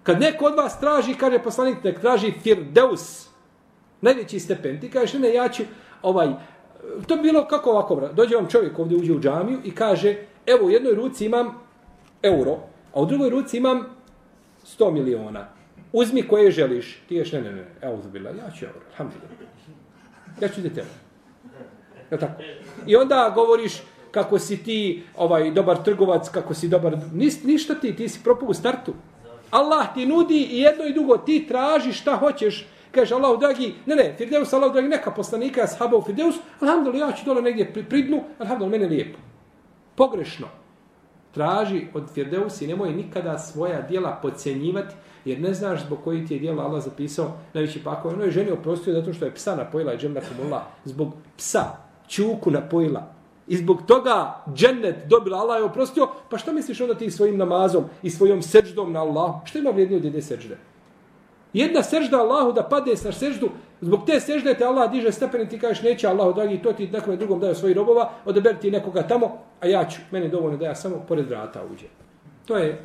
Kad 0.04 0.20
neko 0.20 0.46
od 0.46 0.56
vas 0.56 0.80
traži, 0.80 1.14
kaže 1.14 1.40
poslanik, 1.40 1.84
nek 1.84 2.00
traži 2.00 2.32
firdeus, 2.44 3.28
najveći 4.02 4.40
stepen. 4.40 4.80
Ti 4.82 4.90
kažeš, 4.90 5.14
ne, 5.14 5.34
ja 5.34 5.50
ću, 5.50 5.64
ovaj, 6.02 6.34
to 7.08 7.16
bi 7.16 7.22
bilo 7.22 7.48
kako 7.48 7.70
ovako, 7.70 7.96
bra. 7.96 8.12
dođe 8.12 8.36
vam 8.36 8.48
čovjek 8.48 8.80
ovdje 8.80 8.98
uđe 8.98 9.14
u 9.14 9.20
džamiju 9.20 9.60
i 9.64 9.76
kaže, 9.76 10.16
evo 10.46 10.66
u 10.66 10.70
jednoj 10.70 10.96
ruci 10.96 11.26
imam 11.26 11.54
euro, 12.24 12.58
a 12.94 13.02
u 13.02 13.06
drugoj 13.06 13.30
ruci 13.30 13.58
imam 13.58 13.86
100 14.80 14.92
miliona. 14.92 15.48
Uzmi 15.92 16.28
koje 16.28 16.52
želiš. 16.52 17.02
Ti 17.08 17.16
ješ, 17.16 17.32
ne, 17.32 17.42
ne, 17.42 17.52
ne, 17.52 17.66
evo 17.82 18.00
zubila, 18.04 18.30
ja 18.30 18.52
ću 18.60 18.66
euro, 18.66 18.80
alhamdulillah. 18.92 19.32
Ja 20.42 20.48
ću 20.48 20.60
uzeti 20.60 20.80
euro. 20.80 20.92
Ja 22.12 22.18
tako. 22.18 22.44
I 22.88 22.96
onda 22.96 23.32
govoriš 23.36 23.82
kako 24.14 24.40
si 24.40 24.64
ti 24.64 25.04
ovaj 25.18 25.52
dobar 25.52 25.84
trgovac, 25.84 26.30
kako 26.30 26.54
si 26.54 26.68
dobar... 26.68 26.98
Nis, 27.14 27.44
ništa 27.44 27.76
ti, 27.76 27.96
ti 27.96 28.10
si 28.10 28.24
propao 28.24 28.50
u 28.50 28.54
startu. 28.54 28.94
Allah 29.52 29.94
ti 29.94 30.06
nudi 30.06 30.48
i 30.52 30.60
jedno 30.60 30.86
i 30.86 30.94
drugo, 30.94 31.18
ti 31.18 31.46
tražiš 31.48 32.02
šta 32.02 32.16
hoćeš. 32.16 32.68
Kaže 32.92 33.16
Allahu 33.16 33.38
dragi, 33.38 33.74
ne 33.86 33.96
ne, 33.96 34.14
Firdeus, 34.18 34.54
Allahu 34.54 34.74
dragi, 34.74 34.88
neka 34.88 35.12
poslanika, 35.12 35.64
ashaba 35.64 35.98
u 35.98 36.02
Firdeus, 36.02 36.36
alhamdulillah, 36.62 37.10
ja 37.10 37.16
ću 37.16 37.26
dole 37.26 37.42
negdje 37.42 37.74
pri, 37.74 37.84
pridnu, 37.84 38.24
alhamdulillah, 38.40 38.80
mene 38.80 38.96
lijepo. 38.96 39.20
Pogrešno. 39.96 40.48
Traži 41.32 41.88
od 41.94 42.04
Firdeusa 42.14 42.66
i 42.66 42.68
nemoj 42.68 42.94
nikada 42.94 43.38
svoja 43.38 43.82
dijela 43.82 44.20
podcjenjivati, 44.22 44.96
jer 45.26 45.40
ne 45.40 45.54
znaš 45.54 45.86
zbog 45.86 46.00
koji 46.04 46.26
ti 46.26 46.34
je 46.34 46.40
dijela 46.40 46.66
Allah 46.66 46.84
zapisao 46.84 47.32
najveći 47.54 47.84
pakao. 47.84 48.12
Ono 48.12 48.24
je 48.24 48.32
ženi 48.32 48.52
oprostio 48.52 48.94
zato 48.94 49.14
što 49.14 49.26
je 49.26 49.36
psa 49.36 49.56
napojila 49.56 49.92
je 49.92 49.98
džemna 49.98 50.22
kumula. 50.22 50.66
Zbog 50.86 51.14
psa, 51.38 51.64
čuku 52.08 52.52
napojila. 52.52 53.13
I 53.48 53.58
zbog 53.58 53.82
toga 53.88 54.44
džennet 54.54 54.96
dobila 55.08 55.38
Allah 55.38 55.58
je 55.58 55.64
oprostio, 55.64 56.08
pa 56.30 56.38
šta 56.38 56.52
misliš 56.52 56.82
onda 56.82 56.96
ti 56.96 57.12
svojim 57.12 57.38
namazom 57.38 57.86
i 58.04 58.10
svojom 58.10 58.42
seždom 58.42 58.92
na 58.92 59.02
Allahu? 59.02 59.46
Šta 59.46 59.60
ima 59.60 59.70
vrijednije 59.70 59.98
od 59.98 60.06
jedne 60.06 60.22
sežde? 60.22 60.58
Jedna 61.54 61.84
sežda 61.84 62.18
Allahu 62.18 62.52
da 62.52 62.64
padne 62.64 62.96
sa 62.98 63.12
seždu, 63.12 63.50
zbog 63.82 64.06
te 64.06 64.20
sežde 64.20 64.54
te 64.54 64.66
Allah 64.66 64.92
diže 64.92 65.12
stepen 65.12 65.42
i 65.42 65.50
ti 65.50 65.60
kažeš 65.60 65.84
neće 65.84 66.08
Allahu 66.08 66.34
dragi, 66.34 66.62
to 66.62 66.74
ti 66.74 66.88
nekome 66.88 67.18
drugom 67.18 67.40
daju 67.40 67.56
svoji 67.56 67.74
robova, 67.74 68.10
odaberi 68.26 68.60
ti 68.60 68.72
nekoga 68.72 69.04
tamo, 69.08 69.38
a 69.60 69.68
ja 69.68 69.86
ću, 69.90 70.02
meni 70.12 70.26
je 70.26 70.30
dovoljno 70.30 70.58
da 70.58 70.66
ja 70.66 70.76
samo 70.76 70.96
pored 71.08 71.30
vrata 71.30 71.64
uđem. 71.74 71.90
To 72.46 72.58
je 72.58 72.82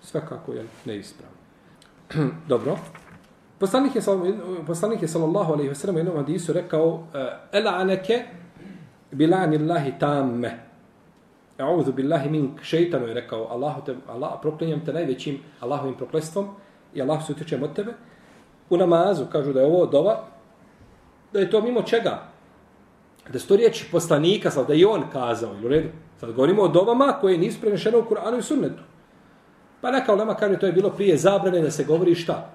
svakako 0.00 0.52
je 0.52 0.64
neispravno. 0.84 1.36
Dobro. 2.48 2.78
Poslanik 3.58 3.94
je, 3.94 4.02
poslanik 4.66 5.02
je 5.02 5.08
sallallahu 5.08 5.52
alaihi 5.52 5.70
wa 5.70 5.74
sallam 5.74 5.96
u 5.96 5.98
jednom 5.98 6.16
hadisu 6.16 6.52
rekao 6.52 7.02
e, 7.14 7.58
Ela 7.58 7.70
aneke 7.70 8.24
bilani 9.16 9.56
Allahi 9.56 9.92
tamme. 10.00 10.58
A'udhu 11.58 11.92
billahi 11.92 12.30
min 12.30 12.50
Šeitanu 12.62 13.06
je 13.06 13.14
rekao 13.14 13.46
Allahu 13.50 13.80
te, 13.84 13.94
Allah, 14.08 14.38
proklinjam 14.42 14.84
te 14.84 14.92
najvećim 14.92 15.38
Allahovim 15.60 15.94
proklestvom 15.94 16.48
i 16.94 17.02
Allah 17.02 17.26
se 17.26 17.32
utječem 17.32 17.62
od 17.62 17.74
tebe. 17.74 17.94
U 18.70 18.76
namazu 18.76 19.24
kažu 19.32 19.52
da 19.52 19.60
je 19.60 19.66
ovo 19.66 19.86
dova, 19.86 20.24
da 21.32 21.40
je 21.40 21.50
to 21.50 21.60
mimo 21.60 21.82
čega? 21.82 22.22
Da 23.32 23.38
su 23.38 23.48
to 23.48 23.56
riječi 23.56 23.88
poslanika, 23.92 24.50
sad 24.50 24.66
da 24.66 24.74
je 24.74 24.86
on 24.86 25.04
kazao, 25.12 25.54
ili 25.54 25.66
u 25.66 25.68
redu? 25.68 25.88
Sad 26.20 26.32
govorimo 26.32 26.62
o 26.62 26.68
dovama 26.68 27.12
koje 27.20 27.38
nisu 27.38 27.60
prenešene 27.60 27.96
u 27.96 28.04
Kur'anu 28.04 28.38
i 28.38 28.42
sunnetu. 28.42 28.82
Pa 29.80 29.90
neka 29.90 30.14
ulema 30.14 30.34
kaže 30.34 30.58
to 30.58 30.66
je 30.66 30.72
bilo 30.72 30.90
prije 30.90 31.16
zabrane 31.16 31.60
da 31.60 31.70
se 31.70 31.84
govori 31.84 32.14
šta? 32.14 32.50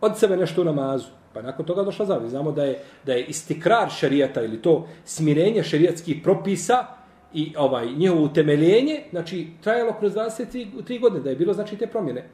Od 0.00 0.18
sebe 0.18 0.36
nešto 0.36 0.62
u 0.62 0.64
namazu. 0.64 1.08
Pa 1.34 1.42
nakon 1.42 1.66
toga 1.66 1.82
došla 1.82 2.06
zabrana. 2.06 2.28
Znamo 2.28 2.52
da 2.52 2.64
je, 2.64 2.82
da 3.06 3.12
je 3.12 3.24
istikrar 3.24 3.90
šarijata 3.90 4.42
ili 4.42 4.62
to 4.62 4.88
smirenje 5.04 5.62
šarijatskih 5.62 6.20
propisa 6.22 6.86
i 7.34 7.54
ovaj 7.58 7.86
njihovo 7.86 8.22
utemeljenje, 8.22 9.02
znači 9.10 9.48
trajalo 9.62 9.92
kroz 9.98 10.14
23 10.14 11.00
godine, 11.00 11.22
da 11.22 11.30
je 11.30 11.36
bilo 11.36 11.52
znači 11.52 11.76
te 11.76 11.86
promjene. 11.86 12.28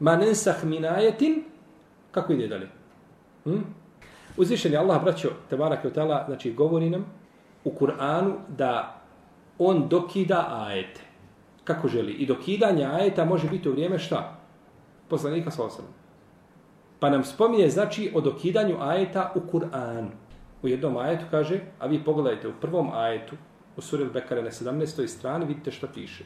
Manensah 0.00 0.64
minajetin, 0.64 1.44
kako 2.10 2.32
ide 2.32 2.48
dalje? 2.48 2.68
Hm? 3.44 3.58
Uzvišen 4.36 4.72
je 4.72 4.78
Allah, 4.78 5.02
braćo, 5.02 5.28
Tebarak 5.50 5.84
je 5.84 5.90
znači 6.26 6.52
govori 6.52 6.90
nam 6.90 7.06
u 7.64 7.70
Kur'anu 7.70 8.32
da 8.48 9.02
on 9.58 9.88
dokida 9.88 10.66
ajete. 10.68 11.00
Kako 11.64 11.88
želi. 11.88 12.12
I 12.12 12.26
dokidanje 12.26 12.84
ajeta 12.84 13.24
može 13.24 13.48
biti 13.48 13.68
u 13.68 13.72
vrijeme 13.72 13.98
šta? 13.98 14.38
Poslanika 15.08 15.50
sa 15.50 15.64
osam. 15.64 15.84
Pa 17.02 17.10
nam 17.10 17.24
spominje 17.24 17.68
znači 17.68 18.12
o 18.14 18.20
dokidanju 18.20 18.76
ajeta 18.80 19.32
u 19.34 19.40
Kur'anu. 19.52 20.08
U 20.62 20.68
jednom 20.68 20.96
ajetu 20.96 21.24
kaže, 21.30 21.60
a 21.78 21.86
vi 21.86 22.04
pogledajte 22.04 22.48
u 22.48 22.52
prvom 22.60 22.90
ajetu, 22.94 23.36
u 23.76 23.80
suri 23.80 24.04
Bekare 24.04 24.42
na 24.42 24.50
17. 24.50 25.06
strani, 25.06 25.44
vidite 25.44 25.70
što 25.70 25.86
piše. 25.94 26.24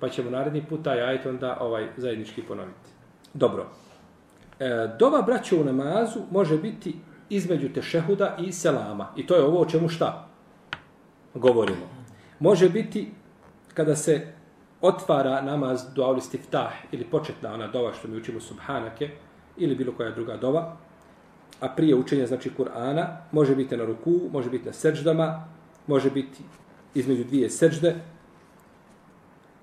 Pa 0.00 0.08
ćemo 0.08 0.30
naredni 0.30 0.64
put 0.66 0.84
taj 0.84 1.02
ajet 1.02 1.26
onda 1.26 1.58
ovaj 1.60 1.88
zajednički 1.96 2.42
ponoviti. 2.42 2.90
Dobro. 3.34 3.66
E, 4.60 4.88
dova 4.98 5.22
braća 5.22 5.56
u 5.56 5.64
namazu 5.64 6.20
može 6.30 6.58
biti 6.58 6.94
između 7.30 7.68
tešehuda 7.68 8.36
i 8.40 8.52
selama. 8.52 9.12
I 9.16 9.26
to 9.26 9.36
je 9.36 9.44
ovo 9.44 9.60
o 9.60 9.66
čemu 9.66 9.88
šta 9.88 10.28
govorimo. 11.34 11.88
Može 12.40 12.68
biti 12.68 13.10
kada 13.74 13.96
se 13.96 14.32
otvara 14.80 15.42
namaz 15.42 15.94
duavli 15.94 16.20
stiftah 16.20 16.72
ili 16.92 17.04
početna 17.04 17.54
ona 17.54 17.66
dova 17.66 17.92
što 17.92 18.08
mi 18.08 18.16
učimo 18.16 18.40
subhanake 18.40 19.10
ili 19.56 19.74
bilo 19.74 19.92
koja 19.92 20.10
druga 20.10 20.36
dova, 20.36 20.76
a 21.60 21.68
prije 21.68 21.94
učenja 21.94 22.26
znači 22.26 22.50
Kur'ana, 22.58 23.06
može 23.32 23.56
biti 23.56 23.76
na 23.76 23.84
ruku, 23.84 24.20
može 24.32 24.50
biti 24.50 24.66
na 24.66 24.72
seđdama, 24.72 25.44
može 25.86 26.10
biti 26.10 26.42
između 26.94 27.24
dvije 27.24 27.50
seđde, 27.50 27.94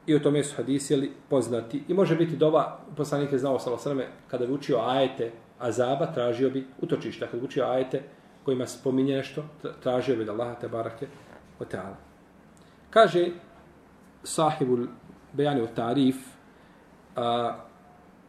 i 0.07 0.15
o 0.15 0.19
tome 0.19 0.43
su 0.43 0.55
hadisi 0.55 0.93
jeli, 0.93 1.11
poznati. 1.29 1.83
I 1.87 1.93
može 1.93 2.15
biti 2.15 2.35
dova, 2.35 2.79
poslanik 2.97 3.31
je 3.31 3.39
znao 3.39 3.59
salo 3.59 3.77
sveme, 3.77 4.07
kada 4.27 4.45
bi 4.45 4.53
učio 4.53 4.79
ajete 4.79 5.31
azaba, 5.59 6.05
tražio 6.05 6.49
bi 6.49 6.67
utočišta. 6.81 7.25
Kada 7.25 7.39
bi 7.39 7.45
učio 7.45 7.65
ajete 7.65 8.03
kojima 8.45 8.67
spominje 8.67 9.15
nešto, 9.15 9.43
tražio 9.83 10.15
bi 10.15 10.25
da 10.25 10.31
Allah 10.31 10.59
te 10.61 10.67
barake 10.67 11.07
o 11.59 11.65
teala. 11.65 11.97
Kaže 12.89 13.27
sahibul 14.23 14.87
bejani 15.33 15.61
o 15.61 15.67
tarif 15.67 16.15
a, 17.15 17.55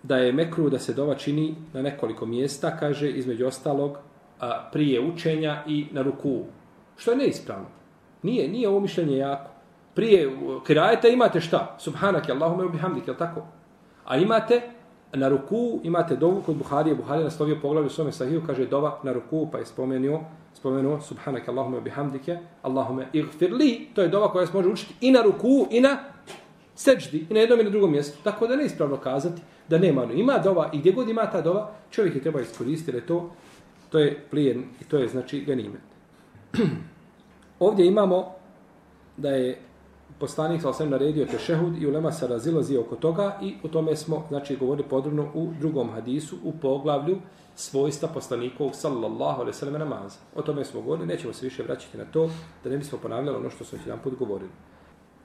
da 0.04 0.16
je 0.16 0.32
mekru 0.32 0.70
da 0.70 0.78
se 0.78 0.92
dova 0.92 1.14
čini 1.14 1.54
na 1.72 1.82
nekoliko 1.82 2.26
mjesta, 2.26 2.76
kaže 2.76 3.10
između 3.10 3.46
ostalog 3.46 3.98
a, 4.40 4.68
prije 4.72 5.00
učenja 5.00 5.62
i 5.66 5.86
na 5.92 6.02
ruku. 6.02 6.42
Što 6.96 7.10
je 7.10 7.16
neispravno. 7.16 7.66
Nije, 8.22 8.48
nije 8.48 8.68
ovo 8.68 8.80
mišljenje 8.80 9.16
jako. 9.16 9.50
prije 9.94 10.36
kirajeta 10.66 11.08
imate 11.08 11.40
šta? 11.40 11.76
Subhanak, 11.78 12.28
Allahume 12.28 12.64
ubihamdik, 12.64 13.08
je 13.08 13.16
tako? 13.16 13.42
A 14.04 14.16
imate 14.16 14.60
na 15.12 15.28
ruku, 15.28 15.80
imate 15.82 16.16
dovu 16.16 16.42
kod 16.46 16.56
Buharije, 16.56 16.94
Buharije 16.94 17.24
naslovio 17.24 17.58
poglavlju 17.62 17.90
svome 17.90 18.12
sahiju, 18.12 18.42
kaže 18.46 18.66
dova 18.66 18.98
na 19.02 19.12
ruku, 19.12 19.48
pa 19.52 19.58
je 19.58 19.66
spomenuo, 19.66 20.20
spomenuo 20.54 21.00
Subhanak, 21.00 21.48
Allahume 21.48 21.78
ubihamdike, 21.78 22.38
Allahume 22.62 23.06
igfirli. 23.12 23.88
to 23.94 24.02
je 24.02 24.08
dova 24.08 24.32
koja 24.32 24.46
se 24.46 24.56
može 24.56 24.68
učiti 24.68 24.94
i 25.00 25.10
na 25.12 25.22
ruku, 25.22 25.66
i 25.70 25.80
na 25.80 25.98
seđdi, 26.74 27.26
i 27.30 27.34
na 27.34 27.40
jednom 27.40 27.60
i 27.60 27.64
na 27.64 27.70
drugom 27.70 27.92
mjestu. 27.92 28.18
Tako 28.24 28.46
da 28.46 28.56
ne 28.56 28.64
ispravno 28.64 28.96
kazati 28.96 29.42
da 29.68 29.78
nema. 29.78 30.02
Ono, 30.02 30.12
ima 30.12 30.38
dova 30.38 30.70
i 30.72 30.78
gdje 30.78 30.92
god 30.92 31.08
ima 31.08 31.30
ta 31.30 31.40
dova, 31.40 31.70
čovjek 31.90 32.14
je 32.14 32.22
treba 32.22 32.40
iskoristiti, 32.40 33.00
to, 33.00 33.30
to 33.90 33.98
je 33.98 34.24
plijen 34.30 34.64
i 34.80 34.84
to 34.84 34.98
je 34.98 35.08
znači 35.08 35.40
ganimet. 35.40 35.80
Ovdje 37.58 37.86
imamo 37.86 38.34
da 39.16 39.30
je 39.30 39.58
poslanik 40.18 40.62
sa 40.62 40.68
osam 40.68 40.90
naredio 40.90 41.26
tešehud 41.26 41.82
i 41.82 41.86
ulema 41.86 42.12
se 42.12 42.26
razilazi 42.26 42.76
oko 42.76 42.96
toga 42.96 43.38
i 43.42 43.54
o 43.62 43.68
tome 43.68 43.96
smo 43.96 44.26
znači 44.28 44.56
govorili 44.56 44.88
podrobno 44.88 45.30
u 45.34 45.52
drugom 45.60 45.90
hadisu 45.90 46.36
u 46.44 46.52
poglavlju 46.52 47.18
svojstva 47.56 48.08
poslanikovog 48.08 48.74
sallallahu 48.74 49.40
alejhi 49.40 49.56
ve 49.56 49.58
sellem 49.58 49.78
namaza. 49.78 50.18
O 50.34 50.42
tome 50.42 50.64
smo 50.64 50.80
govorili, 50.80 51.06
nećemo 51.06 51.32
se 51.32 51.46
više 51.46 51.62
vraćati 51.62 51.98
na 51.98 52.04
to 52.04 52.30
da 52.64 52.70
ne 52.70 52.78
bismo 52.78 52.98
ponavljali 52.98 53.36
ono 53.36 53.50
što 53.50 53.64
smo 53.64 53.78
jedan 53.84 53.98
put 54.04 54.18
govorili. 54.18 54.50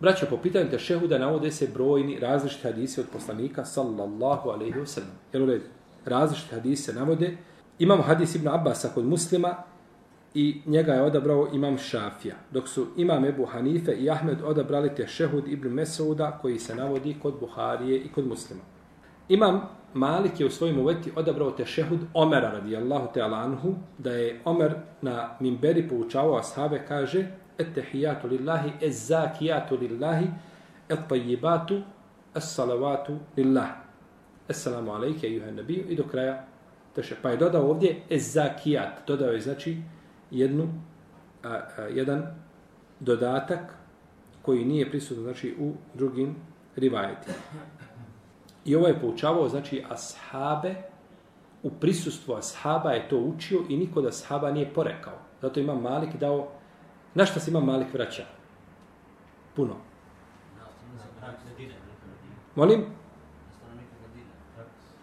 Braćo, 0.01 0.25
po 0.29 0.37
pitanju 0.37 0.69
tešehuda 0.69 1.17
navode 1.17 1.51
se 1.51 1.67
brojni 1.73 2.19
različiti 2.19 2.63
hadisi 2.63 3.01
od 3.01 3.07
poslanika 3.13 3.65
sallallahu 3.65 4.49
alejhi 4.49 4.79
ve 4.79 4.87
sellem. 4.87 5.11
Jel 5.33 5.43
u 5.43 5.45
redu? 5.45 5.65
Različiti 6.05 6.55
hadisi 6.55 6.93
navode. 6.93 7.37
Imamo 7.79 8.03
hadis 8.03 8.35
Ibn 8.35 8.47
Abbasa 8.47 8.89
kod 8.93 9.05
muslima 9.05 9.55
i 10.33 10.61
njega 10.65 10.93
je 10.93 11.01
odabrao 11.01 11.47
imam 11.53 11.77
Šafija, 11.77 12.35
dok 12.51 12.67
su 12.67 12.87
imam 12.97 13.25
Ebu 13.25 13.45
Hanife 13.45 13.91
i 13.91 14.09
Ahmed 14.09 14.37
odabrali 14.43 14.95
te 14.95 15.07
Šehud 15.07 15.47
ibn 15.47 15.67
Mesauda 15.67 16.39
koji 16.41 16.59
se 16.59 16.75
navodi 16.75 17.15
kod 17.21 17.39
Buharije 17.39 17.99
i 17.99 18.11
kod 18.11 18.27
muslima. 18.27 18.61
Imam 19.29 19.61
Malik 19.93 20.39
je 20.39 20.45
u 20.45 20.49
svojim 20.49 20.79
uveti 20.79 21.11
odabrao 21.15 21.51
te 21.51 21.65
Šehud 21.65 21.99
Omera 22.13 22.51
radijallahu 22.51 23.07
ta'ala 23.15 23.37
anhu, 23.37 23.75
da 23.97 24.11
je 24.11 24.41
Omer 24.45 24.75
na 25.01 25.29
Mimberi 25.39 25.87
poučavao 25.89 26.37
ashabe, 26.37 26.85
kaže 26.87 27.27
Ettehijatu 27.59 28.27
lillahi, 28.27 28.71
ezzakijatu 28.81 29.77
lillahi, 29.77 30.27
ettajibatu, 30.89 31.81
es-salavatu 32.35 33.17
lillahi. 33.37 33.73
Assalamu 34.49 34.91
alaike, 34.91 35.29
juhe 35.29 35.51
nabiju, 35.51 35.85
i 35.89 35.95
do 35.95 36.03
kraja 36.03 36.45
teše. 36.95 37.15
Pa 37.21 37.29
je 37.29 37.37
dodao 37.37 37.69
ovdje 37.69 38.01
ezzakijat, 38.09 39.07
dodao 39.07 39.31
je 39.31 39.41
znači 39.41 39.77
jednu, 40.31 40.67
a, 41.43 41.59
a, 41.77 41.81
jedan 41.81 42.35
dodatak 42.99 43.75
koji 44.41 44.65
nije 44.65 44.89
prisutan 44.89 45.23
znači, 45.23 45.55
u 45.59 45.73
drugim 45.93 46.35
rivajetima. 46.75 47.35
I 48.65 48.75
ovo 48.75 48.87
je 48.87 48.99
poučavao, 49.01 49.49
znači, 49.49 49.83
ashabe, 49.89 50.75
u 51.63 51.69
prisustvu 51.69 52.33
ashaba 52.33 52.91
je 52.91 53.09
to 53.09 53.17
učio 53.17 53.59
i 53.69 53.77
niko 53.77 54.01
da 54.01 54.07
ashaba 54.07 54.51
nije 54.51 54.73
porekao. 54.73 55.17
Zato 55.41 55.59
ima 55.59 55.75
Malik 55.75 56.15
dao, 56.15 56.51
na 57.13 57.25
šta 57.25 57.39
se 57.39 57.51
ima 57.51 57.59
Malik 57.59 57.93
vraća? 57.93 58.23
Puno. 59.55 59.75
Molim? 62.55 62.85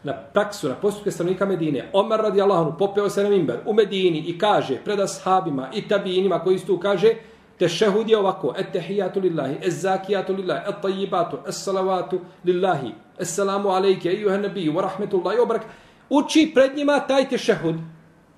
na 0.06 0.12
praksu, 0.12 0.68
na 0.68 0.74
postupke 0.74 1.10
stanovnika 1.10 1.46
Medine. 1.46 1.90
Omer 1.92 2.20
radi 2.20 2.42
Allahonu 2.42 2.76
popeo 2.78 3.10
se 3.10 3.22
na 3.22 3.28
mimber 3.28 3.56
u 3.66 3.74
Medini 3.74 4.18
i 4.18 4.38
kaže 4.38 4.76
pred 4.84 5.00
ashabima 5.00 5.70
i 5.74 5.88
tabinima 5.88 6.38
koji 6.38 6.58
su 6.58 6.66
tu 6.66 6.78
kaže 6.78 7.14
te 7.58 7.68
šehud 7.68 8.10
je 8.10 8.18
ovako 8.18 8.54
et 8.58 8.72
tehijatu 8.72 9.20
lillahi, 9.20 9.56
et 9.62 9.72
zakijatu 9.72 10.34
lillahi, 10.34 10.60
et 10.68 10.82
tajibatu, 10.82 11.38
et 11.48 11.54
salavatu 11.54 12.20
lillahi, 12.44 12.92
et 13.18 13.26
salamu 13.26 13.68
alejke, 13.68 14.12
i 14.12 14.20
juhe 14.22 14.38
nabiju, 14.38 14.72
wa 14.72 14.82
rahmetullahi, 14.82 15.38
obrak. 15.38 15.62
Uči 16.10 16.50
pred 16.54 16.76
njima 16.76 17.00
taj 17.00 17.28
te 17.28 17.38
šehud. 17.38 17.76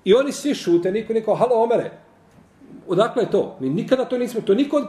I 0.03 0.13
oni 0.13 0.31
svi 0.31 0.55
šute, 0.55 0.91
niko, 0.91 1.13
niko, 1.13 1.35
halo 1.35 1.63
Omere, 1.63 1.91
Odakle 2.87 3.23
je 3.23 3.31
to? 3.31 3.57
Mi 3.59 3.69
nikada 3.69 4.05
to 4.05 4.17
nismo, 4.17 4.41
to 4.41 4.53
niko, 4.53 4.81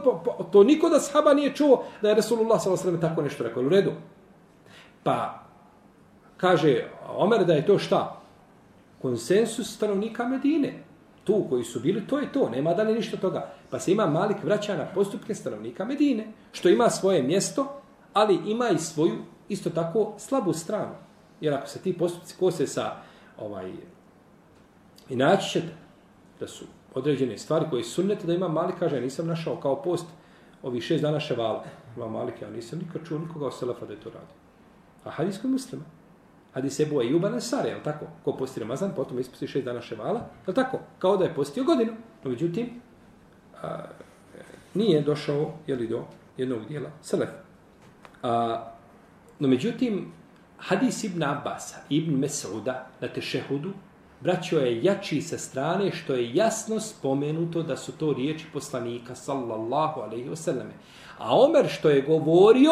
to 0.51 0.63
niko 0.63 0.89
da 0.89 0.99
sahaba 0.99 1.33
nije 1.33 1.55
čuo 1.55 1.83
da 2.01 2.09
je 2.09 2.15
Resulullah 2.15 2.61
s.a.v. 2.61 2.99
tako 3.01 3.21
nešto 3.21 3.43
rekao. 3.43 3.63
U 3.63 3.69
redu. 3.69 3.91
Pa, 5.03 5.43
kaže 6.37 6.87
Omer 7.07 7.45
da 7.45 7.53
je 7.53 7.65
to 7.65 7.79
šta? 7.79 8.21
Konsensus 9.01 9.75
stanovnika 9.75 10.27
Medine. 10.27 10.83
Tu 11.23 11.45
koji 11.49 11.63
su 11.63 11.79
bili, 11.79 12.07
to 12.07 12.19
je 12.19 12.31
to. 12.31 12.49
Nema 12.49 12.73
da 12.73 12.83
li 12.83 12.93
ništa 12.93 13.17
toga. 13.17 13.53
Pa 13.69 13.79
se 13.79 13.91
ima 13.91 14.05
Malik 14.05 14.43
vraća 14.43 14.77
na 14.77 14.85
postupke 14.85 15.35
stanovnika 15.35 15.85
Medine. 15.85 16.27
Što 16.51 16.69
ima 16.69 16.89
svoje 16.89 17.23
mjesto, 17.23 17.81
ali 18.13 18.39
ima 18.45 18.69
i 18.69 18.77
svoju 18.77 19.17
isto 19.49 19.69
tako 19.69 20.13
slabu 20.17 20.53
stranu. 20.53 20.95
Jer 21.41 21.53
ako 21.53 21.67
se 21.67 21.79
ti 21.79 21.97
postupci 21.97 22.35
kose 22.39 22.67
sa 22.67 22.95
ovaj 23.37 23.71
i 25.09 25.15
naći 25.15 25.49
ćete 25.49 25.73
da 26.39 26.47
su 26.47 26.65
određene 26.95 27.37
stvari 27.37 27.65
koje 27.69 27.83
su 27.83 27.91
sunnete 27.91 28.27
da 28.27 28.33
ima 28.33 28.47
Malik 28.47 28.75
kaže 28.79 29.01
nisam 29.01 29.27
našao 29.27 29.55
kao 29.55 29.81
post 29.81 30.05
ovi 30.63 30.81
šest 30.81 31.01
dana 31.01 31.19
ševala. 31.19 31.63
Ima 31.95 32.07
Malik, 32.07 32.41
ja 32.41 32.49
nisam 32.49 32.79
nikad 32.79 33.07
čuo 33.07 33.19
nikoga 33.19 33.47
o 33.47 33.51
Selefa 33.51 33.85
da 33.85 33.93
je 33.93 33.99
to 33.99 34.09
radi. 34.09 34.33
A 35.03 35.09
hadis 35.09 35.41
koji 35.41 35.51
muslima. 35.51 35.83
Hadis 36.53 36.79
Ebu 36.79 37.01
Ejuba 37.01 37.29
Nesare, 37.29 37.69
je 37.69 37.83
tako? 37.83 38.05
Ko 38.23 38.33
posti 38.37 38.59
Ramazan, 38.59 38.91
potom 38.95 39.19
ispusti 39.19 39.47
šest 39.47 39.65
dana 39.65 39.81
ševala, 39.81 40.21
je 40.47 40.53
tako? 40.53 40.79
Kao 40.99 41.17
da 41.17 41.25
je 41.25 41.33
postio 41.33 41.63
godinu. 41.63 41.91
No, 42.23 42.29
međutim, 42.31 42.69
a, 43.61 43.83
nije 44.73 45.01
došao, 45.01 45.53
je 45.67 45.75
li 45.75 45.87
do 45.87 46.03
jednog 46.37 46.67
dijela 46.67 46.89
Selef. 47.01 47.29
A, 48.23 48.63
no, 49.39 49.47
međutim, 49.47 50.11
hadis 50.57 51.03
Ibn 51.03 51.23
Abbas, 51.23 51.75
Ibn 51.89 52.21
Mes'uda 52.21 52.73
na 53.01 53.07
tešehudu, 53.07 53.73
braćo 54.21 54.59
je 54.59 54.83
jači 54.83 55.21
sa 55.21 55.37
strane 55.37 55.91
što 55.91 56.13
je 56.13 56.35
jasno 56.35 56.79
spomenuto 56.79 57.63
da 57.63 57.77
su 57.77 57.91
to 57.91 58.13
riječi 58.13 58.45
poslanika, 58.53 59.15
sallallahu 59.15 60.01
alaihi 60.01 60.29
wasallame. 60.29 60.73
A 61.17 61.39
Omer 61.39 61.67
što 61.69 61.89
je 61.89 62.01
govorio, 62.01 62.71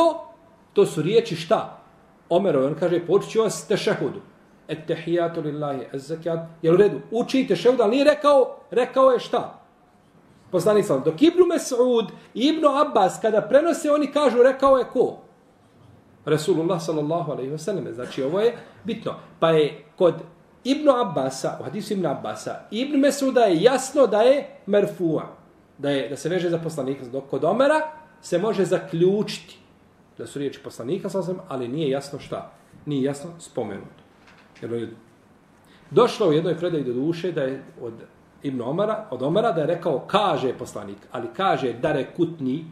to 0.74 0.86
su 0.86 1.02
riječi 1.02 1.36
šta? 1.36 1.82
Omerov, 2.30 2.66
on 2.66 2.76
kaže, 2.80 3.06
počet 3.06 3.32
ću 3.32 3.42
vas 3.42 3.68
tešahudu. 3.68 4.22
Et 4.68 4.88
tehijatu 4.88 5.42
lillahi, 5.42 5.82
et. 5.94 6.26
Jel 6.62 6.74
u 6.74 6.78
redu? 6.78 7.00
Uči 7.12 7.48
tešahudu, 7.48 7.84
ali 7.84 7.92
nije 7.92 8.04
rekao, 8.04 8.56
rekao 8.72 9.12
je 9.12 9.20
šta? 9.20 9.60
Poslanik 10.52 10.86
sam. 10.86 11.02
Dok 11.06 11.22
Ibnu 11.22 11.46
Mes'ud 11.46 12.08
i 12.34 12.48
Ibnu 12.48 12.68
Abbas, 12.70 13.20
kada 13.22 13.42
prenose, 13.42 13.92
oni 13.92 14.08
kažu, 14.08 14.44
rekao 14.44 14.78
je 14.78 14.86
ko? 14.94 15.18
Rasulullah 16.26 16.82
sallallahu 16.82 17.32
alaihi 17.32 17.52
wasallam. 17.52 17.94
Znači, 17.94 18.24
ovo 18.24 18.40
je 18.40 18.58
bitno. 18.84 19.14
Pa 19.40 19.50
je 19.50 19.86
kod 19.98 20.14
Ibn 20.64 20.90
Abbasa, 20.90 21.58
u 21.62 21.64
hadisu 21.64 21.94
Ibn 21.94 22.06
Abbasa, 22.06 22.60
Ibn 22.72 23.00
Mes'uda 23.00 23.40
je 23.40 23.62
jasno 23.62 24.08
da 24.08 24.22
je 24.22 24.48
merfu'a. 24.68 25.24
Da, 25.78 25.90
je, 25.90 26.10
da 26.10 26.18
se 26.18 26.30
veže 26.30 26.50
za 26.50 26.58
poslanika. 26.58 27.06
Dok 27.06 27.30
kod 27.30 27.44
Omera 27.44 27.82
se 28.22 28.38
može 28.38 28.66
zaključiti 28.66 29.58
da 30.18 30.28
su 30.28 30.40
riječi 30.40 30.60
poslanika 30.64 31.10
sasvim, 31.10 31.38
ali 31.48 31.68
nije 31.68 31.90
jasno 31.90 32.20
šta. 32.20 32.52
Nije 32.86 33.04
jasno 33.04 33.32
spomenuto. 33.40 34.04
Jer 34.62 34.72
je 34.72 34.90
došlo 35.92 36.28
u 36.28 36.34
jednoj 36.34 36.58
predaji 36.58 36.84
do 36.84 36.94
duše 36.94 37.32
da 37.32 37.44
je 37.44 37.64
od 37.82 37.94
Ibn 38.44 38.62
Omara, 38.62 39.08
od 39.12 39.22
Omara 39.22 39.52
da 39.52 39.62
je 39.62 39.68
rekao 39.68 40.00
kaže 40.00 40.54
poslanik, 40.54 40.98
ali 41.12 41.28
kaže 41.38 41.74
da 41.74 41.92
rekutni, 41.92 42.66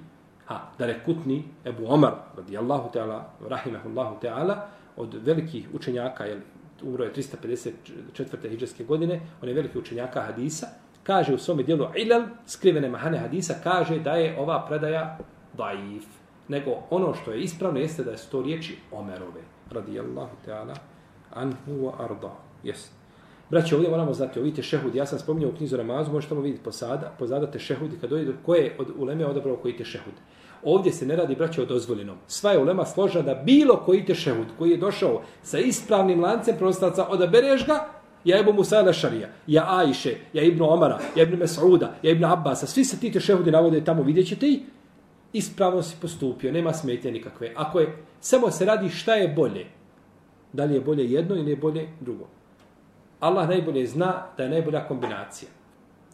ha, 0.46 0.60
da 0.80 0.86
rekutni 0.86 1.44
Ebu 1.66 1.84
Omar, 1.88 2.14
radijallahu 2.38 2.90
ta'ala, 2.94 3.22
rahimahullahu 3.50 4.16
ta'ala, 4.22 4.56
od 4.98 5.14
velikih 5.14 5.70
učenjaka, 5.74 6.26
jel, 6.26 6.40
umro 6.84 7.04
je 7.04 7.14
354. 7.14 8.50
hijđarske 8.50 8.84
godine, 8.84 9.22
on 9.42 9.50
je 9.50 9.56
veliki 9.56 9.78
učenjaka 9.78 10.22
hadisa, 10.22 10.68
kaže 11.04 11.34
u 11.34 11.38
svome 11.38 11.64
dijelu 11.64 11.88
Ilal, 11.96 12.24
skrivene 12.46 12.90
mahane 12.90 13.18
hadisa, 13.18 13.56
kaže 13.64 14.00
da 14.00 14.12
je 14.12 14.40
ova 14.40 14.66
predaja 14.68 15.18
daif 15.58 16.06
nego 16.48 16.72
ono 16.90 17.14
što 17.14 17.32
je 17.32 17.42
ispravno 17.42 17.80
jeste 17.80 18.04
da 18.04 18.12
je 18.12 18.18
to 18.32 18.42
riječi 18.42 18.78
Omerove, 18.92 19.42
radijallahu 19.72 20.36
ta'ala, 20.46 20.76
anhu 21.34 21.72
wa 21.72 21.92
arda. 21.98 22.36
Yes. 22.64 22.88
Braće, 23.50 23.76
ovdje 23.76 23.90
moramo 23.90 24.14
znati, 24.14 24.40
ovdje 24.40 24.64
šehud, 24.64 24.96
ja 24.96 25.06
sam 25.06 25.20
spominjao 25.20 25.52
u 25.52 25.56
knjizu 25.58 25.78
Ramazu, 25.78 26.12
možete 26.12 26.30
tamo 26.30 26.42
vidjeti 26.42 26.64
posada, 26.64 27.16
pozada 27.20 27.52
te 27.52 27.60
šehud, 27.60 27.92
kad 28.02 28.10
dojde, 28.10 28.34
ko 28.46 28.56
je 28.56 28.76
od 28.80 28.92
uleme 28.98 29.26
odabrao 29.26 29.56
koji 29.56 29.78
te 29.78 29.86
šehud. 29.86 30.14
Ovdje 30.64 30.92
se 30.92 31.06
ne 31.06 31.16
radi, 31.16 31.36
braće, 31.36 31.62
o 31.62 31.66
dozvoljenom. 31.66 32.18
Sva 32.28 32.52
je 32.52 32.60
ulema 32.60 32.86
složena 32.86 33.26
da 33.26 33.36
bilo 33.36 33.78
koji 33.86 34.06
tešehud 34.06 34.48
koji 34.58 34.70
je 34.70 34.78
došao 34.78 35.22
sa 35.44 35.60
ispravnim 35.60 36.24
lancem 36.24 36.56
prostaca, 36.58 37.08
odabereš 37.10 37.66
ga, 37.66 37.88
ja 38.24 38.40
Ebu 38.40 38.54
Musa 38.54 38.82
Lešarija, 38.82 39.30
ja 39.48 39.66
Ajše, 39.68 40.16
ja 40.34 40.44
Ibnu 40.44 40.70
Omara, 40.70 41.00
ja 41.16 41.24
Ibnu 41.24 41.38
Mes'uda, 41.38 41.88
ja 42.04 42.12
Ibnu 42.12 42.28
Abbasa, 42.28 42.68
svi 42.68 42.86
se 42.86 43.00
ti 43.00 43.12
tešehudi 43.12 43.52
navode 43.52 43.84
tamo, 43.84 44.04
vidjet 44.04 44.28
ćete 44.28 44.48
i 44.48 44.62
ispravno 45.34 45.84
si 45.84 45.96
postupio, 46.02 46.52
nema 46.52 46.74
smetnje 46.74 47.12
nikakve. 47.12 47.54
Ako 47.56 47.80
je, 47.80 47.98
samo 48.20 48.52
se 48.52 48.66
radi 48.66 48.90
šta 48.90 49.16
je 49.16 49.28
bolje. 49.28 49.66
Da 50.54 50.64
li 50.64 50.74
je 50.74 50.82
bolje 50.82 51.12
jedno 51.12 51.36
ili 51.36 51.52
je 51.52 51.58
bolje 51.58 51.88
drugo. 52.00 52.28
Allah 53.20 53.50
najbolje 53.50 53.88
zna 53.88 54.26
da 54.38 54.44
je 54.44 54.50
najbolja 54.50 54.88
kombinacija. 54.88 55.50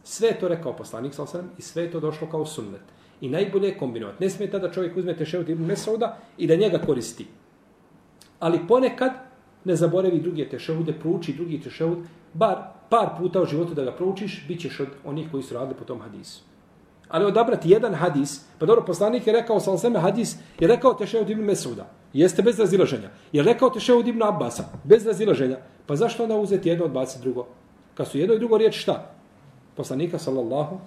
Sve 0.04 0.28
je 0.28 0.40
to 0.40 0.48
rekao 0.48 0.76
poslanik 0.76 1.14
sa 1.14 1.26
i 1.58 1.62
sve 1.62 1.84
je 1.84 1.92
to 1.92 2.00
došlo 2.00 2.28
kao 2.28 2.46
sunnet. 2.46 2.82
I 3.24 3.30
najbolje 3.30 3.68
je 3.68 3.78
kombinovati. 3.78 4.24
Ne 4.24 4.30
smeta 4.30 4.60
tada 4.60 4.74
čovjek 4.74 4.98
uzme 4.98 5.16
tešehud 5.16 5.50
ibn 5.50 5.64
Mesauda 5.66 6.18
i 6.38 6.48
da 6.48 6.56
njega 6.56 6.78
koristi. 6.78 7.26
Ali 8.40 8.60
ponekad 8.68 9.12
ne 9.66 9.76
zaboravi 9.76 10.20
druge 10.20 10.50
tešehude, 10.50 10.94
prouči 10.94 11.34
drugi 11.34 11.62
tešehud, 11.62 11.98
bar 12.34 12.58
par 12.90 13.10
puta 13.18 13.42
u 13.42 13.46
životu 13.46 13.74
da 13.74 13.84
ga 13.84 13.92
proučiš, 13.92 14.44
bit 14.48 14.62
ćeš 14.62 14.80
od 14.80 14.88
onih 15.06 15.32
koji 15.32 15.44
su 15.44 15.54
radili 15.54 15.78
po 15.80 15.86
tom 15.86 16.02
hadisu. 16.02 16.42
Ali 17.10 17.26
odabrati 17.26 17.70
jedan 17.70 17.94
hadis, 17.94 18.42
pa 18.60 18.66
dobro, 18.66 18.84
poslanik 18.86 19.28
je 19.28 19.34
rekao, 19.34 19.60
sam 19.60 19.78
seme 19.78 20.00
hadis, 20.00 20.36
je 20.60 20.68
rekao 20.68 20.94
tešehud 20.94 21.30
ibn 21.30 21.44
Mesauda. 21.44 21.88
Jeste 22.14 22.42
bez 22.42 22.60
razilaženja. 22.60 23.10
Je 23.32 23.44
rekao 23.44 23.70
tešehud 23.70 24.08
ibn 24.08 24.24
Abbasa, 24.24 24.64
bez 24.84 25.06
razilaženja. 25.08 25.58
Pa 25.88 25.96
zašto 25.96 26.24
onda 26.24 26.36
uzeti 26.36 26.70
jedno, 26.70 26.86
odbaciti 26.86 27.24
drugo? 27.24 27.46
Kad 27.94 28.08
su 28.08 28.18
jedno 28.18 28.36
i 28.36 28.40
drugo 28.40 28.58
riječ 28.58 28.82
šta? 28.82 29.16
Poslanika 29.76 30.20
sallallahu 30.20 30.80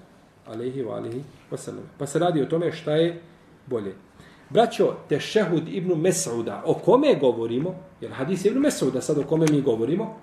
alaihi 0.46 0.82
wa 0.82 0.96
alihi 0.96 1.22
wasallam. 1.50 1.86
Pa 1.98 2.06
se 2.06 2.18
radi 2.18 2.42
o 2.42 2.46
tome 2.46 2.72
šta 2.72 2.92
je 2.92 3.20
bolje. 3.66 3.94
Braćo, 4.50 4.94
tešehud 5.08 5.68
ibn 5.68 5.90
Mes'uda, 5.90 6.62
o 6.64 6.74
kome 6.74 7.14
govorimo, 7.20 7.74
jer 8.00 8.12
hadis 8.12 8.44
ibn 8.44 8.60
Mes'uda, 8.60 9.00
sad 9.00 9.18
o 9.18 9.22
kome 9.22 9.46
mi 9.50 9.62
govorimo, 9.62 10.16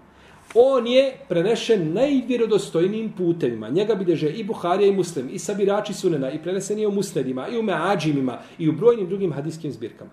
on 0.56 0.88
je 0.88 1.18
prenešen 1.30 1.94
najvjerodostojnijim 1.94 3.12
putevima. 3.18 3.70
Njega 3.70 3.96
bideže 3.96 4.30
i 4.30 4.44
Buharija 4.44 4.90
i 4.90 4.96
Muslim, 4.96 5.30
i 5.32 5.40
sabirači 5.40 5.94
sunena, 5.94 6.32
i 6.32 6.42
prenesen 6.42 6.80
je 6.80 6.88
u 6.88 6.92
Musnedima, 6.92 7.48
i 7.48 7.58
u 7.58 7.64
Meađimima, 7.64 8.40
i 8.58 8.70
u 8.70 8.72
brojnim 8.72 9.08
drugim 9.08 9.34
hadiskim 9.34 9.72
zbirkama. 9.72 10.12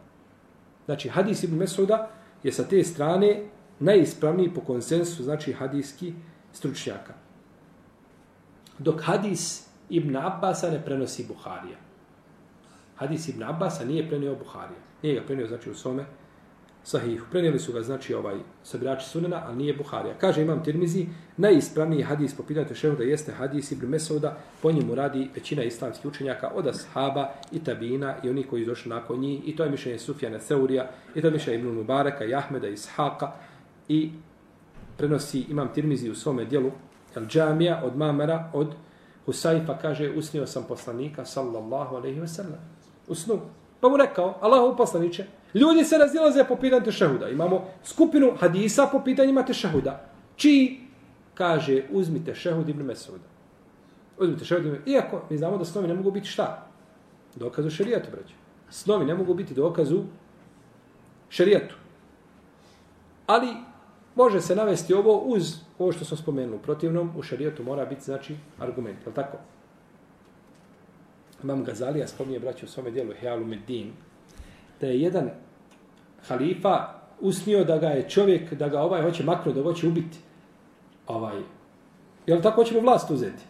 Znači, 0.85 1.09
hadis 1.09 1.43
ibn 1.43 1.59
Mes'uda 1.59 2.07
je 2.43 2.53
sa 2.53 2.65
te 2.65 2.85
strane 2.85 3.43
najispravniji 3.79 4.55
po 4.55 4.61
konsensu, 4.61 5.23
znači 5.23 5.53
hadijski 5.53 6.13
stručnjaka. 6.53 7.15
Dok 8.79 9.03
hadis 9.03 9.70
Ibn 9.91 10.17
Abbasa 10.17 10.71
ne 10.71 10.85
prenosi 10.85 11.25
Buharija. 11.29 11.77
Hadis 12.97 13.29
Ibn 13.29 13.43
Abbasa 13.43 13.85
nije 13.85 14.09
prenio 14.09 14.35
Buharija. 14.35 14.81
Nije 15.03 15.15
ga 15.15 15.23
prenio, 15.27 15.47
znači, 15.47 15.71
u 15.71 15.75
svome 15.75 16.05
sahihu. 16.83 17.27
Prenijeli 17.31 17.59
su 17.59 17.73
ga, 17.73 17.83
znači, 17.83 18.15
ovaj 18.15 18.39
sabirači 18.63 19.09
sunena, 19.09 19.43
ali 19.47 19.57
nije 19.57 19.75
Buharija. 19.75 20.15
Kaže 20.19 20.43
Imam 20.43 20.65
Tirmizi, 20.65 21.07
najispravniji 21.37 22.03
hadis 22.03 22.35
po 22.35 22.43
pitanju 22.43 22.75
šehuda 22.75 23.05
jeste 23.05 23.33
hadis 23.33 23.73
Ibn 23.73 23.87
Mesauda, 23.87 24.37
po 24.63 24.73
njemu 24.73 24.95
radi 24.95 25.31
većina 25.35 25.63
islamskih 25.63 26.07
učenjaka 26.07 26.51
od 26.55 26.67
Ashaba 26.67 27.31
i 27.53 27.65
Tabina 27.65 28.15
i 28.25 28.31
oni 28.31 28.43
koji 28.43 28.67
došli 28.67 28.91
nakon 28.91 29.21
njih. 29.21 29.49
I 29.49 29.57
to 29.57 29.65
je 29.65 29.71
mišljenje 29.71 29.99
Sufjana 29.99 30.41
Seurija, 30.41 30.91
i 31.15 31.21
to 31.21 31.27
je 31.27 31.33
mišljenje 31.33 31.59
Ibn 31.59 31.75
Mubareka, 31.75 32.25
i 32.25 32.35
Ahmeda, 32.35 32.69
i 32.69 32.73
Ishaqa. 32.73 33.31
I 33.89 34.13
prenosi 34.97 35.45
Imam 35.49 35.69
Tirmizi 35.75 36.11
u 36.11 36.15
svome 36.15 36.45
dijelu, 36.45 36.71
El 37.17 37.27
Džamija, 37.27 37.83
od 37.85 37.97
Mamera, 37.97 38.51
od 38.53 38.75
Husayfa 39.27 39.67
pa 39.67 39.79
kaže, 39.79 40.11
usnio 40.17 40.47
sam 40.47 40.65
poslanika, 40.69 41.25
sallallahu 41.25 41.97
alaihi 41.97 42.21
wasallam, 42.21 42.61
u 43.09 43.15
snu. 43.15 43.41
Pa 43.81 43.89
mu 43.89 43.97
rekao, 43.97 44.39
Allahu 44.41 44.77
poslaniće, 44.77 45.27
ljudi 45.55 45.85
se 45.85 45.99
razilaze 45.99 46.45
po 46.45 46.57
pitanju 46.57 46.85
tešehuda. 46.85 47.29
Imamo 47.29 47.65
skupinu 47.85 48.33
hadisa 48.41 48.89
po 48.93 49.01
pitanjima 49.05 49.45
tešehuda. 49.45 50.11
Čiji? 50.37 50.81
Kaže, 51.35 51.83
uzmite 51.91 52.35
šehud 52.35 52.69
ibn 52.69 52.83
Mesuda. 52.83 53.29
Uzmite 54.19 54.45
šehud 54.45 54.67
ibn 54.67 54.91
Iako 54.91 55.23
mi 55.31 55.39
znamo 55.39 55.59
da 55.59 55.65
snovi 55.65 55.89
ne 55.89 55.95
mogu 55.95 56.11
biti 56.11 56.29
šta? 56.29 56.67
Dokazu 57.37 57.71
šerijatu, 57.71 58.11
braće. 58.11 58.35
Snovi 58.71 59.05
ne 59.05 59.15
mogu 59.15 59.35
biti 59.35 59.55
dokazu 59.55 60.03
šerijatu. 61.29 61.75
Ali 63.27 63.49
može 64.15 64.41
se 64.41 64.57
navesti 64.57 64.95
ovo 64.95 65.19
uz 65.19 65.57
ovo 65.79 65.93
što 65.93 66.05
smo 66.05 66.17
spomenuli. 66.17 66.57
U 66.57 66.63
protivnom, 66.63 67.11
u 67.17 67.23
šarijetu 67.23 67.63
mora 67.63 67.85
biti, 67.85 68.05
znači, 68.05 68.37
argument. 68.59 68.99
Je 69.01 69.09
li 69.09 69.15
tako? 69.15 69.39
Imam 71.43 71.65
Gazalija 71.65 72.09
spominje, 72.09 72.39
braću, 72.39 72.67
u 72.67 72.69
svome 72.69 72.91
dijelu 72.91 73.13
Healu 73.21 73.47
Medin, 73.47 73.93
da 74.81 74.87
je 74.87 75.01
jedan 75.01 75.31
halifa 76.29 76.89
usnio 77.21 77.65
da 77.65 77.79
ga 77.79 77.89
je 77.89 78.09
čovjek, 78.09 78.55
da 78.55 78.69
ga 78.69 78.81
ovaj 78.83 79.03
hoće 79.03 79.25
makro, 79.25 79.53
da 79.53 79.63
ga 79.63 79.69
hoće 79.69 79.89
ubiti. 79.89 80.19
Ovaj, 81.07 81.39
je 82.27 82.35
li 82.35 82.43
tako 82.43 82.63
hoćemo 82.63 82.81
vlast 82.81 83.11
uzeti? 83.11 83.43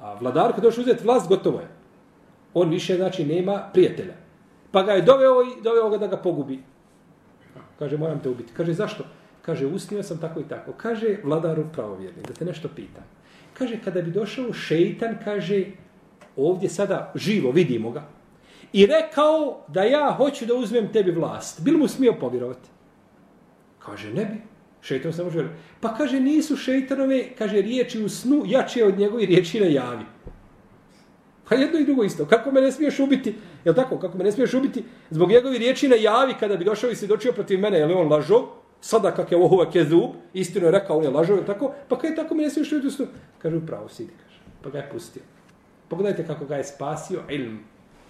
A 0.00 0.14
vladar 0.14 0.54
kad 0.54 0.64
hoće 0.64 0.80
uzeti 0.80 1.04
vlast, 1.04 1.28
gotovo 1.28 1.60
je. 1.60 1.68
On 2.54 2.70
više, 2.70 2.96
znači, 2.96 3.24
nema 3.24 3.70
prijatelja. 3.72 4.14
Pa 4.70 4.82
ga 4.82 4.92
je 4.92 5.02
doveo 5.02 5.42
i 5.42 5.62
doveo 5.62 5.90
ga 5.90 5.98
da 5.98 6.06
ga 6.06 6.16
pogubi. 6.16 6.62
Kaže, 7.78 7.96
moram 7.96 8.20
te 8.20 8.28
ubiti. 8.28 8.52
Kaže, 8.52 8.72
zašto? 8.72 9.04
Kaže, 9.42 9.66
usnio 9.66 10.02
sam 10.02 10.20
tako 10.20 10.40
i 10.40 10.48
tako. 10.48 10.72
Kaže, 10.72 11.16
vladaru 11.24 11.64
pravovjerni, 11.72 12.22
da 12.28 12.32
te 12.32 12.44
nešto 12.44 12.68
pitam. 12.68 13.04
Kaže, 13.52 13.80
kada 13.84 14.02
bi 14.02 14.10
došao 14.10 14.52
šeitan, 14.52 15.16
kaže, 15.24 15.64
ovdje 16.36 16.68
sada 16.68 17.12
živo, 17.14 17.50
vidimo 17.50 17.90
ga, 17.90 18.08
i 18.72 18.86
rekao 18.86 19.64
da 19.68 19.82
ja 19.82 20.14
hoću 20.16 20.46
da 20.46 20.54
uzmem 20.54 20.92
tebi 20.92 21.10
vlast. 21.10 21.62
Bil 21.64 21.78
mu 21.78 21.88
smio 21.88 22.12
povjerovati? 22.20 22.68
Kaže, 23.78 24.14
ne 24.14 24.24
bi. 24.24 24.40
Šeitan 24.82 25.12
se 25.12 25.24
može 25.24 25.48
Pa 25.80 25.94
kaže, 25.94 26.20
nisu 26.20 26.56
šeitanove, 26.56 27.24
kaže, 27.38 27.62
riječi 27.62 28.02
u 28.02 28.08
snu 28.08 28.42
jače 28.46 28.84
od 28.84 28.98
njegovi 28.98 29.26
riječi 29.26 29.60
na 29.60 29.66
javi. 29.66 30.04
Pa 31.48 31.54
jedno 31.54 31.78
i 31.78 31.84
drugo 31.84 32.04
isto. 32.04 32.24
Kako 32.24 32.50
me 32.50 32.60
ne 32.60 32.72
smiješ 32.72 32.98
ubiti? 32.98 33.34
Je 33.64 33.74
tako? 33.74 33.98
Kako 33.98 34.18
me 34.18 34.24
ne 34.24 34.32
smiješ 34.32 34.54
ubiti? 34.54 34.84
Zbog 35.10 35.30
njegovi 35.30 35.58
riječi 35.58 35.88
na 35.88 35.96
javi 35.96 36.34
kada 36.40 36.56
bi 36.56 36.64
došao 36.64 36.90
i 36.90 36.96
se 36.96 37.06
dočio 37.06 37.32
protiv 37.32 37.60
mene, 37.60 37.78
je 37.78 37.86
li 37.86 37.94
on 37.94 38.08
lažo? 38.08 38.59
Sada 38.80 39.14
kak 39.14 39.32
je 39.32 39.38
ovo 39.38 39.66
kezub, 39.72 40.10
istinu 40.32 40.66
je 40.66 40.70
rekao, 40.70 40.98
on 40.98 41.04
je 41.04 41.10
lažao, 41.10 41.36
tako, 41.36 41.72
pa 41.88 41.98
kaj 41.98 42.14
tako 42.14 42.34
mi 42.34 42.42
ne 42.42 42.50
smiješ 42.50 42.72
ljudi 42.72 42.86
usnu? 42.86 43.06
Kaže, 43.38 43.56
upravo 43.56 43.88
sidi, 43.88 44.12
kaže. 44.22 44.40
Pa 44.62 44.70
ga 44.70 44.78
je 44.78 44.90
pustio. 44.92 45.22
Pogledajte 45.88 46.26
kako 46.26 46.44
ga 46.44 46.56
je 46.56 46.64
spasio 46.64 47.20
ilm. 47.28 47.58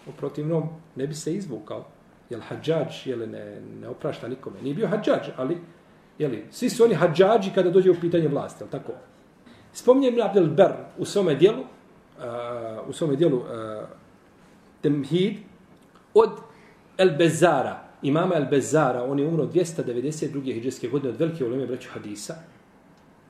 U 0.06 0.12
protivnom, 0.12 0.68
ne 0.96 1.06
bi 1.06 1.14
se 1.14 1.35
izvukao. 1.35 1.85
Jel 2.30 2.40
hađađ, 2.40 3.06
jel 3.06 3.18
ne, 3.18 3.61
ne 3.80 3.88
oprašta 3.88 4.28
nikome. 4.28 4.62
Nije 4.62 4.74
bio 4.74 4.88
hađađ, 4.88 5.30
ali, 5.37 5.59
jeli, 6.18 6.46
svi 6.50 6.70
su 6.70 6.85
oni 6.85 6.94
hađađi 6.94 7.50
kada 7.54 7.70
dođe 7.70 7.90
u 7.90 8.00
pitanje 8.00 8.28
vlasti, 8.28 8.62
jel 8.62 8.70
tako? 8.70 8.92
Spominjem 9.72 10.20
Abdel 10.22 10.46
Ber 10.46 10.72
u 10.98 11.04
svome 11.04 11.35
dijelu, 11.35 11.61
uh, 11.61 12.88
u 12.88 12.92
svome 12.92 13.16
dijelu 13.16 13.37
uh, 13.37 13.44
Temhid, 14.83 15.37
od 16.14 16.30
El 16.98 17.11
Bezara, 17.18 17.89
imama 18.02 18.34
El-Bezara, 18.34 19.02
on 19.10 19.18
je 19.18 19.26
umro 19.26 19.46
292. 19.46 20.54
hijđarske 20.54 20.88
godine 20.88 21.10
od 21.10 21.20
velike 21.20 21.44
uleme 21.44 21.66
braću 21.66 21.88
hadisa, 21.92 22.34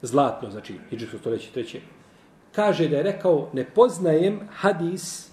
zlatno, 0.03 0.51
znači 0.51 0.75
hijđarsko 0.91 1.19
stoljeće 1.19 1.51
treće, 1.53 1.81
kaže 2.53 2.89
da 2.89 2.97
je 2.97 3.03
rekao, 3.03 3.49
ne 3.53 3.65
poznajem 3.65 4.41
hadis 4.53 5.31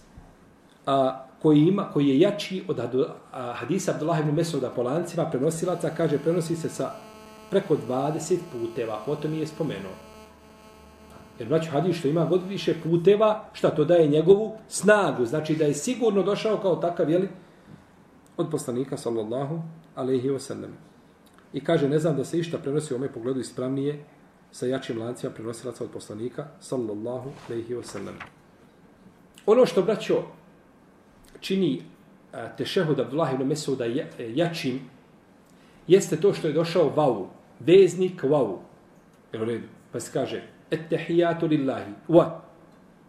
a, 0.85 1.25
koji, 1.41 1.59
ima, 1.59 1.89
koji 1.93 2.07
je 2.07 2.19
jači 2.19 2.63
od 2.67 2.79
a, 2.79 3.53
hadisa 3.53 3.91
Abdullah 3.91 4.19
ibn 4.19 4.35
Mesuda 4.35 4.69
po 4.69 4.83
lancima 4.83 5.25
prenosilaca, 5.25 5.89
kaže, 5.97 6.17
prenosi 6.17 6.55
se 6.55 6.69
sa 6.69 6.91
preko 7.49 7.77
20 7.87 8.37
puteva, 8.51 9.01
potom 9.05 9.33
je 9.33 9.47
spomenuo. 9.47 9.91
Jer 11.39 11.49
braću 11.49 11.71
hadis 11.71 11.97
što 11.97 12.07
ima 12.07 12.25
god 12.25 12.47
više 12.47 12.75
puteva, 12.83 13.45
šta 13.53 13.69
to 13.69 13.85
daje 13.85 14.07
njegovu 14.07 14.55
snagu, 14.67 15.25
znači 15.25 15.55
da 15.55 15.65
je 15.65 15.73
sigurno 15.73 16.23
došao 16.23 16.57
kao 16.57 16.75
takav, 16.75 17.09
jeli, 17.09 17.29
od 18.37 18.51
poslanika 18.51 18.97
sallallahu 18.97 19.61
alaihi 19.95 20.29
wa 20.29 20.39
sallam. 20.39 20.77
I 21.53 21.63
kaže, 21.63 21.89
ne 21.89 21.99
znam 21.99 22.15
da 22.17 22.25
se 22.25 22.39
išta 22.39 22.57
prenosi 22.57 22.93
u 22.93 22.97
ome 22.97 23.11
pogledu 23.11 23.39
ispravnije 23.39 24.03
sa 24.51 24.65
jačim 24.65 25.01
lancima 25.01 25.33
prenosilaca 25.33 25.83
od 25.83 25.89
poslanika 25.91 26.47
sallallahu 26.59 27.31
alaihi 27.47 27.75
wa 27.75 27.83
sallam. 27.83 28.15
Ono 29.45 29.65
što, 29.65 29.81
braćo, 29.81 30.23
čini 31.39 31.81
e, 32.33 32.49
tešehud 32.57 32.99
Abdullah 32.99 33.33
ibn 33.33 33.47
Mesuda 33.47 33.85
e, 33.85 34.07
jačim, 34.19 34.79
jeste 35.87 36.17
to 36.17 36.33
što 36.33 36.47
je 36.47 36.53
došao 36.53 36.89
vavu, 36.89 37.27
veznik 37.59 38.23
vavu. 38.23 38.59
Evo 39.33 39.45
redu, 39.45 39.67
pa 39.91 39.99
se 39.99 40.11
kaže, 40.13 40.43
ettehijatu 40.71 41.47
lillahi, 41.47 41.91
wa, 42.09 42.29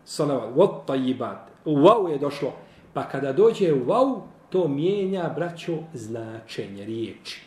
salavat, 0.04 0.54
wa 0.54 0.86
tajibat. 0.86 1.50
U 1.64 1.76
vavu 1.76 2.08
je 2.08 2.18
došlo. 2.18 2.52
Pa 2.94 3.08
kada 3.08 3.32
dođe 3.32 3.72
u 3.72 3.84
vavu, 3.84 4.22
to 4.48 4.68
mijenja, 4.68 5.32
braćo, 5.37 5.78
značenje 5.94 6.84
riječi. 6.84 7.42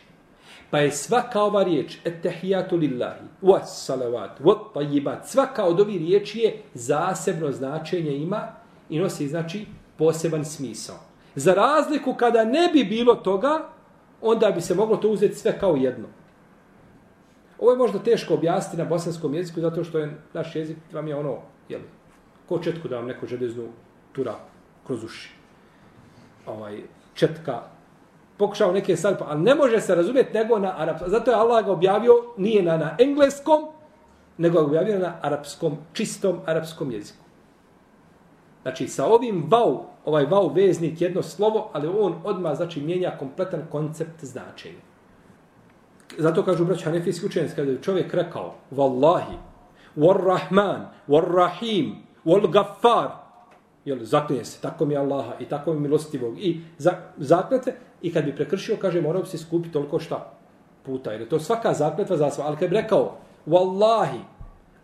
Pa 0.70 0.78
je 0.78 0.90
svaka 0.90 1.42
ova 1.42 1.62
riječ, 1.62 1.98
etehijatu 2.04 2.76
lillahi, 2.76 3.24
was 3.42 3.64
salavat, 3.64 4.40
wa 4.40 4.72
tajibat, 4.74 5.28
svaka 5.28 5.64
od 5.64 5.80
ovih 5.80 5.96
riječi 5.98 6.38
je 6.38 6.62
zasebno 6.74 7.52
značenje 7.52 8.16
ima 8.16 8.48
i 8.88 8.98
nosi, 8.98 9.28
znači, 9.28 9.66
poseban 9.98 10.44
smisao. 10.44 10.96
Za 11.34 11.54
razliku 11.54 12.14
kada 12.14 12.44
ne 12.44 12.70
bi 12.72 12.84
bilo 12.84 13.14
toga, 13.14 13.68
onda 14.20 14.50
bi 14.50 14.60
se 14.60 14.74
moglo 14.74 14.96
to 14.96 15.08
uzeti 15.08 15.34
sve 15.34 15.58
kao 15.58 15.76
jedno. 15.76 16.08
Ovo 17.58 17.70
je 17.70 17.76
možda 17.76 17.98
teško 17.98 18.34
objasniti 18.34 18.82
na 18.82 18.84
bosanskom 18.84 19.34
jeziku, 19.34 19.60
zato 19.60 19.84
što 19.84 19.98
je 19.98 20.16
naš 20.34 20.56
jezik 20.56 20.76
vam 20.92 21.08
je 21.08 21.16
ono, 21.16 21.38
jel, 21.68 21.80
ko 22.48 22.58
četku 22.58 22.88
da 22.88 22.96
vam 22.96 23.06
neko 23.06 23.26
železnu 23.26 23.68
tura 24.12 24.34
kroz 24.86 25.04
uši 25.04 25.41
ovaj, 26.46 26.82
četka, 27.14 27.62
pokušao 28.36 28.72
neke 28.72 28.96
stvari, 28.96 29.16
pa, 29.18 29.24
ali 29.28 29.42
ne 29.42 29.54
može 29.54 29.80
se 29.80 29.94
razumjeti 29.94 30.34
nego 30.34 30.58
na 30.58 30.74
arapskom. 30.78 31.10
Zato 31.10 31.30
je 31.30 31.36
Allah 31.36 31.64
ga 31.64 31.72
objavio, 31.72 32.12
nije 32.36 32.62
na, 32.62 32.76
na 32.76 32.96
engleskom, 32.98 33.68
nego 34.38 34.60
ga 34.60 34.66
objavio 34.66 34.98
na 34.98 35.14
arapskom, 35.22 35.76
čistom 35.92 36.40
arapskom 36.46 36.90
jeziku. 36.90 37.22
Znači, 38.62 38.88
sa 38.88 39.06
ovim 39.06 39.44
vau, 39.50 39.84
ovaj 40.04 40.24
vau 40.26 40.48
veznik 40.48 41.00
jedno 41.00 41.22
slovo, 41.22 41.70
ali 41.72 41.88
on 41.88 42.14
odma 42.24 42.54
znači 42.54 42.80
mijenja 42.80 43.16
kompletan 43.18 43.62
koncept 43.70 44.24
značenja. 44.24 44.80
Zato 46.18 46.44
kažu 46.44 46.64
braći 46.64 46.84
Hanefijski 46.84 47.26
učenci, 47.26 47.56
kada 47.56 47.70
je 47.70 47.82
čovjek 47.82 48.14
rekao, 48.14 48.54
Wallahi, 48.70 49.36
Warrahman, 49.96 50.80
Warrahim, 51.08 51.94
Wal 52.24 52.50
Gaffar, 52.50 53.21
jel, 53.84 53.98
zaklinje 54.02 54.44
se, 54.44 54.60
tako 54.60 54.84
mi 54.84 54.94
je 54.94 54.98
Allaha 54.98 55.32
i 55.40 55.44
tako 55.44 55.72
mi 55.72 55.76
je 55.76 55.80
milostivog 55.80 56.38
i 56.38 56.60
za, 56.78 56.92
zaklete, 57.16 57.74
i 58.02 58.12
kad 58.12 58.24
bi 58.24 58.36
prekršio, 58.36 58.76
kaže, 58.80 59.00
morao 59.00 59.22
bi 59.22 59.28
se 59.28 59.38
skupiti 59.38 59.72
toliko 59.72 59.98
šta 59.98 60.32
puta, 60.82 61.12
jer 61.12 61.20
je 61.20 61.28
to 61.28 61.40
svaka 61.40 61.74
zakletva 61.74 62.16
za 62.16 62.30
sva, 62.30 62.44
ali 62.46 62.56
kad 62.56 62.68
bi 62.70 62.76
rekao, 62.76 63.16
Wallahi, 63.46 64.20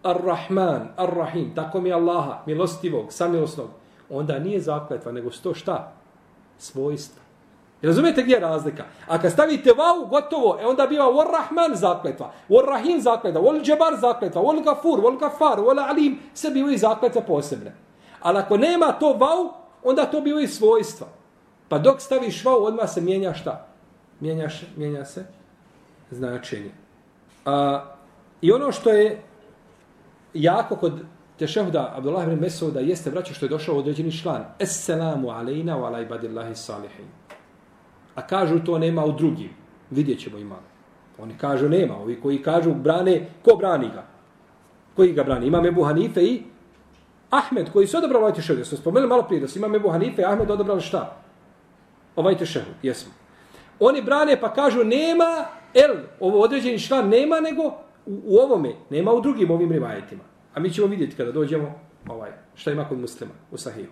Ar-Rahman, 0.03 0.89
Ar-Rahim, 0.97 1.55
tako 1.55 1.81
mi 1.81 1.89
je 1.89 1.95
Allaha, 1.95 2.43
milostivog, 2.47 3.13
samilosnog, 3.13 3.69
onda 4.11 4.39
nije 4.39 4.61
zakletva, 4.61 5.13
nego 5.13 5.31
sto 5.31 5.55
šta? 5.55 5.93
Svojstva. 6.59 7.23
Razumijete 7.83 8.23
gdje 8.23 8.35
je 8.35 8.41
razlika? 8.41 8.85
A 9.07 9.21
kad 9.21 9.33
stavite 9.33 9.73
vau, 9.73 10.07
gotovo, 10.07 10.59
e 10.61 10.67
onda 10.67 10.87
biva 10.87 11.05
War 11.05 11.27
Rahman 11.33 11.77
zakletva, 11.77 12.33
War 12.49 12.67
Rahim 12.67 13.01
zakletva, 13.01 13.41
War 13.41 13.65
Džebar 13.65 14.01
zakletva, 14.01 14.43
War 14.43 14.65
Gafur, 14.65 15.01
War 15.01 15.19
Gafar, 15.21 15.59
War 15.59 15.89
Alim, 15.89 16.19
sve 16.35 16.51
bivaju 16.51 16.75
i 16.75 16.79
zakletva 16.79 17.23
posebne. 17.23 17.88
Ali 18.21 18.39
ako 18.39 18.57
nema 18.57 18.93
to 18.93 19.13
vau, 19.13 19.53
onda 19.85 20.05
to 20.05 20.21
bio 20.21 20.41
i 20.41 20.49
svojstva. 20.49 21.07
Pa 21.69 21.79
dok 21.79 22.01
staviš 22.01 22.45
vau, 22.45 22.65
odmah 22.65 22.91
se 22.91 23.01
mijenja 23.01 23.35
šta? 23.35 23.67
Mijenja, 24.21 24.49
mijenja 24.77 25.05
se 25.05 25.25
značenje. 26.11 26.71
A, 27.45 27.85
I 28.41 28.53
ono 28.53 28.73
što 28.73 28.91
je 28.91 29.23
jako 30.35 30.77
kod 30.77 30.93
tešehuda 31.39 31.93
Abdullah 31.97 32.27
ibn 32.27 32.41
Mesuda 32.41 32.81
jeste 32.81 33.11
vraćao 33.11 33.35
što 33.35 33.47
je 33.47 33.51
došao 33.51 33.77
određeni 33.77 34.13
član. 34.13 34.45
Esselamu 34.59 35.31
alejna 35.31 35.77
wa 35.77 35.87
ala 35.87 36.01
ibadillahi 36.01 36.55
salihin. 36.55 37.07
A 38.15 38.27
kažu 38.27 38.59
to 38.65 38.79
nema 38.79 39.05
u 39.05 39.13
drugim. 39.13 39.51
Vidjet 39.91 40.21
ćemo 40.21 40.39
ima. 40.39 40.57
Oni 41.19 41.39
kažu 41.39 41.69
nema. 41.69 41.97
Ovi 41.97 42.21
koji 42.21 42.43
kažu 42.43 42.75
brane, 42.75 43.27
ko 43.45 43.57
brani 43.57 43.89
ga? 43.89 44.07
Koji 44.97 45.13
ga 45.13 45.25
brani? 45.25 45.47
Imam 45.47 45.67
Ebu 45.67 45.85
Hanife 45.85 46.23
i 46.23 46.43
Ahmed 47.31 47.73
koji 47.73 47.87
su 47.87 47.99
odabrali 47.99 48.23
ovaj 48.23 48.35
tešehud. 48.35 48.59
jesmo 48.59 48.79
spomenuli 48.79 49.09
malo 49.09 49.23
prije 49.23 49.41
da 49.41 49.49
su 49.49 49.59
imam 49.59 49.75
Ebu 49.75 49.89
Hanife 49.89 50.23
i 50.23 50.25
Ahmed 50.25 50.51
odabrali 50.51 50.81
šta? 50.81 51.17
Ovaj 52.17 52.39
tešehud. 52.39 52.75
Jesmo. 52.83 53.13
Oni 53.81 54.03
brane 54.03 54.41
pa 54.41 54.53
kažu 54.55 54.85
nema, 54.85 55.47
el, 55.75 55.97
ovo 56.21 56.41
određeni 56.41 56.81
član 56.81 57.09
nema 57.09 57.41
nego 57.41 57.63
u, 58.07 58.21
u 58.25 58.39
ovome. 58.39 58.73
Nema 58.91 59.13
u 59.13 59.21
drugim 59.21 59.51
ovim 59.51 59.73
rivajetima. 59.73 60.23
A 60.55 60.61
mi 60.61 60.71
ćemo 60.71 60.87
vidjeti 60.87 61.17
kada 61.17 61.33
dođemo 61.33 61.81
ovaj, 62.09 62.31
šta 62.55 62.71
ima 62.71 62.89
kod 62.89 62.99
muslima 62.99 63.33
u 63.51 63.57
Sahiju. 63.57 63.89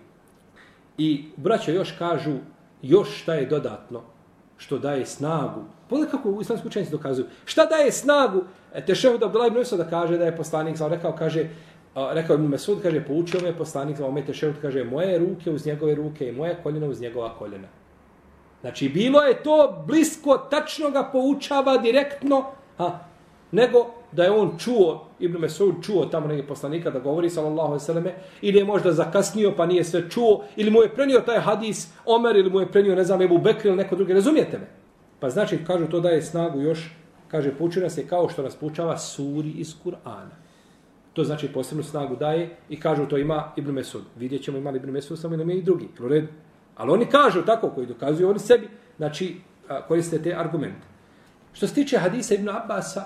I 0.97 1.25
braćo 1.37 1.71
još 1.71 1.91
kažu 1.91 2.37
još 2.81 3.21
šta 3.21 3.33
je 3.33 3.45
dodatno 3.45 4.01
što 4.57 4.77
daje 4.77 5.05
snagu. 5.05 5.61
Pogledaj 5.89 6.11
kako 6.11 6.29
u 6.29 6.41
islamsku 6.41 6.67
učenici 6.67 6.91
dokazuju. 6.91 7.25
Šta 7.45 7.65
daje 7.65 7.91
snagu? 7.91 8.43
E, 8.73 8.85
tešehud 8.85 9.23
Abdullah 9.23 9.47
ibn 9.47 9.77
da 9.77 9.89
kaže 9.89 10.17
da 10.17 10.25
je 10.25 10.37
poslanik 10.37 10.77
sam 10.77 10.93
rekao, 10.93 11.15
kaže, 11.15 11.49
a, 11.97 12.13
rekao 12.13 12.35
ibn 12.35 12.47
Mesud, 12.47 12.81
kaže, 12.81 13.05
poučio 13.05 13.41
me 13.41 13.57
poslanik, 13.57 13.97
za 13.97 14.05
te 14.25 14.33
šehu, 14.33 14.53
kaže, 14.61 14.83
moje 14.83 15.17
ruke 15.17 15.51
uz 15.51 15.65
njegove 15.65 15.95
ruke 15.95 16.29
i 16.29 16.31
moje 16.31 16.57
koljena 16.63 16.87
uz 16.87 17.01
njegova 17.01 17.33
koljena. 17.39 17.67
Znači, 18.61 18.89
bilo 18.89 19.21
je 19.21 19.43
to 19.43 19.83
blisko, 19.87 20.37
tačno 20.37 20.89
ga 20.89 21.09
poučava 21.11 21.77
direktno, 21.77 22.45
a, 22.77 22.99
nego 23.51 23.85
da 24.11 24.23
je 24.23 24.31
on 24.31 24.57
čuo, 24.57 25.07
Ibn 25.19 25.39
Mesud 25.41 25.75
čuo 25.81 26.05
tamo 26.05 26.27
negdje 26.27 26.47
poslanika 26.47 26.89
da 26.89 26.99
govori 26.99 27.29
sallallahu 27.29 27.67
alejhi 27.67 27.81
ve 27.81 27.85
selleme 27.85 28.13
ili 28.41 28.57
je 28.57 28.65
možda 28.65 28.93
zakasnio 28.93 29.53
pa 29.57 29.65
nije 29.65 29.83
sve 29.83 30.09
čuo 30.09 30.43
ili 30.55 30.71
mu 30.71 30.81
je 30.81 30.89
prenio 30.89 31.19
taj 31.19 31.39
hadis 31.39 31.87
Omer 32.05 32.35
ili 32.35 32.49
mu 32.49 32.59
je 32.59 32.71
prenio 32.71 32.95
ne 32.95 33.03
znam 33.03 33.21
Ebu 33.21 33.37
Bekr 33.37 33.67
ili 33.67 33.75
neko 33.75 33.95
drugi, 33.95 34.13
razumijete 34.13 34.57
me? 34.57 34.67
Pa 35.19 35.29
znači 35.29 35.65
kažu 35.67 35.87
to 35.87 35.99
daje 35.99 36.21
snagu 36.21 36.61
još, 36.61 36.91
kaže 37.27 37.57
puči 37.57 37.79
nas 37.79 37.97
je 37.97 38.07
kao 38.07 38.29
što 38.29 38.43
nas 38.43 38.55
poučava 38.55 38.97
suri 38.97 39.49
iz 39.49 39.75
Kur'ana. 39.85 40.46
To 41.17 41.23
znači 41.23 41.47
posebnu 41.47 41.83
snagu 41.83 42.15
daje 42.15 42.55
i 42.69 42.79
kažu 42.79 43.05
to 43.05 43.17
ima 43.17 43.51
Ibn 43.55 43.71
Mesud. 43.71 44.03
Vidjet 44.15 44.43
ćemo 44.43 44.57
ima 44.57 44.71
Ibn 44.71 44.91
Mesud 44.91 45.19
samo 45.19 45.35
ima 45.35 45.53
i 45.53 45.61
drugi. 45.61 45.87
U 45.99 46.07
redu. 46.07 46.27
Ali 46.75 46.91
oni 46.91 47.05
kažu 47.05 47.41
tako 47.41 47.69
koji 47.69 47.87
dokazuju 47.87 48.29
oni 48.29 48.39
sebi, 48.39 48.69
znači 48.97 49.35
koriste 49.87 50.21
te 50.21 50.35
argumente. 50.35 50.87
Što 51.53 51.67
se 51.67 51.73
tiče 51.73 51.97
hadisa 51.97 52.35
Ibn 52.35 52.49
Abbasa, 52.49 53.03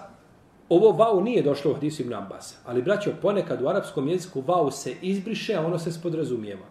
Ovo 0.71 0.91
vau 0.91 1.21
nije 1.21 1.41
došlo 1.43 1.71
u 1.71 1.73
hadisu 1.73 2.01
Ibn 2.01 2.13
Abbasa. 2.13 2.55
ali 2.65 2.81
braćo, 2.81 3.11
ponekad 3.21 3.61
u 3.61 3.67
arapskom 3.67 4.07
jeziku 4.07 4.41
vau 4.41 4.71
se 4.71 4.95
izbriše, 5.01 5.55
a 5.55 5.65
ono 5.65 5.79
se 5.79 5.91
spodrazumijeva. 5.91 6.65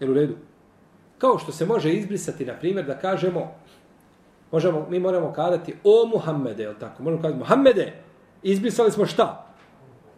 Jel 0.00 0.10
u 0.10 0.14
redu? 0.14 0.34
Kao 1.18 1.38
što 1.38 1.52
se 1.52 1.66
može 1.66 1.92
izbrisati, 1.92 2.46
na 2.46 2.54
primjer, 2.54 2.86
da 2.86 2.98
kažemo, 2.98 3.54
možemo, 4.52 4.86
mi 4.90 5.00
moramo 5.00 5.32
kadati 5.32 5.74
o 5.84 6.06
Muhammede, 6.06 6.62
jel 6.62 6.74
tako? 6.80 7.02
Možemo 7.02 7.22
kadati 7.22 7.38
Muhammede, 7.38 7.92
izbrisali 8.42 8.90
smo 8.90 9.06
šta? 9.06 9.54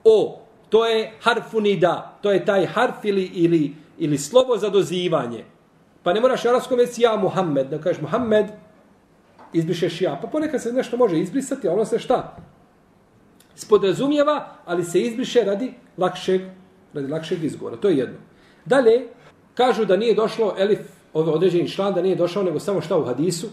O, 0.05 0.40
to 0.71 0.87
je 0.87 1.13
harfunida, 1.21 2.19
to 2.23 2.33
je 2.33 2.45
taj 2.45 2.67
harf 2.67 3.05
ili, 3.05 3.25
ili, 3.35 3.75
ili 3.99 4.19
slovo 4.19 4.57
za 4.57 4.69
dozivanje. 4.69 5.45
Pa 6.03 6.13
ne 6.13 6.21
moraš 6.21 6.45
u 6.45 6.49
arapskom 6.49 6.79
ja 6.97 7.17
Muhammed, 7.17 7.67
da 7.67 7.79
kažeš 7.79 8.03
Muhammed, 8.03 8.47
izbrišeš 9.53 10.01
ja. 10.01 10.19
Pa 10.23 10.29
ponekad 10.29 10.63
se 10.63 10.73
nešto 10.73 10.97
može 10.97 11.19
izbrisati, 11.19 11.69
a 11.69 11.73
ono 11.73 11.85
se 11.85 11.99
šta? 11.99 12.37
spodrazumijeva, 13.61 14.49
ali 14.65 14.85
se 14.85 15.01
izbriše 15.01 15.45
radi 15.45 15.75
lakšeg, 15.99 16.41
radi 16.95 17.09
lakšeg 17.09 17.45
izgovora. 17.45 17.77
To 17.77 17.89
je 17.89 17.97
jedno. 17.97 18.17
Dalje, 18.65 19.09
kažu 19.55 19.85
da 19.85 19.97
nije 19.97 20.15
došlo 20.15 20.55
elif, 20.59 20.81
ovaj 21.15 21.35
određeni 21.35 21.69
član, 21.69 21.95
da 21.95 22.03
nije 22.03 22.17
došao 22.17 22.43
nego 22.43 22.61
samo 22.61 22.81
šta 22.81 22.99
u 22.99 23.05
hadisu, 23.05 23.47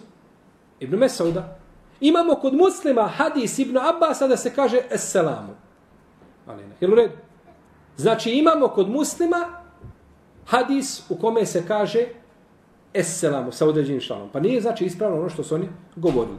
Ibn 0.80 0.96
Mesauda. 0.96 1.58
Imamo 2.00 2.36
kod 2.36 2.54
muslima 2.54 3.08
hadis 3.08 3.60
Ibn 3.60 3.78
Abbas 3.78 4.20
da 4.20 4.38
se 4.38 4.54
kaže 4.56 4.82
Esselamu 4.92 5.56
alejna. 6.48 6.74
Jel 6.82 6.92
u 6.92 6.96
redu? 6.96 7.14
Znači 7.98 8.32
imamo 8.32 8.68
kod 8.68 8.90
muslima 8.90 9.38
hadis 10.46 11.10
u 11.10 11.16
kome 11.16 11.46
se 11.46 11.68
kaže 11.68 12.06
Esselamu 12.94 13.52
sa 13.52 13.68
određenim 13.68 14.02
šalom. 14.02 14.30
Pa 14.34 14.40
nije 14.40 14.62
znači 14.62 14.86
ispravno 14.86 15.20
ono 15.20 15.30
što 15.30 15.44
su 15.44 15.56
oni 15.56 15.70
govorili. 15.96 16.38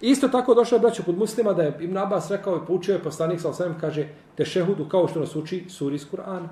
Isto 0.00 0.28
tako 0.28 0.54
došao 0.54 0.76
je 0.76 0.80
braćo 0.80 1.02
kod 1.02 1.18
muslima 1.18 1.52
da 1.52 1.62
je 1.62 1.76
Ibn 1.80 1.98
Abbas 1.98 2.30
rekao 2.30 2.56
i 2.56 2.66
poučio 2.66 2.92
je 2.92 3.02
poslanik 3.02 3.40
sa 3.40 3.48
osvijem, 3.48 3.78
kaže, 3.80 4.08
te 4.34 4.44
šehudu 4.44 4.88
kao 4.88 5.08
što 5.08 5.20
nas 5.20 5.36
uči 5.36 5.64
suri 5.68 5.94
iz 5.96 6.06
Kur'ana. 6.12 6.48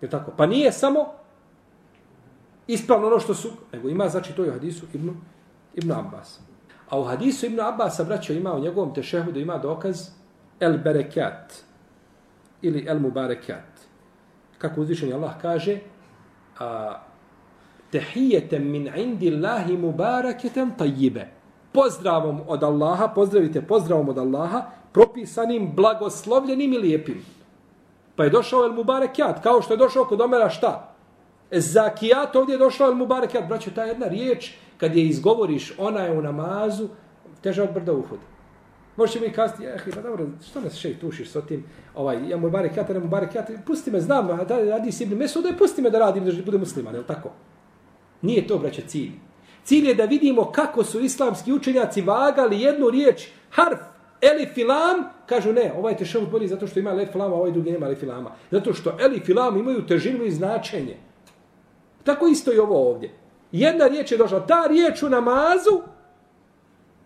Je 0.00 0.10
tako? 0.10 0.32
Pa 0.36 0.46
nije 0.46 0.72
samo 0.72 1.06
ispravno 2.66 3.06
ono 3.06 3.20
što 3.20 3.34
su, 3.34 3.50
nego 3.72 3.88
ima, 3.88 4.08
znači, 4.08 4.32
to 4.32 4.44
je 4.44 4.50
u 4.50 4.52
hadisu 4.52 4.86
Ibn, 4.94 5.10
Ibn 5.74 5.92
Abbas. 5.92 6.40
A 6.88 7.00
u 7.00 7.04
hadisu 7.04 7.46
Ibn 7.46 7.60
Abbas, 7.60 8.00
braćo, 8.06 8.32
ima 8.32 8.54
u 8.54 8.60
njegovom 8.60 8.94
te 8.94 9.02
šehudu, 9.02 9.40
ima 9.40 9.58
dokaz 9.58 10.08
el 10.60 10.78
berekat 10.78 11.54
ili 12.64 12.84
el 12.88 13.00
mubarekat. 13.00 13.84
Kako 14.58 14.80
uzvišen 14.80 15.12
Allah 15.12 15.34
kaže, 15.42 15.78
a, 16.58 16.98
tehijetem 17.90 18.70
min 18.70 18.90
indi 18.96 19.34
Allahi 19.34 19.76
mubaraketem 19.76 20.72
tajjibe 20.78 21.28
pozdravom 21.72 22.40
od 22.46 22.62
Allaha, 22.62 23.08
pozdravite 23.08 23.62
pozdravom 23.62 24.08
od 24.08 24.18
Allaha, 24.18 24.62
propisanim, 24.92 25.72
blagoslovljenim 25.74 26.72
i 26.72 26.78
lijepim. 26.78 27.24
Pa 28.16 28.24
je 28.24 28.30
došao 28.30 28.64
El 28.64 28.72
mubarekat, 28.72 29.42
kao 29.42 29.62
što 29.62 29.74
je 29.74 29.78
došao 29.78 30.04
kod 30.04 30.20
Omera 30.20 30.50
šta? 30.50 30.94
Zakijat, 31.50 32.36
ovdje 32.36 32.54
je 32.54 32.58
došao 32.58 32.88
El 32.88 32.94
mubarekat. 32.94 33.48
Braćo, 33.48 33.70
ta 33.74 33.84
jedna 33.84 34.06
riječ, 34.08 34.54
kad 34.76 34.96
je 34.96 35.06
izgovoriš, 35.06 35.74
ona 35.78 36.00
je 36.00 36.18
u 36.18 36.22
namazu, 36.22 36.88
teža 37.42 37.62
od 37.62 37.72
brda 37.74 37.92
uhoda. 37.92 38.33
Možeš 38.96 39.20
mi 39.20 39.32
kazati, 39.32 39.64
eh, 39.64 39.76
pa 39.94 40.02
dobro, 40.02 40.26
što 40.50 40.60
nas 40.60 40.76
še 40.76 40.94
tušiš 40.98 41.30
s 41.30 41.46
tim, 41.48 41.64
ovaj, 41.94 42.28
ja 42.28 42.36
mu 42.36 42.50
barek 42.50 42.76
ja, 42.76 42.86
mu 43.00 43.08
barek 43.08 43.34
ja, 43.34 43.46
pusti 43.66 43.90
me, 43.90 44.00
znam, 44.00 44.26
da 44.48 44.58
radi 44.58 44.92
si 44.92 45.04
ibn 45.04 45.16
Mesuda, 45.16 45.52
pusti 45.58 45.82
me 45.82 45.90
da 45.90 45.98
radim, 45.98 46.24
da 46.24 46.32
bude 46.44 46.58
musliman, 46.58 46.94
je 46.94 47.06
tako? 47.06 47.32
Nije 48.22 48.46
to, 48.46 48.58
braće, 48.58 48.82
cilj. 48.86 49.12
Cilj 49.64 49.88
je 49.88 49.94
da 49.94 50.04
vidimo 50.04 50.52
kako 50.52 50.84
su 50.84 51.00
islamski 51.00 51.52
učenjaci 51.52 52.02
vagali 52.02 52.60
jednu 52.60 52.90
riječ, 52.90 53.28
harf, 53.50 53.78
elif 54.20 54.58
i 54.58 54.64
lam, 54.64 55.04
kažu 55.26 55.52
ne, 55.52 55.72
ovaj 55.78 55.96
te 55.96 56.04
ševut 56.04 56.30
bolji 56.30 56.48
zato 56.48 56.66
što 56.66 56.80
ima 56.80 56.90
elif 56.90 57.14
i 57.14 57.18
ovaj 57.18 57.50
drugi 57.50 57.70
nema 57.70 57.86
elif 57.86 58.02
i 58.02 58.06
lama. 58.06 58.30
Zato 58.50 58.74
što 58.74 58.96
elif 59.00 59.28
i 59.28 59.34
lam 59.34 59.58
imaju 59.58 59.86
težinu 59.86 60.24
i 60.24 60.30
značenje. 60.30 60.96
Tako 62.04 62.26
isto 62.26 62.52
i 62.52 62.58
ovo 62.58 62.90
ovdje. 62.90 63.10
Jedna 63.52 63.86
riječ 63.86 64.12
je 64.12 64.18
došla, 64.18 64.46
ta 64.46 64.66
riječ 64.68 65.02
u 65.02 65.08
namazu 65.08 65.82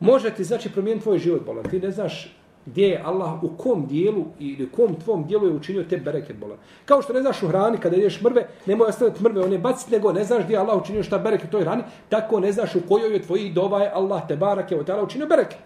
može 0.01 0.31
ti 0.31 0.45
znači 0.45 0.73
promijeniti 0.73 1.03
tvoj 1.03 1.19
život, 1.19 1.47
bolan. 1.47 1.65
Ti 1.65 1.81
ne 1.81 1.91
znaš 1.91 2.39
gdje 2.67 2.89
je 2.89 3.03
Allah, 3.05 3.43
u 3.43 3.49
kom 3.57 3.87
dijelu 3.87 4.25
ili 4.39 4.65
u 4.65 4.77
kom 4.77 4.95
tvom 4.95 5.27
dijelu 5.27 5.47
je 5.47 5.53
učinio 5.53 5.85
te 5.85 5.97
bereket 5.97 6.37
bolan. 6.37 6.59
Kao 6.85 7.03
što 7.03 7.13
ne 7.13 7.23
znaš 7.23 7.43
u 7.43 7.49
hrani 7.49 7.79
kada 7.79 7.97
ideš 7.97 8.21
mrve, 8.21 8.49
nemoj 8.67 8.89
ostaviti 8.89 9.23
mrve, 9.23 9.45
one 9.45 9.59
baciti, 9.59 9.93
nego 9.93 10.13
ne 10.13 10.25
znaš 10.25 10.45
gdje 10.45 10.55
je 10.55 10.59
Allah 10.59 10.83
učinio 10.83 11.03
šta 11.03 11.19
bereket 11.19 11.51
toj 11.51 11.63
hrani, 11.63 11.83
tako 12.09 12.41
ne 12.41 12.53
znaš 12.53 12.75
u 12.75 12.81
kojoj 12.89 13.13
je 13.13 13.23
tvoji 13.23 13.53
dova 13.53 13.83
je 13.83 13.91
Allah 13.95 14.29
te 14.29 14.37
barake 14.37 14.77
od 14.77 14.91
Allah 14.91 15.05
učinio 15.05 15.27
bereket. 15.27 15.59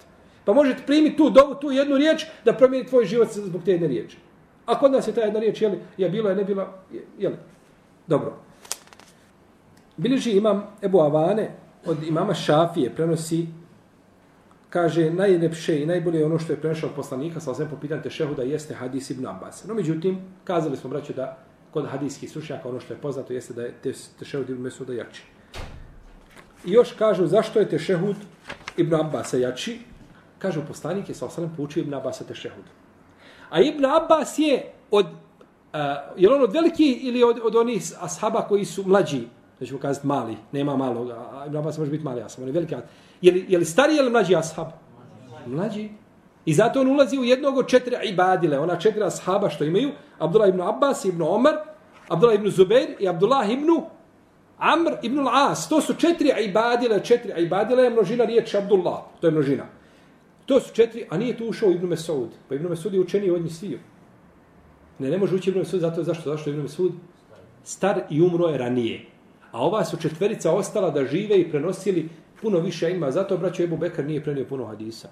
Pa 0.45 0.53
možete 0.53 0.83
primiti 0.87 1.17
tu 1.17 1.31
dovu, 1.31 1.55
tu 1.55 1.71
jednu 1.71 1.97
riječ 1.97 2.27
da 2.45 2.53
promijeni 2.53 2.89
tvoj 2.89 3.05
život 3.05 3.29
zbog 3.31 3.63
te 3.65 3.73
jedne 3.73 3.89
riječi. 3.89 4.17
A 4.67 4.79
kod 4.79 4.93
nas 4.93 5.09
je 5.09 5.15
ta 5.15 5.21
jedna 5.21 5.41
riječ, 5.41 5.63
jeli, 5.63 5.79
je 5.97 6.09
bilo, 6.11 6.29
je 6.29 6.37
ne 6.37 6.45
bilo, 6.45 6.67
jeli. 7.19 7.37
Dobro. 8.07 8.33
Biliži 9.97 10.31
imam 10.31 10.67
Ebu 10.83 11.01
Avane 11.01 11.51
od 11.87 12.03
imama 12.03 12.35
Šafije, 12.35 12.91
prenosi, 12.95 13.47
kaže, 14.73 15.11
najlepše 15.11 15.83
i 15.83 15.87
najbolje 15.87 16.19
je 16.19 16.27
ono 16.27 16.39
što 16.39 16.53
je 16.53 16.61
prešao 16.61 16.89
od 16.89 16.97
poslanika, 16.97 17.41
sa 17.41 17.51
osvijem 17.51 17.71
popitan 17.71 17.99
pitanju 17.99 18.03
tešehuda, 18.03 18.43
jeste 18.43 18.75
hadis 18.75 19.11
Ibn 19.11 19.27
Abbas. 19.27 19.65
No, 19.65 19.75
međutim, 19.75 20.19
kazali 20.45 20.77
smo, 20.77 20.91
braću, 20.91 21.13
da 21.13 21.39
kod 21.71 21.89
hadijskih 21.89 22.31
slušnjaka 22.31 22.69
ono 22.69 22.81
što 22.81 22.95
je 22.95 23.01
poznato 23.01 23.33
jeste 23.33 23.55
da 23.55 23.63
je 23.63 23.75
tešehud 24.19 24.51
Ibn 24.51 24.63
Mesuda 24.63 24.93
jači. 24.93 25.23
I 26.65 26.73
još 26.73 26.93
kažu 26.93 27.27
zašto 27.27 27.59
je 27.59 27.69
tešehud 27.69 28.17
Ibn 28.77 28.95
Abbas 28.95 29.33
jači. 29.33 29.79
Kažu 30.39 30.61
poslanik 30.69 31.09
je 31.09 31.15
sa 31.15 31.27
osvijem 31.27 31.53
poučio 31.57 31.81
Ibn 31.81 31.95
Abbas 31.95 32.19
tešehud. 32.19 32.65
A 33.51 33.61
Ibn 33.61 33.85
Abbas 33.85 34.39
je 34.39 34.73
od, 34.91 35.07
uh, 35.07 35.81
je 36.17 36.33
on 36.33 36.43
od 36.43 36.53
veliki 36.53 36.93
ili 36.93 37.25
od, 37.25 37.41
od 37.45 37.57
onih 37.57 37.83
ashaba 38.01 38.49
koji 38.49 38.65
su 38.65 38.85
mlađi, 38.87 39.29
da 39.61 39.67
ćemo 39.67 39.79
kazati 39.79 40.07
mali, 40.07 40.37
nema 40.53 40.77
malog, 40.77 41.11
a 41.11 41.45
Ibn 41.47 41.57
Abbas 41.57 41.79
može 41.79 41.91
biti 41.91 42.05
mali 42.05 42.23
ashab, 42.23 42.43
on 42.43 42.49
je 42.49 42.53
veliki. 42.53 42.75
Je 43.23 43.33
li, 43.33 43.45
je 43.49 43.59
li 43.59 43.65
stariji 43.65 43.99
ili 43.99 44.11
mlađi 44.11 44.37
ashab? 44.37 44.67
Mlađi. 45.47 45.91
I 46.45 46.55
zato 46.55 46.81
on 46.81 46.89
ulazi 46.89 47.19
u 47.19 47.25
jednog 47.25 47.57
od 47.57 47.69
četiri 47.69 47.97
ibadile, 48.05 48.59
ona 48.59 48.79
četiri 48.79 49.03
ashaba 49.03 49.51
što 49.51 49.65
imaju, 49.65 49.91
Abdullah 50.19 50.49
ibn 50.49 50.61
Abbas, 50.61 51.05
ibn 51.05 51.23
Omar, 51.23 51.55
Abdullah 52.09 52.39
ibn 52.39 52.51
Zubair 52.51 52.89
i 52.99 53.09
Abdullah 53.09 53.51
ibn 53.51 53.67
Amr 54.59 54.93
ibn 55.03 55.19
al-As. 55.19 55.69
To 55.69 55.81
su 55.81 55.95
četiri 55.95 56.31
ibadile, 56.45 57.05
četiri 57.05 57.33
ibadile 57.43 57.83
je 57.83 57.91
množina 57.91 58.25
riječi 58.25 58.57
Abdullah. 58.57 58.99
To 59.21 59.27
je 59.27 59.31
množina. 59.31 59.65
To 60.47 60.61
su 60.61 60.75
četiri, 60.75 61.07
a 61.11 61.17
nije 61.17 61.37
tu 61.37 61.47
ušao 61.47 61.71
Ibn 61.71 61.87
Mesud. 61.87 62.29
Pa 62.49 62.55
Ibn 62.55 62.69
Mesud 62.69 62.95
je 62.95 63.01
učeni 63.01 63.31
od 63.31 63.43
njih 63.43 63.55
sviju. 63.55 63.79
Ne, 64.99 65.11
ne 65.11 65.19
može 65.19 65.35
ući 65.35 65.51
Ibn 65.51 65.59
Mesud 65.59 65.81
zato 65.81 66.03
zašto? 66.03 66.31
Zašto 66.31 66.51
Ibn 66.51 66.63
Mesud 66.63 66.93
star 67.65 68.01
i 68.11 68.23
umro 68.23 68.49
je 68.49 68.59
ranije. 68.59 69.07
A 69.53 69.63
ova 69.63 69.85
su 69.85 69.97
četverica 69.97 70.53
ostala 70.53 70.91
da 70.91 71.05
žive 71.05 71.41
i 71.41 71.51
prenosili 71.51 72.09
puno 72.43 72.59
više 72.59 72.91
ima. 72.91 73.11
Zato, 73.11 73.37
braćo, 73.37 73.63
Ebu 73.63 73.77
Bekr 73.77 74.05
nije 74.05 74.25
prenio 74.25 74.47
puno 74.49 74.65
hadisa. 74.65 75.09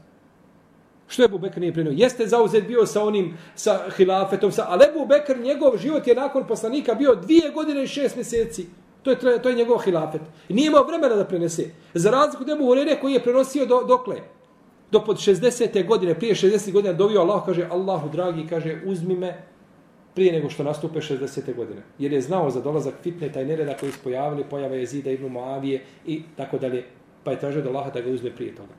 Što 1.09 1.23
je 1.23 1.25
Ebu 1.25 1.39
Bekr 1.39 1.61
nije 1.61 1.73
prenio? 1.73 1.93
Jeste 1.97 2.27
zauzet 2.27 2.67
bio 2.67 2.87
sa 2.87 3.05
onim, 3.05 3.37
sa 3.55 3.81
hilafetom, 3.97 4.53
sa, 4.53 4.67
ali 4.69 4.85
Ebu 4.85 5.07
Bekr, 5.07 5.41
njegov 5.41 5.77
život 5.79 6.07
je 6.07 6.15
nakon 6.15 6.47
poslanika 6.47 6.95
bio 6.95 7.15
dvije 7.15 7.51
godine 7.51 7.83
i 7.83 7.87
šest 7.87 8.17
mjeseci. 8.17 8.67
To 9.03 9.11
je, 9.11 9.43
to 9.43 9.49
je 9.49 9.55
njegov 9.55 9.79
hilafet. 9.79 10.21
I 10.49 10.55
nije 10.55 10.67
imao 10.67 10.85
vremena 10.85 11.17
da 11.17 11.25
prenese. 11.25 11.71
Za 11.95 12.11
razliku 12.11 12.43
od 12.43 12.49
Ebu 12.49 12.67
Hurere 12.67 13.01
koji 13.01 13.13
je 13.13 13.23
prenosio 13.23 13.67
do, 13.67 13.83
dokle? 13.89 14.17
Do 14.91 15.05
pod 15.05 15.17
60. 15.17 15.87
godine, 15.87 16.15
prije 16.15 16.35
60. 16.35 16.73
godina 16.73 16.93
dovio 16.95 17.21
Allah, 17.21 17.43
kaže, 17.47 17.67
Allahu 17.71 18.09
dragi, 18.09 18.47
kaže, 18.47 18.83
uzmi 18.87 19.17
me 19.17 19.43
prije 20.15 20.33
nego 20.33 20.51
što 20.51 20.65
nastupe 20.65 21.01
60. 21.01 21.55
godine. 21.57 21.83
Jer 21.99 22.13
je 22.13 22.21
znao 22.21 22.51
za 22.51 22.61
dolazak 22.61 22.95
fitne 23.03 23.33
taj 23.33 23.45
nereda 23.45 23.77
koji 23.81 23.93
su 23.93 23.99
pojavili, 24.05 24.45
pojava 24.51 24.77
jezida 24.77 25.11
ibn 25.11 25.27
Moavije 25.27 25.83
i 26.07 26.23
tako 26.37 26.59
dalje. 26.59 26.85
Pa 27.25 27.31
je 27.31 27.41
tražio 27.41 27.63
da 27.63 27.69
Allaha 27.69 27.91
da 27.91 28.01
ga 28.01 28.11
uzme 28.11 28.31
prije 28.31 28.55
toga. 28.55 28.75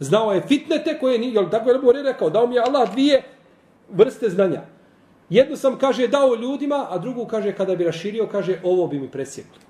Znao 0.00 0.32
je 0.32 0.42
fitnete 0.48 0.98
koje 1.00 1.18
nije, 1.18 1.32
jel 1.34 1.50
tako 1.50 1.70
je 1.70 1.74
Rebore 1.74 2.02
rekao, 2.02 2.30
dao 2.30 2.46
mi 2.46 2.54
je 2.54 2.62
Allah 2.62 2.92
dvije 2.92 3.22
vrste 3.90 4.30
znanja. 4.30 4.62
Jednu 5.30 5.56
sam, 5.56 5.78
kaže, 5.78 6.08
dao 6.08 6.34
ljudima, 6.34 6.86
a 6.90 6.98
drugu, 6.98 7.26
kaže, 7.26 7.52
kada 7.52 7.76
bi 7.76 7.84
raširio, 7.84 8.26
kaže, 8.26 8.60
ovo 8.62 8.86
bi 8.86 9.00
mi 9.00 9.10
presjeklo. 9.10 9.62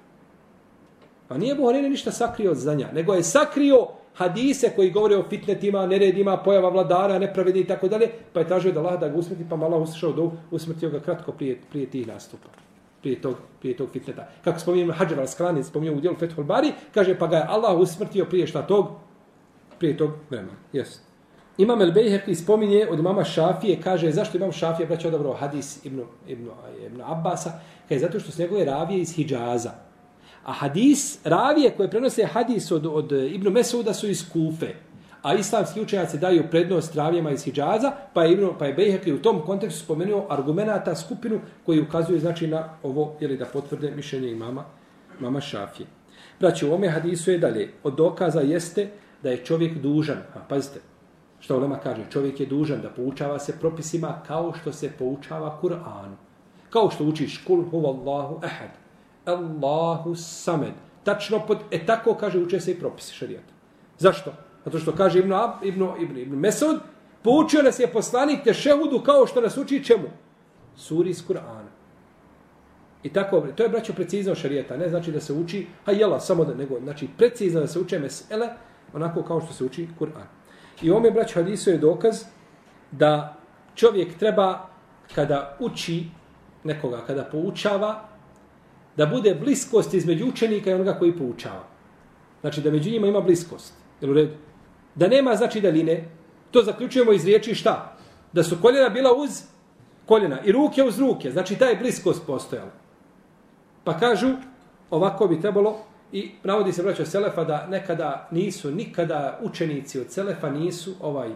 A 1.29 1.39
nije 1.39 1.55
Buharine 1.55 1.89
ništa 1.89 2.13
sakrio 2.13 2.51
od 2.51 2.57
znanja, 2.57 2.89
nego 2.93 3.15
je 3.15 3.23
sakrio 3.23 3.87
hadise 4.15 4.71
koji 4.77 4.91
govore 4.91 5.17
o 5.17 5.25
fitnetima, 5.29 5.87
neredima, 5.87 6.37
pojava 6.37 6.69
vladara, 6.69 7.19
nepravedi 7.19 7.61
i 7.61 7.67
tako 7.67 7.89
dalje, 7.89 8.09
pa 8.33 8.41
je 8.41 8.49
tražio 8.49 8.73
da 8.73 8.81
Allah 8.81 9.01
da 9.01 9.09
ga 9.09 9.17
usmrti, 9.17 9.47
pa 9.51 9.57
mala 9.57 9.77
uslišao 9.77 10.13
do 10.13 10.33
usmrtio 10.51 10.91
ga 10.91 11.01
kratko 11.01 11.33
prije, 11.33 11.61
prije 11.71 11.91
tih 11.91 12.07
nastupa. 12.07 12.64
Prije 13.05 13.21
tog, 13.21 13.37
prije 13.61 13.77
tog 13.77 13.89
fitneta. 13.93 14.29
Kako 14.45 14.61
spominjem 14.61 14.93
Hadžar 14.97 15.19
al-Skrani, 15.19 15.63
spominjem 15.63 15.99
u 15.99 16.01
dijelu 16.01 16.17
Fethul 16.17 16.45
Bari, 16.45 16.73
kaže, 16.95 17.19
pa 17.19 17.27
ga 17.27 17.37
je 17.37 17.47
Allah 17.49 17.79
usmrtio 17.79 18.25
prije 18.25 18.47
šta 18.47 18.63
tog, 18.67 18.87
prije 19.79 19.97
tog 19.97 20.11
vremena. 20.31 20.57
Yes. 20.73 20.99
Imam 21.59 21.83
El 21.83 21.93
Bejheqi 21.93 22.35
spominje 22.35 22.87
od 22.91 23.03
mama 23.03 23.25
Šafije, 23.25 23.81
kaže, 23.83 24.11
zašto 24.11 24.37
imam 24.37 24.53
Šafije, 24.53 24.87
braće 24.87 25.09
odabro 25.09 25.33
hadis 25.33 25.85
Ibn, 25.85 26.01
Ibn, 26.29 26.49
Ibn 26.87 27.03
Abbasa, 27.05 27.53
kaže, 27.89 28.01
zato 28.01 28.21
što 28.21 28.33
su 28.33 28.43
njegove 28.43 28.65
ravije 28.65 29.01
iz 29.01 29.13
Hidžaza. 29.15 29.73
A 30.45 30.53
hadis, 30.53 31.19
ravije 31.25 31.71
koje 31.77 31.91
prenose 31.91 32.25
hadis 32.25 32.71
od, 32.71 32.87
od 32.87 33.13
Ibn 33.13 33.53
Mesuda 33.53 33.95
su 33.95 34.09
iz 34.09 34.25
Kufe. 34.33 34.75
A 35.25 35.35
islamski 35.35 35.81
učenjaci 35.81 36.19
daju 36.19 36.45
prednost 36.51 36.93
travijama 36.93 37.31
iz 37.31 37.45
Hidžaza, 37.45 37.93
pa 38.15 38.25
je, 38.25 38.33
Ibn, 38.33 38.49
pa 38.59 38.67
je 38.67 38.75
Bejheki 38.75 39.13
u 39.13 39.23
tom 39.23 39.41
kontekstu 39.47 39.85
spomenuo 39.85 40.27
argumenta 40.31 40.95
skupinu 40.95 41.41
koji 41.67 41.81
ukazuje 41.81 42.21
znači 42.21 42.47
na 42.47 42.69
ovo, 42.83 43.17
ili 43.21 43.37
da 43.37 43.45
potvrde 43.45 43.91
mišljenje 43.91 44.31
imama, 44.31 44.65
mama 45.21 45.41
Šafije. 45.41 45.87
Braći, 46.41 46.67
u 46.67 46.75
ome 46.75 46.89
hadisu 46.89 47.31
je 47.31 47.39
dalje. 47.39 47.73
Od 47.83 47.97
dokaza 47.97 48.41
jeste 48.41 48.89
da 49.23 49.31
je 49.31 49.45
čovjek 49.45 49.79
dužan, 49.79 50.19
a 50.35 50.39
pazite, 50.49 50.81
što 51.41 51.57
Ulema 51.57 51.79
kaže, 51.79 52.03
čovjek 52.11 52.41
je 52.41 52.47
dužan 52.47 52.81
da 52.81 52.91
poučava 52.91 53.39
se 53.39 53.59
propisima 53.61 54.23
kao 54.27 54.53
što 54.61 54.73
se 54.73 54.93
poučava 54.99 55.59
Kur'an. 55.63 56.17
Kao 56.71 56.91
što 56.91 57.05
učiš 57.05 57.45
kul 57.47 57.65
huvallahu 57.71 58.41
ehad, 58.45 58.71
Allahu 59.25 60.15
samed. 60.15 60.73
Tačno 61.05 61.47
pod, 61.47 61.59
e 61.71 61.87
tako 61.87 62.15
kaže 62.15 62.39
uče 62.39 62.61
se 62.61 62.73
i 62.73 62.79
propisi 62.79 63.15
šarijata. 63.15 63.53
Zašto? 63.99 64.33
Zato 64.65 64.79
što 64.79 64.93
kaže 64.93 65.19
Ibn, 65.19 65.33
Ibn, 65.63 65.85
Ibn, 66.01 66.19
Ibn 66.19 66.37
Mesud, 66.37 66.81
poučio 67.23 67.63
nas 67.63 67.79
je 67.79 67.93
poslanik 67.93 68.45
tešehudu 68.45 69.01
kao 69.01 69.27
što 69.27 69.41
nas 69.41 69.57
uči 69.57 69.85
čemu? 69.85 70.09
Suri 70.77 71.11
iz 71.11 71.23
Kur'ana. 71.29 71.71
I 73.03 73.13
tako, 73.13 73.41
to 73.41 73.63
je 73.63 73.69
braćo 73.69 73.93
precizno 73.93 74.35
šarijeta, 74.35 74.77
ne 74.77 74.89
znači 74.89 75.13
da 75.13 75.21
se 75.21 75.33
uči, 75.33 75.67
ha 75.85 75.93
jela, 75.93 76.21
samo 76.21 76.45
da, 76.45 76.55
nego, 76.55 76.81
znači 76.81 77.09
precizno 77.19 77.61
da 77.61 77.67
se 77.67 77.79
uče 77.79 77.99
mesele, 77.99 78.49
onako 78.93 79.23
kao 79.23 79.41
što 79.41 79.53
se 79.53 79.65
uči 79.65 79.89
Kur'an. 80.01 80.27
I 80.83 80.91
ome, 80.91 81.11
braćo 81.11 81.35
hadisu 81.35 81.71
je 81.71 81.79
dokaz 81.79 82.25
da 82.91 83.37
čovjek 83.75 84.19
treba, 84.19 84.69
kada 85.15 85.57
uči 85.61 86.05
nekoga, 86.65 87.01
kada 87.07 87.25
poučava, 87.25 88.09
da 88.97 89.07
bude 89.07 89.35
bliskost 89.35 89.95
između 89.95 90.27
učenika 90.29 90.71
i 90.71 90.75
onoga 90.75 90.93
koji 90.93 91.17
poučava. 91.17 91.65
Znači, 92.41 92.61
da 92.61 92.71
među 92.71 92.91
njima 92.91 93.07
ima 93.07 93.21
bliskost. 93.21 93.75
Jel 94.01 94.11
u 94.11 94.15
redu? 94.15 94.33
Da 94.95 95.09
nema, 95.09 95.37
znači, 95.37 95.61
daline. 95.61 96.09
To 96.51 96.63
zaključujemo 96.63 97.13
iz 97.13 97.25
riječi 97.25 97.55
šta? 97.55 97.97
Da 98.33 98.43
su 98.43 98.57
koljena 98.63 98.89
bila 98.89 99.11
uz 99.17 99.43
koljena 100.07 100.41
i 100.45 100.53
ruke 100.53 100.83
uz 100.83 100.99
ruke. 100.99 101.31
Znači, 101.31 101.57
ta 101.57 101.67
je 101.67 101.77
bliskost 101.77 102.27
postojala. 102.27 102.71
Pa 103.85 103.99
kažu, 103.99 104.29
ovako 104.91 105.27
bi 105.29 105.41
trebalo 105.41 105.79
I 106.15 106.31
navodi 106.45 106.73
se 106.73 106.83
braćo 106.83 107.05
Selefa 107.05 107.45
da 107.45 107.67
nekada 107.71 108.29
nisu, 108.31 108.71
nikada 108.71 109.39
učenici 109.43 110.01
od 110.01 110.11
Selefa 110.11 110.51
nisu 110.51 110.95
ovaj 111.01 111.31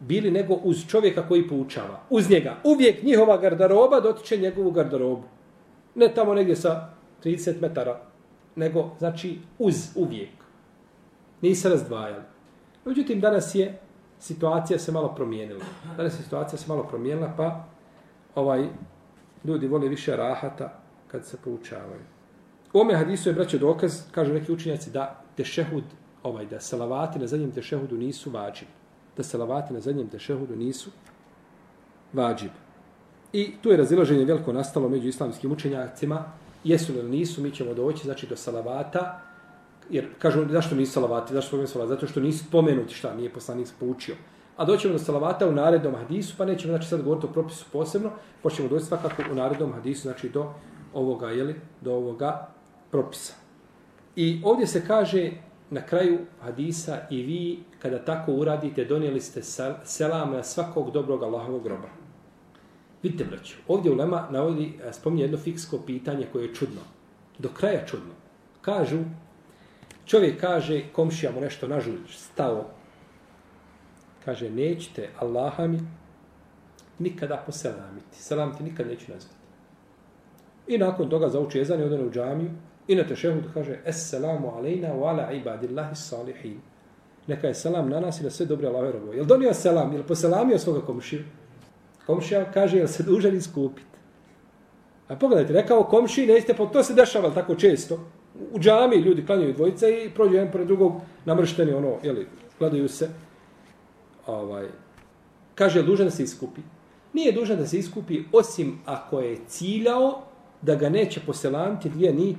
bili 0.00 0.30
nego 0.30 0.54
uz 0.54 0.86
čovjeka 0.88 1.28
koji 1.28 1.48
poučava. 1.48 2.00
Uz 2.10 2.30
njega. 2.30 2.56
Uvijek 2.64 3.02
njihova 3.02 3.36
gardaroba 3.36 4.00
dotiče 4.00 4.36
njegovu 4.36 4.70
gardarobu. 4.70 5.22
Ne 5.94 6.14
tamo 6.14 6.34
negdje 6.34 6.56
sa 6.56 6.88
30 7.24 7.60
metara, 7.60 8.00
nego 8.56 8.90
znači 8.98 9.38
uz 9.58 9.90
uvijek. 9.94 10.30
Nisu 11.40 11.68
razdvajali. 11.68 12.22
Međutim, 12.84 13.20
danas 13.20 13.54
je 13.54 13.78
situacija 14.20 14.78
se 14.78 14.92
malo 14.92 15.14
promijenila. 15.14 15.64
Danas 15.96 16.18
je 16.18 16.22
situacija 16.22 16.58
se 16.58 16.64
malo 16.68 16.82
promijenila, 16.82 17.34
pa 17.36 17.64
ovaj 18.34 18.68
ljudi 19.44 19.68
vole 19.68 19.88
više 19.88 20.16
rahata 20.16 20.72
kad 21.08 21.26
se 21.26 21.36
poučavaju. 21.44 22.00
U 22.72 22.80
ome 22.80 22.94
hadisu 22.94 23.28
je 23.28 23.32
braćo 23.32 23.58
dokaz, 23.58 24.02
kažu 24.10 24.34
neki 24.34 24.52
učinjaci, 24.52 24.90
da 24.90 25.22
tešehud, 25.36 25.84
ovaj, 26.22 26.46
da 26.46 26.60
salavati 26.60 27.18
na 27.18 27.26
zadnjem 27.26 27.50
tešehudu 27.50 27.96
nisu 27.96 28.30
vađib. 28.30 28.68
Da 29.16 29.22
salavati 29.22 29.74
na 29.74 29.80
zadnjem 29.80 30.08
tešehudu 30.08 30.56
nisu 30.56 30.90
vađib. 32.12 32.50
I 33.32 33.54
tu 33.62 33.70
je 33.70 33.76
razilaženje 33.76 34.24
veliko 34.24 34.52
nastalo 34.52 34.88
među 34.88 35.08
islamskim 35.08 35.52
učenjacima. 35.52 36.24
Jesu 36.64 36.92
li 36.92 37.02
nisu, 37.02 37.42
mi 37.42 37.50
ćemo 37.50 37.74
doći 37.74 38.04
znači, 38.04 38.26
do 38.26 38.36
salavata. 38.36 39.20
Jer 39.92 40.06
kažu, 40.18 40.44
zašto 40.50 40.74
nisu 40.74 40.92
salavati? 40.92 41.34
Zašto 41.34 41.48
spomenuti 41.48 41.72
salavati? 41.72 41.94
Zato 41.94 42.06
što 42.06 42.20
nisu 42.20 42.44
spomenuti 42.44 42.94
šta, 42.94 43.14
nije 43.14 43.32
poslanik 43.32 43.68
poučio. 43.80 44.14
A 44.56 44.64
doćemo 44.64 44.92
do 44.92 44.98
salavata 44.98 45.48
u 45.48 45.52
narednom 45.52 45.94
hadisu, 45.94 46.34
pa 46.38 46.44
nećemo 46.44 46.72
znači, 46.72 46.88
sad 46.88 47.02
govoriti 47.02 47.26
o 47.26 47.32
propisu 47.32 47.64
posebno. 47.72 48.10
Pa 48.10 48.16
Počnemo 48.42 48.70
doći 48.70 48.84
svakako 48.84 49.22
u 49.32 49.34
narednom 49.34 49.72
hadisu, 49.72 50.02
znači 50.02 50.28
do 50.28 50.54
ovoga, 50.94 51.30
jeli, 51.30 51.60
do 51.80 51.92
ovoga 51.92 52.48
propisa. 52.90 53.34
I 54.16 54.40
ovdje 54.44 54.66
se 54.66 54.86
kaže 54.86 55.30
na 55.70 55.86
kraju 55.86 56.18
hadisa 56.40 56.98
i 57.10 57.22
vi 57.22 57.58
kada 57.78 58.04
tako 58.04 58.32
uradite 58.32 58.84
donijeli 58.84 59.20
ste 59.20 59.42
selam 59.84 60.32
na 60.32 60.42
svakog 60.42 60.90
dobrog 60.90 61.22
Allahovog 61.22 61.62
groba. 61.62 61.88
Vidite, 63.02 63.24
braću, 63.24 63.56
ovdje 63.68 63.92
u 63.92 63.94
Lema 63.94 64.28
navodi, 64.30 64.78
e, 64.84 64.92
spominje 64.92 65.24
jedno 65.24 65.38
fiksko 65.38 65.78
pitanje 65.86 66.26
koje 66.32 66.44
je 66.44 66.54
čudno. 66.54 66.80
Do 67.38 67.48
kraja 67.48 67.86
čudno. 67.86 68.14
Kažu, 68.60 68.98
čovjek 70.06 70.40
kaže, 70.40 70.82
komšija 70.92 71.32
mu 71.32 71.40
nešto 71.40 71.68
nažuć, 71.68 72.16
stao. 72.16 72.64
Kaže, 74.24 74.50
nećete 74.50 75.08
Allaha 75.20 75.66
mi 75.66 75.80
nikada 76.98 77.42
poselamiti. 77.46 78.22
Selam 78.22 78.56
ti 78.56 78.64
nikad 78.64 78.86
neću 78.86 79.12
nazvati. 79.12 79.36
I 80.66 80.78
nakon 80.78 81.10
toga 81.10 81.28
zauči 81.28 81.58
jezan 81.58 81.80
i 81.80 81.82
odane 81.82 82.04
u 82.04 82.10
džamiju 82.10 82.50
i 82.88 82.94
na 82.94 83.04
tešehudu 83.04 83.48
kaže 83.54 83.78
Esselamu 83.84 84.50
alejna 84.56 84.88
wa 84.88 85.08
ala 85.08 85.32
ibadillahi 85.32 85.94
salihin. 85.96 86.60
Neka 87.26 87.46
je 87.46 87.54
selam 87.54 87.88
na 87.88 88.00
nas 88.00 88.20
i 88.20 88.24
na 88.24 88.30
sve 88.30 88.46
dobre 88.46 88.68
Allahove 88.68 88.92
robove. 88.92 89.16
Jel 89.16 89.24
donio 89.24 89.54
selam? 89.54 89.92
Jel 89.92 90.02
poselamio 90.02 90.58
svoga 90.58 90.80
komšiju? 90.80 91.24
Komšija 92.06 92.52
kaže, 92.52 92.78
jel 92.78 92.88
se 92.88 93.02
dužan 93.02 93.36
iskupiti? 93.36 93.98
A 95.08 95.16
pogledajte, 95.16 95.52
rekao 95.52 95.84
komši, 95.84 96.26
nećete, 96.26 96.54
pa 96.54 96.66
to 96.66 96.82
se 96.82 96.94
dešava 96.94 97.30
tako 97.30 97.54
često. 97.54 98.00
U 98.52 98.58
džami 98.58 98.96
ljudi 98.96 99.26
klanjaju 99.26 99.52
dvojice 99.52 100.04
i 100.04 100.10
prođu 100.10 100.34
jedan 100.34 100.52
pored 100.52 100.66
drugog 100.66 100.92
namršteni, 101.24 101.72
ono, 101.72 101.96
jeli, 102.02 102.26
gledaju 102.58 102.88
se. 102.88 103.08
Ovaj, 104.26 104.66
kaže, 105.54 105.82
dužan 105.82 106.06
da 106.06 106.10
se 106.10 106.22
iskupi? 106.22 106.60
Nije 107.12 107.32
dužan 107.32 107.56
da 107.56 107.66
se 107.66 107.78
iskupi, 107.78 108.22
osim 108.32 108.78
ako 108.84 109.20
je 109.20 109.38
ciljao 109.46 110.22
da 110.62 110.74
ga 110.74 110.88
neće 110.88 111.20
poselamiti 111.20 111.88
gdje 111.88 112.12
ni 112.12 112.36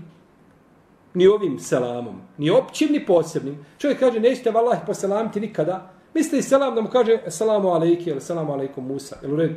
ni 1.14 1.28
ovim 1.28 1.60
selamom, 1.60 2.22
ni 2.38 2.50
općim, 2.50 2.92
ni 2.92 3.06
posebnim. 3.06 3.66
Čovjek 3.78 4.00
kaže, 4.00 4.20
nećete 4.20 4.52
vallahi 4.52 4.86
poselamiti 4.86 5.40
nikada. 5.40 5.92
Misli 6.14 6.42
selam 6.42 6.76
da 6.76 6.82
mu 6.82 6.90
kaže, 6.90 7.22
selamu 7.28 7.70
alejke, 7.70 8.10
ili 8.10 8.22
selamu 8.22 8.54
alejkum 8.54 8.88
Musa. 8.88 9.16
ili 9.24 9.34
u 9.34 9.36
redu? 9.36 9.56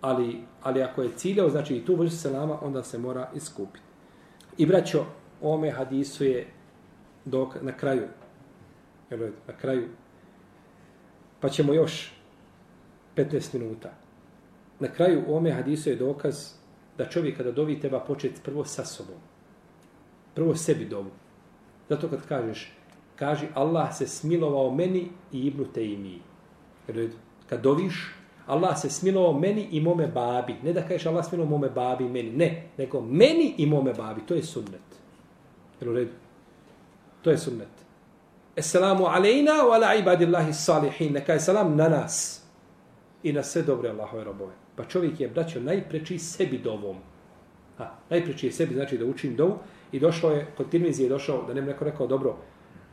Ali, 0.00 0.40
ali 0.62 0.82
ako 0.82 1.02
je 1.02 1.10
ciljao, 1.16 1.50
znači 1.50 1.76
i 1.76 1.84
tu 1.84 1.94
vrstu 1.94 2.18
selama, 2.18 2.58
onda 2.62 2.82
se 2.82 2.98
mora 2.98 3.28
iskupiti. 3.34 3.89
I 4.60 4.66
braćo, 4.66 5.04
ome 5.40 5.70
hadisu 5.70 6.24
je 6.24 6.46
dok, 7.24 7.62
na 7.62 7.72
kraju. 7.72 8.08
Jel? 9.10 9.30
Na 9.46 9.56
kraju. 9.60 9.88
Pa 11.40 11.48
ćemo 11.48 11.72
još 11.72 12.12
15 13.16 13.58
minuta. 13.58 13.90
Na 14.80 14.88
kraju 14.88 15.24
ome 15.28 15.50
hadisu 15.50 15.90
je 15.90 15.96
dokaz 15.96 16.52
da 16.98 17.08
čovjek 17.08 17.36
kada 17.36 17.52
dovi 17.52 17.80
treba 17.80 18.00
početi 18.00 18.40
prvo 18.44 18.64
sa 18.64 18.84
sobom. 18.84 19.20
Prvo 20.34 20.54
sebi 20.54 20.84
dovu. 20.84 21.10
Zato 21.88 22.08
kad 22.08 22.26
kažeš, 22.26 22.72
kaži 23.16 23.46
Allah 23.54 23.96
se 23.96 24.06
smilovao 24.06 24.74
meni 24.74 25.08
i 25.32 25.46
Ibnu 25.46 25.64
Tejmi. 25.64 26.20
Kad 27.48 27.62
doviš, 27.62 28.14
Allah 28.50 28.78
se 28.78 28.90
smilovao 28.90 29.32
meni 29.32 29.68
i 29.70 29.80
mome 29.80 30.06
babi. 30.06 30.56
Ne 30.62 30.72
da 30.72 30.82
kažeš 30.82 31.06
Allah 31.06 31.24
smilovao 31.24 31.50
mome 31.50 31.68
babi 31.68 32.04
i 32.04 32.08
meni. 32.08 32.30
Ne, 32.30 32.62
nego 32.78 33.00
meni 33.00 33.54
i 33.58 33.66
mome 33.66 33.94
babi. 33.94 34.20
To 34.26 34.34
je 34.34 34.42
sunnet. 34.42 35.00
Jel 35.80 35.90
u 35.90 35.94
redu? 35.94 36.10
To 37.22 37.30
je 37.30 37.38
sunnet. 37.38 37.68
Esselamu 38.56 39.06
alejna 39.06 39.52
wa 39.52 39.74
ala 39.74 39.94
ibadillahi 39.94 40.52
salihin. 40.52 41.12
Neka 41.12 41.32
je 41.32 41.40
salam 41.40 41.76
na 41.76 41.88
nas 41.88 42.42
i 43.22 43.32
na 43.32 43.42
sve 43.42 43.62
dobre 43.62 43.90
Allahove 43.90 44.24
robove. 44.24 44.52
Pa 44.76 44.84
čovjek 44.84 45.20
je, 45.20 45.28
braćo, 45.28 45.60
najpreči 45.60 46.18
sebi 46.18 46.58
dovom. 46.58 46.96
Ha, 47.78 47.90
najpreči 48.10 48.46
je 48.46 48.52
sebi, 48.52 48.74
znači 48.74 48.98
da 48.98 49.04
učim 49.04 49.36
dovu. 49.36 49.58
I 49.92 50.00
došlo 50.00 50.30
je, 50.30 50.46
kod 50.56 50.70
Tirmizije 50.70 51.06
je 51.06 51.10
došao, 51.10 51.44
da 51.46 51.54
ne 51.54 51.62
neko 51.62 51.84
rekao, 51.84 52.06
dobro, 52.06 52.36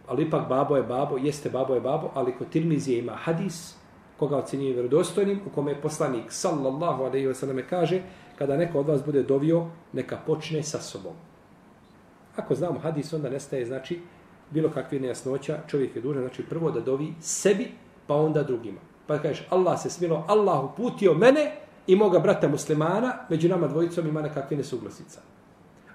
ali 0.07 0.23
ipak 0.23 0.49
babo 0.49 0.75
je 0.75 0.83
babo, 0.83 1.17
jeste 1.17 1.49
babo 1.49 1.75
je 1.75 1.81
babo, 1.81 2.11
ali 2.13 2.35
kod 2.37 2.49
Tirmizije 2.49 2.99
ima 2.99 3.15
hadis, 3.15 3.76
koga 4.19 4.37
ocjenjuje 4.37 4.73
vjerodostojnim, 4.73 5.41
u 5.45 5.49
kome 5.55 5.71
je 5.71 5.81
poslanik, 5.81 6.31
sallallahu 6.31 7.03
alaihi 7.03 7.27
wa 7.27 7.33
sallam, 7.33 7.59
kaže, 7.69 8.01
kada 8.37 8.57
neko 8.57 8.79
od 8.79 8.87
vas 8.87 9.05
bude 9.05 9.23
dovio, 9.23 9.65
neka 9.93 10.17
počne 10.25 10.63
sa 10.63 10.79
sobom. 10.79 11.13
Ako 12.35 12.55
znamo 12.55 12.79
hadis, 12.79 13.13
onda 13.13 13.29
nestaje, 13.29 13.65
znači, 13.65 13.99
bilo 14.51 14.69
kakve 14.69 14.99
nejasnoća, 14.99 15.59
čovjek 15.67 15.95
je 15.95 16.01
dužan, 16.01 16.21
znači, 16.21 16.43
prvo 16.43 16.71
da 16.71 16.81
dovi 16.81 17.13
sebi, 17.21 17.71
pa 18.07 18.15
onda 18.15 18.43
drugima. 18.43 18.79
Pa 19.07 19.17
kažeš, 19.17 19.47
Allah 19.49 19.81
se 19.81 19.89
smilo, 19.89 20.25
Allah 20.27 20.63
uputio 20.63 21.13
mene 21.13 21.51
i 21.87 21.95
moga 21.95 22.19
brata 22.19 22.47
muslimana, 22.47 23.13
među 23.29 23.49
nama 23.49 23.67
dvojicom 23.67 24.07
ima 24.07 24.21
nekakve 24.21 24.57
nesuglasica. 24.57 25.21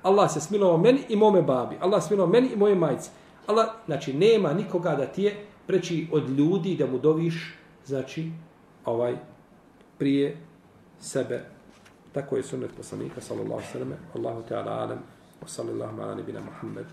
Allah 0.02 0.32
se 0.32 0.40
smilovao 0.40 0.78
meni 0.78 1.00
i 1.08 1.16
mome 1.16 1.42
babi. 1.42 1.76
Allah 1.80 2.02
se 2.02 2.08
smilovao 2.08 2.32
meni 2.32 2.48
i 2.52 2.56
moje 2.56 2.74
majice. 2.74 3.10
Allah, 3.46 3.66
znači, 3.86 4.12
nema 4.12 4.52
nikoga 4.52 4.94
da 4.94 5.06
ti 5.06 5.22
je 5.22 5.46
preći 5.66 6.08
od 6.12 6.28
ljudi 6.28 6.76
da 6.76 6.86
mu 6.86 6.98
doviš, 6.98 7.54
znači, 7.86 8.30
ovaj, 8.84 9.16
prije 9.98 10.36
sebe. 11.00 11.40
Tako 12.12 12.36
je 12.36 12.42
sunnet 12.42 12.70
poslanika, 12.76 13.20
sallallahu 13.20 13.62
sallam, 13.72 13.92
Allahu 14.14 14.42
ta'ala 14.48 14.70
alam, 14.70 14.98
wa 15.42 15.46
sallallahu 15.48 16.02
ala 16.02 16.14
nebina 16.14 16.40
Muhammed, 16.40 16.86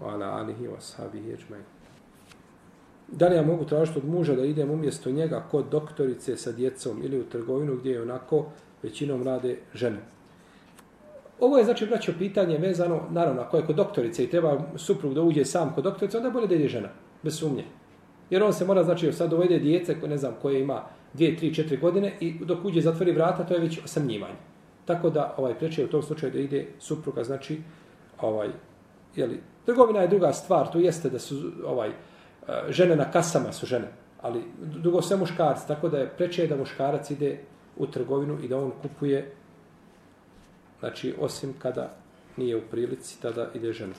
wa 0.00 0.12
ala 0.12 0.26
alihi 0.26 0.68
wa 0.68 0.80
sahabihi 0.80 1.32
ajma'in. 1.32 1.64
Da 3.08 3.28
li 3.28 3.36
ja 3.36 3.42
mogu 3.42 3.64
tražiti 3.64 3.98
od 3.98 4.08
muža 4.08 4.34
da 4.34 4.44
idem 4.44 4.70
umjesto 4.70 5.10
njega 5.10 5.44
kod 5.50 5.64
doktorice 5.70 6.36
sa 6.36 6.52
djecom 6.52 7.02
ili 7.04 7.20
u 7.20 7.24
trgovinu 7.24 7.76
gdje 7.76 7.90
je 7.90 8.02
onako 8.02 8.46
većinom 8.82 9.22
rade 9.22 9.58
žene? 9.74 9.98
Ovo 11.40 11.58
je 11.58 11.64
znači 11.64 11.86
braćo 11.86 12.12
pitanje 12.18 12.58
vezano, 12.58 13.00
naravno, 13.10 13.42
ako 13.42 13.56
je 13.56 13.66
kod 13.66 13.76
doktorice 13.76 14.24
i 14.24 14.30
treba 14.30 14.62
suprug 14.76 15.14
da 15.14 15.22
uđe 15.22 15.44
sam 15.44 15.74
kod 15.74 15.84
doktorice, 15.84 16.16
onda 16.16 16.30
bolje 16.30 16.46
da 16.46 16.54
ide 16.54 16.68
žena, 16.68 16.88
bez 17.22 17.38
sumnje. 17.38 17.64
Jer 18.32 18.42
on 18.42 18.52
se 18.52 18.64
mora, 18.64 18.84
znači, 18.84 19.12
sad 19.12 19.30
dovede 19.30 19.58
djece, 19.58 19.96
ne 20.08 20.16
znam, 20.16 20.34
koje 20.42 20.60
ima 20.60 20.82
2, 21.14 21.40
3, 21.40 21.68
4 21.68 21.80
godine 21.80 22.12
i 22.20 22.44
dok 22.44 22.64
uđe 22.64 22.80
zatvori 22.80 23.12
vrata, 23.12 23.44
to 23.44 23.54
je 23.54 23.60
već 23.60 23.84
osamnjivanje. 23.84 24.40
Tako 24.84 25.10
da, 25.10 25.34
ovaj, 25.36 25.54
preče 25.58 25.84
u 25.84 25.88
tom 25.88 26.02
slučaju 26.02 26.32
da 26.32 26.38
ide 26.38 26.66
supruga, 26.78 27.24
znači, 27.24 27.60
ovaj, 28.20 28.48
jeli, 29.16 29.40
trgovina 29.66 30.00
je 30.00 30.08
druga 30.08 30.32
stvar, 30.32 30.72
to 30.72 30.78
jeste 30.78 31.10
da 31.10 31.18
su, 31.18 31.52
ovaj, 31.66 31.88
e, 31.88 31.92
žene 32.68 32.96
na 32.96 33.10
kasama 33.10 33.52
su 33.52 33.66
žene, 33.66 33.92
ali 34.22 34.42
dugo 34.58 35.02
sve 35.02 35.16
muškarci, 35.16 35.68
tako 35.68 35.88
da 35.88 35.98
je 35.98 36.10
preče 36.16 36.46
da 36.46 36.56
muškarac 36.56 37.10
ide 37.10 37.38
u 37.76 37.86
trgovinu 37.86 38.38
i 38.42 38.48
da 38.48 38.58
on 38.58 38.72
kupuje 38.82 39.32
Znači, 40.82 41.14
osim 41.20 41.54
kada 41.58 41.94
nije 42.36 42.56
u 42.56 42.60
prilici, 42.70 43.20
tada 43.22 43.46
ide 43.54 43.72
žena. 43.72 43.94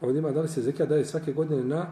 Ovdje 0.00 0.18
ima 0.18 0.30
da 0.30 0.40
li 0.40 0.48
se 0.48 0.62
zekija 0.62 0.86
daje 0.86 1.04
svake 1.04 1.32
godine 1.32 1.64
na 1.64 1.86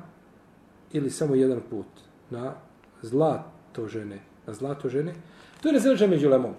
ili 0.92 1.10
samo 1.10 1.34
jedan 1.34 1.60
put 1.70 1.86
na 2.30 2.54
zlato 3.02 3.88
žene. 3.88 4.18
Na 4.46 4.54
zlato 4.54 4.88
žene. 4.88 5.14
To 5.62 5.68
je 5.68 5.72
razređa 5.72 6.06
među 6.06 6.28
lemom. 6.28 6.54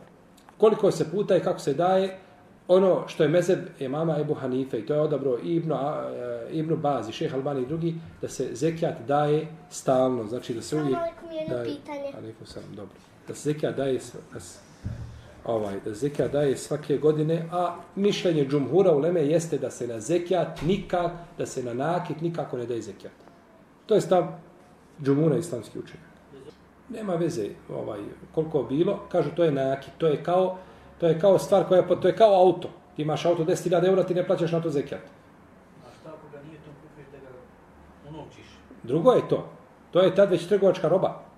Koliko 0.58 0.92
se 0.92 1.12
puta 1.12 1.38
i 1.38 1.40
kako 1.40 1.60
se 1.60 1.74
daje, 1.74 2.18
ono 2.68 3.08
što 3.08 3.24
je 3.24 3.30
mezeb 3.30 3.60
je 3.80 3.90
mama 3.90 4.18
Ebu 4.20 4.34
Hanife 4.34 4.80
i 4.80 4.86
to 4.86 4.94
je 4.94 5.02
odabro 5.02 5.38
i 5.44 5.56
Ibnu, 5.56 5.76
e, 5.76 6.48
Ibnu 6.52 6.78
Bazi, 6.78 7.12
šeha 7.12 7.36
Albani 7.36 7.62
i 7.62 7.66
drugi, 7.66 7.96
da 8.22 8.28
se 8.28 8.50
zekijat 8.54 8.96
daje 9.08 9.48
stalno. 9.70 10.28
Znači 10.28 10.54
da 10.54 10.62
se 10.62 10.76
uvijek... 10.76 10.98
Samo 11.48 11.64
pitanje. 11.64 12.14
Alikum 12.18 12.48
sam, 12.48 12.64
dobro. 12.76 12.96
Da 13.28 13.36
se 13.36 13.54
zekijat 13.54 13.76
daje, 13.76 14.00
da 14.34 14.40
se, 14.40 14.60
ovaj, 15.46 15.80
da 15.86 15.94
zekija 15.94 16.28
daje 16.28 16.58
svake 16.58 16.98
godine, 16.98 17.46
a 17.52 17.76
mišljenje 17.96 18.46
džumhura 18.46 18.92
u 18.92 19.00
Leme 19.00 19.26
jeste 19.26 19.58
da 19.58 19.72
se 19.72 19.88
na 19.88 20.00
zekijat 20.00 20.62
nikak, 20.62 21.12
da 21.38 21.46
se 21.46 21.64
na 21.64 21.74
nakit 21.74 22.22
nikako 22.22 22.58
ne 22.58 22.66
daje 22.66 22.82
zekijat. 22.82 23.29
To 23.90 23.96
je 23.96 24.02
stav 24.02 24.28
džumhura 25.04 25.38
islamski 25.38 25.80
učenja. 25.80 26.04
Nema 26.90 27.16
veze 27.16 27.48
ovaj, 27.70 28.00
koliko 28.36 28.64
bilo, 28.64 29.00
kažu 29.12 29.30
to 29.36 29.44
je 29.44 29.52
nakit, 29.52 29.94
to 29.98 30.08
je 30.08 30.24
kao, 30.24 30.58
to 31.00 31.08
je 31.08 31.20
kao 31.20 31.40
stvar 31.40 31.68
koja, 31.68 31.82
to 31.82 32.08
je 32.08 32.16
kao 32.16 32.36
auto. 32.42 32.70
Ti 32.96 33.02
imaš 33.02 33.26
auto 33.26 33.44
10.000 33.44 33.88
eura, 33.88 34.04
ti 34.04 34.16
ne 34.16 34.28
plaćaš 34.28 34.52
na 34.52 34.62
to 34.62 34.70
zekijat. 34.70 35.02
A 35.02 35.90
šta 36.00 36.10
ako 36.10 36.28
ga 36.32 36.44
nije 36.48 36.58
to 36.58 36.72
kupio 36.82 37.06
da 37.12 37.18
ga 37.18 37.34
unovčiš? 38.10 38.46
Drugo 38.84 39.12
je 39.12 39.28
to. 39.30 39.50
To 39.92 40.02
je 40.02 40.16
tad 40.16 40.32
već 40.32 40.48
trgovačka 40.48 40.88
roba. 40.88 41.29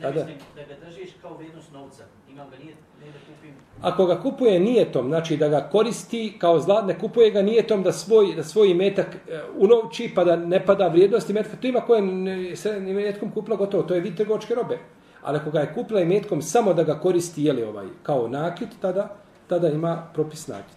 Ne 0.00 0.10
mislim 0.10 0.36
da 0.56 0.62
ga 0.62 0.86
držiš 0.86 1.10
kao 1.22 1.36
vrijednost 1.36 1.72
novca. 1.72 2.04
Imam 2.30 2.50
ga 2.50 2.56
nije, 2.56 2.74
ne 3.00 3.06
da 3.06 3.18
kupim. 3.18 3.54
Ako 3.80 4.06
ga 4.06 4.20
kupuje 4.20 4.60
nijetom, 4.60 5.08
znači 5.08 5.36
da 5.36 5.48
ga 5.48 5.68
koristi 5.72 6.34
kao 6.38 6.60
zlat, 6.60 6.86
ne 6.86 6.98
kupuje 6.98 7.30
ga 7.30 7.42
nijetom 7.42 7.82
da 7.82 7.92
svoj, 7.92 8.34
da 8.36 8.44
svoj 8.44 8.74
metak 8.74 9.06
e, 9.14 9.40
unovči 9.56 10.12
pa 10.14 10.24
da 10.24 10.36
ne 10.36 10.66
pada 10.66 10.88
vrijednost 10.88 11.28
metka, 11.28 11.56
to 11.56 11.66
ima 11.66 11.80
koje 11.80 12.56
se 12.56 12.80
metkom 12.80 13.30
kupila 13.30 13.56
gotovo, 13.56 13.82
to 13.82 13.94
je 13.94 14.00
vid 14.00 14.16
trgovačke 14.16 14.54
robe. 14.54 14.78
Ali 15.22 15.38
ako 15.38 15.50
ga 15.50 15.60
je 15.60 15.74
kupila 15.74 16.00
i 16.00 16.06
metkom 16.06 16.42
samo 16.42 16.74
da 16.74 16.82
ga 16.82 17.00
koristi 17.00 17.44
jeli 17.44 17.62
ovaj, 17.62 17.86
kao 18.02 18.28
nakit, 18.28 18.68
tada, 18.80 19.16
tada 19.46 19.68
ima 19.68 20.08
propis 20.14 20.48
nakit. 20.48 20.76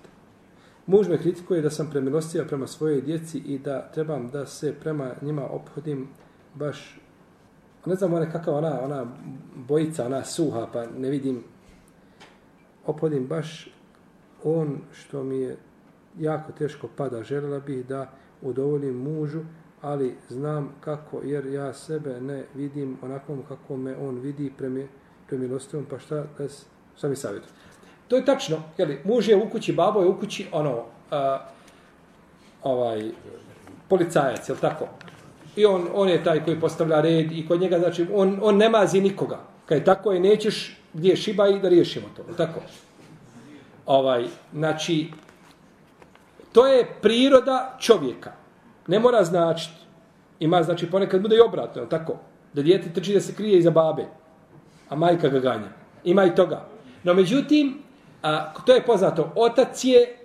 Muž 0.88 1.08
me 1.08 1.18
kritikuje 1.18 1.62
da 1.62 1.70
sam 1.70 1.90
premilostiva 1.92 2.46
prema 2.46 2.68
svojoj 2.68 3.02
djeci 3.02 3.38
i 3.38 3.60
da 3.60 3.92
trebam 3.92 4.30
da 4.30 4.46
se 4.46 4.74
prema 4.74 5.12
njima 5.22 5.48
ophodim 5.50 6.08
baš 6.54 7.00
ne 7.86 7.96
znam 7.96 8.14
ona 8.14 8.30
kakva 8.30 8.54
ona, 8.54 8.82
ona 8.82 9.06
bojica, 9.58 10.06
ona 10.06 10.24
suha, 10.24 10.68
pa 10.74 10.86
ne 10.88 11.10
vidim 11.10 11.44
opodim 12.86 13.28
baš 13.28 13.68
on 14.44 14.78
što 14.94 15.24
mi 15.24 15.38
je 15.38 15.58
jako 16.20 16.52
teško 16.52 16.88
pada. 16.88 17.24
Želela 17.24 17.60
bih 17.60 17.86
da 17.86 18.10
udovoljim 18.42 18.96
mužu, 18.96 19.42
ali 19.82 20.16
znam 20.30 20.70
kako, 20.80 21.22
jer 21.24 21.46
ja 21.46 21.74
sebe 21.74 22.22
ne 22.22 22.44
vidim 22.56 22.98
onakvom 23.02 23.44
kako 23.48 23.78
me 23.78 23.98
on 23.98 24.20
vidi 24.20 24.52
premi, 24.58 24.88
premilostivom, 25.28 25.86
pa 25.86 26.00
šta, 26.00 26.26
da, 26.38 26.44
s- 26.44 26.66
šta 26.98 27.08
mi 27.08 27.16
savjetu. 27.16 27.48
To 28.08 28.16
je 28.16 28.26
tačno, 28.26 28.58
jeli, 28.78 29.00
muž 29.04 29.30
je 29.30 29.36
u 29.38 29.50
kući, 29.50 29.74
babo 29.74 30.02
je 30.02 30.08
u 30.08 30.20
kući, 30.20 30.48
ono, 30.52 30.84
a, 31.12 31.40
ovaj, 32.64 33.12
policajac, 33.90 34.50
jel 34.50 34.58
tako? 34.58 34.88
I 35.56 35.66
on, 35.66 35.88
on 35.94 36.10
je 36.10 36.24
taj 36.24 36.44
koji 36.44 36.60
postavlja 36.60 37.02
red 37.02 37.32
i 37.32 37.48
kod 37.48 37.62
njega, 37.62 37.80
znači, 37.80 38.08
on, 38.14 38.40
on 38.42 38.58
ne 38.58 38.70
mazi 38.70 39.02
nikoga. 39.02 39.40
Kaj 39.66 39.84
tako 39.84 40.12
je, 40.12 40.20
nećeš 40.20 40.78
gdje 40.94 41.16
šiba 41.16 41.48
i 41.48 41.60
da 41.60 41.70
riješimo 41.70 42.08
to, 42.16 42.24
tako? 42.38 42.60
Ovaj, 43.86 44.26
znači, 44.54 45.12
to 46.52 46.68
je 46.68 46.88
priroda 47.02 47.78
čovjeka. 47.80 48.32
Ne 48.88 49.00
mora 49.00 49.24
značiti. 49.24 49.86
Ima, 50.40 50.64
znači, 50.64 50.92
ponekad 50.92 51.22
bude 51.22 51.36
i 51.36 51.40
obratno, 51.40 51.86
tako? 51.86 52.18
Da 52.54 52.62
dijete 52.62 52.94
trči 52.94 53.14
da 53.14 53.22
se 53.22 53.36
krije 53.36 53.60
iza 53.60 53.72
babe, 53.72 54.06
a 54.90 54.96
majka 54.96 55.30
ga 55.30 55.40
ganja. 55.40 55.70
Ima 56.04 56.26
i 56.26 56.36
toga. 56.36 56.66
No, 57.04 57.14
međutim, 57.14 57.78
a, 58.22 58.54
to 58.66 58.74
je 58.74 58.86
poznato, 58.86 59.32
otac 59.36 59.84
je, 59.84 60.18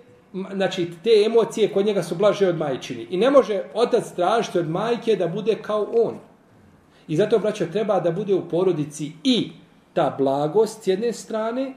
znači, 0.53 0.91
te 1.03 1.23
emocije 1.25 1.73
kod 1.73 1.85
njega 1.85 2.03
su 2.03 2.15
blaže 2.15 2.47
od 2.47 2.57
majčini. 2.57 3.07
I 3.09 3.17
ne 3.17 3.31
može 3.31 3.63
otac 3.73 4.11
tražiti 4.15 4.59
od 4.59 4.69
majke 4.69 5.15
da 5.15 5.27
bude 5.27 5.55
kao 5.61 5.87
on. 6.03 6.19
I 7.07 7.15
zato, 7.15 7.39
braćo, 7.39 7.65
treba 7.65 7.99
da 7.99 8.11
bude 8.11 8.35
u 8.35 8.49
porodici 8.49 9.11
i 9.23 9.51
ta 9.93 10.15
blagost 10.17 10.83
s 10.83 10.87
jedne 10.87 11.13
strane, 11.13 11.73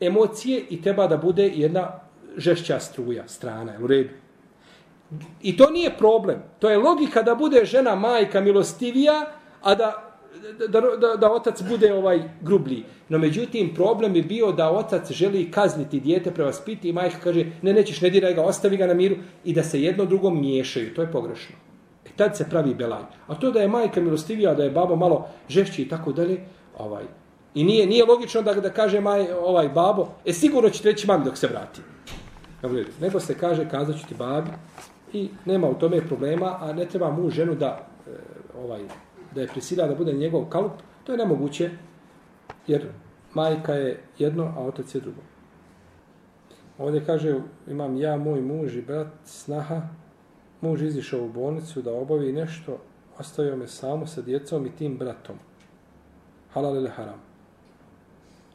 emocije 0.00 0.64
i 0.70 0.82
treba 0.82 1.06
da 1.06 1.16
bude 1.16 1.46
jedna 1.48 2.00
žešća 2.36 2.80
struja, 2.80 3.28
strana, 3.28 3.72
je 3.72 3.84
u 3.84 3.86
redu. 3.86 4.10
I 5.42 5.56
to 5.56 5.70
nije 5.70 5.96
problem. 5.98 6.42
To 6.58 6.70
je 6.70 6.78
logika 6.78 7.22
da 7.22 7.34
bude 7.34 7.64
žena 7.64 7.94
majka 7.94 8.40
milostivija, 8.40 9.26
a 9.62 9.74
da 9.74 10.05
da, 10.68 10.80
da, 10.80 11.16
da 11.16 11.32
otac 11.32 11.62
bude 11.62 11.94
ovaj 11.94 12.22
grublji. 12.40 12.84
No 13.08 13.18
međutim, 13.18 13.74
problem 13.74 14.16
je 14.16 14.22
bio 14.22 14.52
da 14.52 14.70
otac 14.70 15.12
želi 15.12 15.50
kazniti 15.50 16.00
dijete, 16.00 16.30
prevaspiti 16.30 16.88
i 16.88 16.92
majka 16.92 17.16
kaže, 17.24 17.46
ne, 17.62 17.72
nećeš, 17.72 18.00
ne 18.00 18.10
diraj 18.10 18.34
ga, 18.34 18.42
ostavi 18.42 18.76
ga 18.76 18.86
na 18.86 18.94
miru 18.94 19.16
i 19.44 19.52
da 19.52 19.62
se 19.62 19.82
jedno 19.82 20.04
drugom 20.04 20.40
miješaju. 20.40 20.94
To 20.94 21.02
je 21.02 21.12
pogrešno. 21.12 21.56
E 22.06 22.08
tad 22.16 22.36
se 22.36 22.46
pravi 22.50 22.74
belaj. 22.74 23.02
A 23.26 23.34
to 23.34 23.50
da 23.50 23.60
je 23.60 23.68
majka 23.68 24.00
milostivija, 24.00 24.54
da 24.54 24.64
je 24.64 24.70
babo 24.70 24.96
malo 24.96 25.28
žešći 25.48 25.82
i 25.82 25.88
tako 25.88 26.12
dalje, 26.12 26.40
ovaj, 26.78 27.04
I 27.56 27.64
nije 27.64 27.86
nije 27.86 28.04
logično 28.04 28.42
da 28.42 28.52
da 28.54 28.70
kaže 28.70 29.00
maj 29.00 29.32
ovaj 29.32 29.68
babo, 29.68 30.08
e 30.24 30.32
sigurno 30.32 30.70
će 30.70 30.82
reći 30.84 31.06
mami 31.06 31.24
dok 31.24 31.36
se 31.36 31.46
vrati. 31.46 31.80
Nego 33.00 33.20
se 33.20 33.38
kaže 33.38 33.68
kazaću 33.68 34.06
ti 34.08 34.14
babi 34.14 34.50
i 35.12 35.28
nema 35.44 35.68
u 35.68 35.74
tome 35.74 36.00
problema, 36.08 36.58
a 36.60 36.72
ne 36.72 36.84
treba 36.84 37.10
mu 37.10 37.30
ženu 37.30 37.54
da 37.54 37.88
e, 38.06 38.10
ovaj 38.64 38.82
da 39.34 39.40
je 39.40 39.48
prisila 39.48 39.86
da 39.86 39.94
bude 39.94 40.12
njegov 40.12 40.44
kalup, 40.44 40.72
to 41.04 41.12
je 41.12 41.18
nemoguće 41.18 41.70
jer 42.66 42.88
majka 43.34 43.72
je 43.72 44.00
jedno, 44.18 44.52
a 44.56 44.60
otac 44.60 44.94
je 44.94 45.00
drugo. 45.00 45.20
Ovdje 46.78 47.04
kaže, 47.06 47.40
imam 47.66 47.96
ja, 47.96 48.16
moj 48.16 48.40
muž 48.40 48.76
i 48.76 48.82
brat, 48.82 49.08
snaha, 49.24 49.82
muž 50.60 50.82
izišao 50.82 51.24
u 51.24 51.28
bolnicu 51.28 51.82
da 51.82 51.92
obavi 51.92 52.32
nešto, 52.32 52.78
ostavio 53.18 53.56
me 53.56 53.68
samo 53.68 54.06
sa 54.06 54.22
djecom 54.22 54.66
i 54.66 54.76
tim 54.76 54.98
bratom. 54.98 55.36
Halal 56.52 56.76
ili 56.76 56.88
haram. 56.88 57.20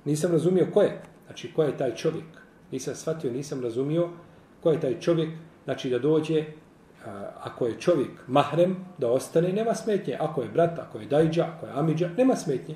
Nisam 0.06 0.32
razumio 0.32 0.68
ko 0.74 0.82
je, 0.82 1.02
znači 1.26 1.54
ko 1.54 1.64
je 1.64 1.78
taj 1.78 1.96
čovjek. 1.96 2.26
Nisam 2.72 2.96
shvatio, 2.96 3.32
nisam 3.32 3.62
razumio 3.62 4.10
ko 4.64 4.72
je 4.72 4.80
taj 4.80 5.00
čovjek, 5.00 5.30
znači 5.64 5.90
da 5.90 6.00
dođe, 6.00 6.46
ako 7.40 7.66
je 7.66 7.80
čovjek 7.80 8.10
mahrem, 8.28 8.76
da 8.98 9.12
ostane, 9.12 9.54
nema 9.54 9.74
smetnje. 9.76 10.18
Ako 10.20 10.42
je 10.42 10.50
brat, 10.50 10.80
ako 10.80 11.00
je 11.00 11.06
dajđa, 11.06 11.48
ako 11.56 11.66
je 11.66 11.72
amidža, 11.76 12.10
nema 12.18 12.36
smetnje. 12.36 12.76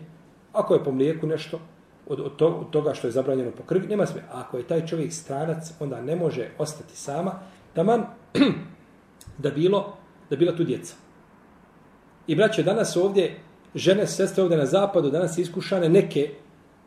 Ako 0.53 0.73
je 0.73 0.83
po 0.83 0.91
mlijeku 0.91 1.27
nešto, 1.27 1.59
od, 2.07 2.19
od, 2.19 2.35
to, 2.35 2.47
od 2.47 2.69
toga 2.69 2.93
što 2.93 3.07
je 3.07 3.11
zabranjeno 3.11 3.51
po 3.51 3.63
krvi, 3.63 3.87
nema 3.87 4.05
smetnje. 4.05 4.29
A 4.31 4.39
ako 4.39 4.57
je 4.57 4.67
taj 4.67 4.85
čovjek 4.85 5.13
stranac, 5.13 5.73
onda 5.79 6.01
ne 6.01 6.15
može 6.15 6.49
ostati 6.57 6.97
sama, 6.97 7.39
da 7.75 7.83
man, 7.83 8.05
da 9.43 9.51
bilo, 9.51 9.97
da 10.29 10.35
bila 10.35 10.55
tu 10.55 10.63
djeca. 10.63 10.95
I 12.27 12.35
braće, 12.35 12.63
danas 12.63 12.95
ovdje, 12.95 13.39
žene, 13.75 14.07
sestre 14.07 14.43
ovdje 14.43 14.57
na 14.57 14.65
zapadu, 14.65 15.09
danas 15.09 15.37
iskušane 15.37 15.89
neke 15.89 16.29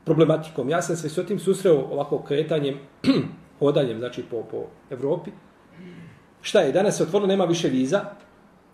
problematikom. 0.05 0.71
Ja 0.71 0.83
sam 0.83 0.97
se 0.97 1.09
s 1.09 1.27
tim 1.27 1.39
susreo 1.39 1.77
ovako 1.77 2.23
kretanjem, 2.23 2.79
hodanjem, 3.59 3.99
znači 3.99 4.23
po, 4.31 4.43
po 4.51 4.65
Evropi. 4.91 5.31
Šta 6.43 6.61
je, 6.61 6.73
danas 6.73 6.97
se 6.97 7.03
otvorilo, 7.03 7.29
nema 7.29 7.45
više 7.45 7.69
viza. 7.69 8.05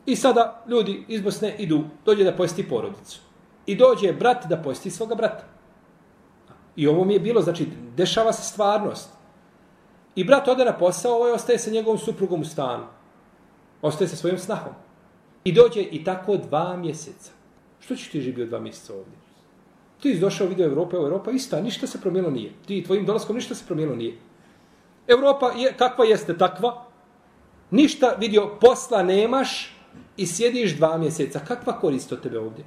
I 0.06 0.16
sada 0.16 0.64
ljudi 0.68 1.04
iz 1.08 1.22
Bosne 1.22 1.56
idu, 1.58 1.84
dođe 2.04 2.24
da 2.24 2.36
posti 2.36 2.68
porodicu. 2.68 3.20
I 3.66 3.76
dođe 3.76 4.12
brat 4.12 4.46
da 4.46 4.56
posti 4.56 4.90
svoga 4.90 5.14
brata. 5.14 5.44
I 6.76 6.86
ovo 6.86 7.04
mi 7.04 7.14
je 7.14 7.20
bilo, 7.20 7.42
znači, 7.42 7.68
dešava 7.96 8.32
se 8.32 8.42
stvarnost. 8.42 9.10
I 10.14 10.24
brat 10.24 10.48
ode 10.48 10.64
na 10.64 10.72
posao, 10.78 11.16
ovaj 11.16 11.32
ostaje 11.32 11.58
sa 11.58 11.70
njegovom 11.70 11.98
suprugom 11.98 12.40
u 12.40 12.44
stanu. 12.44 12.84
Ostaje 13.82 14.08
sa 14.08 14.16
svojim 14.16 14.38
snahom. 14.38 14.72
I 15.44 15.52
dođe 15.52 15.82
i 15.82 16.04
tako 16.04 16.36
dva 16.36 16.76
mjeseca. 16.76 17.32
Što 17.80 17.96
ćeš 17.96 18.10
ti 18.10 18.20
živio 18.20 18.46
dva 18.46 18.60
mjeseca 18.60 18.92
ovdje? 18.94 19.18
Ti 20.00 20.14
si 20.14 20.20
došao 20.20 20.46
vidio 20.46 20.66
Evropa, 20.66 20.96
Evropa 20.96 21.30
ista, 21.30 21.60
ništa 21.60 21.86
se 21.86 22.00
promijenilo 22.00 22.34
nije. 22.34 22.52
Ti 22.66 22.84
tvojim 22.84 23.06
dolaskom 23.06 23.36
ništa 23.36 23.54
se 23.54 23.64
promijenilo 23.66 23.96
nije. 23.96 24.18
Evropa 25.06 25.52
je 25.56 25.74
kakva 25.76 26.04
jeste 26.04 26.38
takva, 26.38 26.86
ništa 27.74 28.14
vidio 28.18 28.50
posla 28.60 29.02
nemaš 29.02 29.74
i 30.16 30.26
sjediš 30.26 30.76
dva 30.76 30.98
mjeseca. 30.98 31.38
Kakva 31.38 31.80
korist 31.80 32.12
od 32.12 32.22
tebe 32.22 32.38
ovdje? 32.38 32.64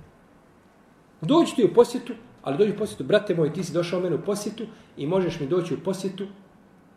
Dođi 1.21 1.55
ti 1.55 1.63
u 1.63 1.73
posjetu, 1.73 2.13
ali 2.43 2.57
dođi 2.57 2.71
u 2.71 2.77
posjetu, 2.77 3.03
brate 3.03 3.35
moj, 3.35 3.53
ti 3.53 3.63
si 3.63 3.73
došao 3.73 3.99
mene 3.99 4.15
u 4.15 4.21
posjetu 4.21 4.65
i 4.97 5.07
možeš 5.07 5.39
mi 5.39 5.47
doći 5.47 5.73
u 5.73 5.79
posjetu 5.83 6.27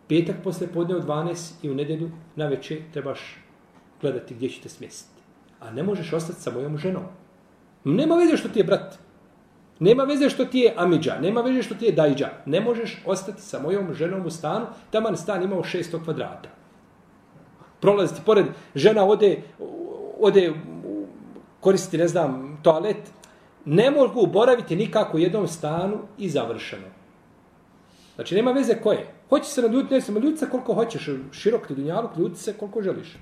petak 0.08 0.36
posle 0.44 0.66
podne 0.66 0.96
u 0.96 1.00
12 1.00 1.52
i 1.62 1.70
u 1.70 1.74
nedelju 1.74 2.11
na 2.36 2.46
večer 2.46 2.78
trebaš 2.92 3.20
gledati 4.00 4.34
gdje 4.34 4.48
ćete 4.48 4.68
smjestiti. 4.68 5.22
A 5.61 5.70
ne 5.70 5.82
možeš 5.82 6.12
ostati 6.12 6.40
sa 6.40 6.50
mojom 6.50 6.78
ženom. 6.78 7.02
Nema 7.84 8.14
veze 8.14 8.36
što 8.36 8.48
ti 8.48 8.58
je 8.58 8.64
brat. 8.64 8.98
Nema 9.78 10.04
veze 10.04 10.30
što 10.30 10.44
ti 10.44 10.58
je 10.58 10.74
amidža, 10.76 11.18
nema 11.20 11.40
veze 11.40 11.62
što 11.62 11.74
ti 11.74 11.84
je 11.84 11.92
dajđa. 11.92 12.28
Ne 12.46 12.61
možeš 12.61 13.02
ostati 13.06 13.42
sa 13.42 13.62
mojom 13.62 13.94
ženom 13.94 14.26
u 14.26 14.30
stanu, 14.30 14.66
taman 14.90 15.16
stan 15.16 15.42
imao 15.42 15.62
600 15.62 16.04
kvadrata. 16.04 16.59
Prolaziti 17.81 18.20
pored, 18.26 18.47
žena 18.74 19.05
ode, 19.05 19.43
ode 20.20 20.53
koristiti, 21.61 21.99
ne 21.99 22.09
znam, 22.09 22.61
toalet. 22.62 23.12
Ne 23.64 23.91
mogu 23.91 24.26
boraviti 24.26 24.76
nikako 24.76 25.16
u 25.16 25.20
jednom 25.20 25.47
stanu 25.49 25.99
i 26.18 26.28
završeno. 26.28 26.87
Znači, 28.14 28.35
nema 28.35 28.53
veze 28.53 28.74
ko 28.74 28.93
je. 28.93 29.07
Hoće 29.28 29.51
se 29.51 29.62
naljutiti, 29.62 29.95
ne 29.95 30.01
samo 30.01 30.18
naljutiti 30.18 30.41
se 30.41 30.51
koliko 30.51 30.74
hoćeš, 30.74 31.09
širok 31.33 31.66
ti 31.66 31.74
dunjaluk, 31.74 32.16
ljuti 32.16 32.41
se 32.41 32.53
koliko 32.53 32.83
želiš. 32.83 33.16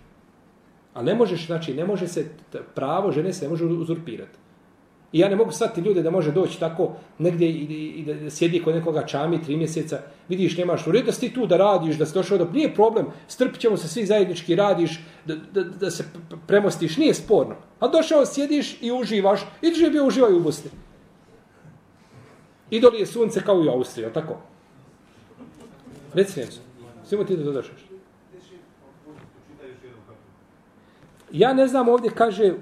A 0.95 1.03
ne 1.03 1.15
možeš, 1.15 1.47
znači, 1.47 1.75
ne 1.75 1.85
može 1.85 2.09
se, 2.09 2.27
pravo 2.75 3.13
žene 3.13 3.33
se 3.33 3.45
ne 3.45 3.51
može 3.51 3.65
uzurpirati. 3.65 4.39
I 5.13 5.19
ja 5.19 5.29
ne 5.29 5.37
mogu 5.37 5.53
shvatiti 5.53 5.81
ljude 5.81 6.03
da 6.03 6.11
može 6.11 6.33
doći 6.33 6.61
tako 6.61 6.93
negdje 7.19 7.49
i, 7.49 7.53
i, 7.53 7.89
i 7.89 8.05
da 8.05 8.31
sjedi 8.31 8.63
kod 8.63 8.75
nekoga 8.75 9.07
čami 9.07 9.43
tri 9.43 9.57
mjeseca, 9.57 9.99
vidiš 10.29 10.57
nemaš 10.57 10.87
u 10.87 10.93
redu 10.93 11.07
da 11.07 11.13
si 11.13 11.35
tu 11.35 11.47
da 11.47 11.57
radiš, 11.57 11.97
da 11.97 12.07
si 12.07 12.15
došao 12.15 12.39
do... 12.39 12.47
Nije 12.53 12.75
problem, 12.75 13.07
strpit 13.29 13.61
ćemo 13.61 13.77
se 13.77 13.89
svi 13.89 14.07
zajednički, 14.07 14.57
radiš, 14.57 15.01
da, 15.25 15.35
da, 15.53 15.63
da 15.65 15.91
se 15.91 16.05
premostiš, 16.47 16.97
nije 16.97 17.15
sporno. 17.15 17.57
A 17.81 17.89
došao, 17.89 18.27
sjediš 18.27 18.83
i 18.83 18.93
uživaš, 18.93 19.41
i 19.63 19.73
ti 19.73 19.91
bio 19.91 20.07
uživaju 20.07 20.37
u 20.37 20.41
Bosni. 20.41 20.71
Idoli 22.71 23.01
je 23.01 23.07
sunce 23.07 23.43
kao 23.45 23.65
i 23.65 23.69
u 23.69 23.71
Austriji, 23.71 24.13
tako? 24.15 24.37
Reci 26.15 26.41
nešto. 26.41 26.61
Svimo 27.05 27.25
ti 27.25 27.37
da 27.37 27.43
dodaš 27.45 27.73
nešto. 27.73 27.95
Ja 31.33 31.53
ne 31.53 31.67
znam, 31.67 31.89
ovdje 31.89 32.11
kaže, 32.11 32.55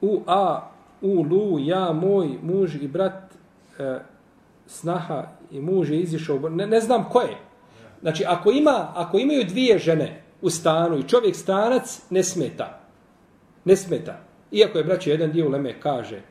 u 0.00 0.22
a 0.26 0.70
u 1.00 1.22
lu 1.22 1.58
ja 1.58 1.92
moj 1.92 2.28
muž 2.42 2.74
i 2.74 2.88
brat 2.88 3.22
e, 3.78 3.98
snaha 4.66 5.28
i 5.50 5.60
muž 5.60 5.90
je 5.90 6.00
izišao 6.00 6.38
ne, 6.38 6.66
ne 6.66 6.80
znam 6.80 7.04
ko 7.10 7.20
je. 7.20 7.36
Znači 8.00 8.24
ako 8.26 8.50
ima 8.50 8.92
ako 8.94 9.18
imaju 9.18 9.44
dvije 9.44 9.78
žene 9.78 10.22
u 10.42 10.50
stanu 10.50 10.98
i 10.98 11.08
čovjek 11.08 11.36
stanac, 11.36 12.02
ne 12.10 12.22
smeta. 12.22 12.80
Ne 13.64 13.76
smeta. 13.76 14.20
Iako 14.52 14.78
je 14.78 14.84
braće 14.84 15.10
jedan 15.10 15.32
dio 15.32 15.48
leme 15.48 15.80
kaže 15.80 16.22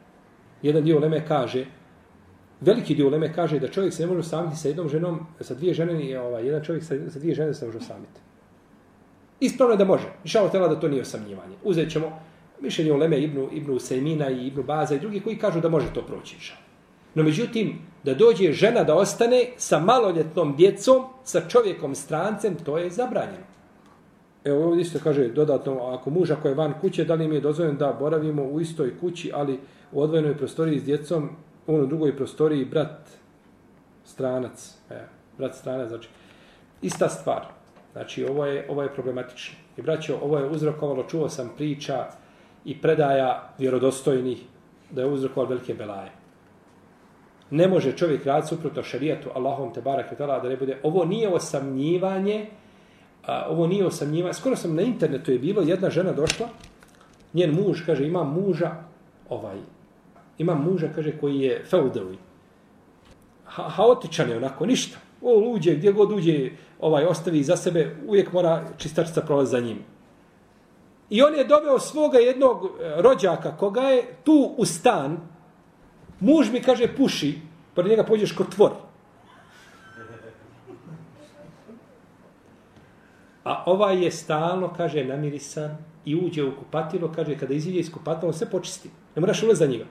jedan 0.61 0.84
dio 0.84 0.99
leme 0.99 1.26
kaže 1.28 1.65
veliki 2.61 2.95
dio 2.95 3.09
leme 3.09 3.34
kaže 3.34 3.59
da 3.59 3.67
čovjek 3.67 3.93
se 3.93 4.05
ne 4.05 4.13
može 4.13 4.28
samiti 4.28 4.57
sa 4.57 4.67
jednom 4.67 4.89
ženom 4.89 5.20
sa 5.39 5.53
dvije 5.53 5.74
žene 5.74 6.05
je 6.05 6.22
ovaj 6.22 6.45
jedan 6.45 6.63
čovjek 6.63 6.84
sa, 6.84 6.95
sa 7.09 7.20
dvije 7.20 7.36
žene 7.36 7.53
se 7.53 7.65
može 7.65 7.80
samiti 7.80 8.20
ispravno 9.39 9.74
je 9.74 9.78
da 9.78 9.86
može. 9.86 10.07
Išao 10.24 10.49
tela 10.49 10.67
da 10.67 10.80
to 10.80 10.88
nije 10.88 11.01
osamljivanje. 11.01 11.55
Uzet 11.63 11.91
ćemo 11.91 12.20
mišljenje 12.62 12.93
Oleme 12.93 13.20
Ibnu, 13.20 13.49
Ibnu 13.51 13.80
Sejmina 13.80 14.30
i 14.30 14.47
Ibnu 14.47 14.64
Baza 14.64 14.95
i 14.95 14.99
drugi 14.99 15.20
koji 15.20 15.38
kažu 15.38 15.60
da 15.60 15.70
može 15.70 15.93
to 15.93 16.01
proći. 16.01 16.53
No 17.16 17.24
međutim, 17.24 17.80
da 18.03 18.14
dođe 18.14 18.51
žena 18.51 18.84
da 18.84 18.95
ostane 18.95 19.45
sa 19.57 19.80
maloljetnom 19.80 20.55
djecom, 20.55 21.03
sa 21.24 21.41
čovjekom 21.49 21.95
strancem, 21.95 22.55
to 22.66 22.78
je 22.78 22.89
zabranjeno. 22.89 23.49
Evo 24.43 24.68
ovdje 24.68 24.82
isto 24.82 24.99
kaže 25.03 25.28
dodatno, 25.28 25.80
ako 25.80 26.10
muža 26.10 26.36
koji 26.36 26.51
je 26.51 26.55
van 26.55 26.74
kuće, 26.82 27.05
da 27.05 27.14
li 27.14 27.28
mi 27.28 27.36
je 27.36 27.41
dozvoljeno 27.41 27.78
da 27.78 27.95
boravimo 27.99 28.43
u 28.43 28.62
istoj 28.62 28.99
kući, 28.99 29.32
ali 29.34 29.60
u 29.91 30.01
odvojenoj 30.01 30.38
prostoriji 30.38 30.80
s 30.80 30.84
djecom, 30.84 31.30
u 31.68 31.86
drugoj 31.86 32.16
prostoriji 32.16 32.66
brat 32.66 33.10
stranac. 34.05 34.76
E, 34.89 34.99
brat 35.38 35.55
stranac, 35.55 35.89
znači, 35.89 36.10
ista 36.82 37.10
stvar. 37.10 37.45
Znači, 37.91 38.26
ovo 38.26 38.45
je, 38.45 38.66
ovo 38.70 38.84
je 38.84 38.93
problematično. 38.93 39.57
I 39.78 39.82
braćo, 39.82 40.20
ovo 40.22 40.38
je 40.38 40.49
uzrokovalo, 40.49 41.03
čuo 41.03 41.30
sam 41.30 41.51
priča, 41.57 42.05
i 42.70 42.78
predaja 42.82 43.53
vjerodostojnih 43.57 44.41
da 44.91 45.01
je 45.01 45.07
uzrokoval 45.07 45.49
velike 45.49 45.74
belaje. 45.74 46.11
Ne 47.49 47.67
može 47.67 47.97
čovjek 47.97 48.26
raditi 48.26 48.47
suprotno 48.47 48.84
šerijatu 48.84 49.30
Allahom 49.36 49.74
te 49.74 49.82
barak 49.82 50.17
da 50.20 50.49
ne 50.49 50.57
bude. 50.57 50.78
Ovo 50.84 51.05
nije 51.05 51.30
osamnjivanje, 51.30 52.45
a, 53.26 53.45
ovo 53.49 53.67
nije 53.67 53.86
osamnjivanje. 53.86 54.34
Skoro 54.34 54.55
sam 54.55 54.76
na 54.76 54.82
internetu 54.82 55.32
je 55.32 55.39
bilo, 55.39 55.61
jedna 55.61 55.89
žena 55.89 56.11
došla, 56.11 56.47
njen 57.34 57.55
muž, 57.55 57.82
kaže, 57.86 58.05
ima 58.07 58.24
muža, 58.24 58.72
ovaj, 59.30 59.57
ima 60.38 60.55
muža, 60.55 60.89
kaže, 60.95 61.17
koji 61.17 61.39
je 61.39 61.63
feudovi. 61.65 62.17
Ha, 63.45 63.63
haotičan 63.70 64.30
je 64.30 64.38
onako, 64.38 64.65
ništa. 64.65 64.97
O, 65.22 65.53
uđe, 65.53 65.76
gdje 65.76 65.91
god 65.91 66.11
uđe, 66.11 66.51
ovaj, 66.80 67.05
ostavi 67.05 67.43
za 67.43 67.57
sebe, 67.57 67.95
uvijek 68.07 68.34
mora 68.34 68.65
čistačica 68.78 69.22
prolazi 69.22 69.51
za 69.51 69.59
njim. 69.59 69.80
I 71.10 71.22
on 71.22 71.36
je 71.36 71.43
doveo 71.43 71.80
svoga 71.80 72.18
jednog 72.18 72.66
e, 72.66 73.01
rođaka, 73.01 73.57
koga 73.57 73.82
je 73.82 74.16
tu 74.24 74.53
u 74.57 74.66
stan, 74.66 75.18
muž 76.20 76.51
mi 76.51 76.62
kaže, 76.62 76.95
puši, 76.95 77.41
pored 77.76 77.89
njega 77.89 78.03
pođeš 78.03 78.32
kod 78.32 78.55
tvor. 78.55 78.72
A 83.43 83.64
ovaj 83.66 84.03
je 84.03 84.12
stalno, 84.12 84.74
kaže, 84.78 85.03
namirisan 85.05 85.78
i 86.05 86.16
uđe 86.16 86.43
u 86.43 86.55
kupatilo, 86.60 87.12
kaže, 87.16 87.38
kada 87.38 87.53
iziđe 87.53 87.80
iz 87.80 87.91
kupatila, 87.91 88.28
on 88.28 88.34
sve 88.34 88.49
počisti. 88.49 88.89
Ne 89.16 89.20
moraš 89.20 89.43
ulaz 89.43 89.57
za 89.60 89.66
njega. 89.66 89.86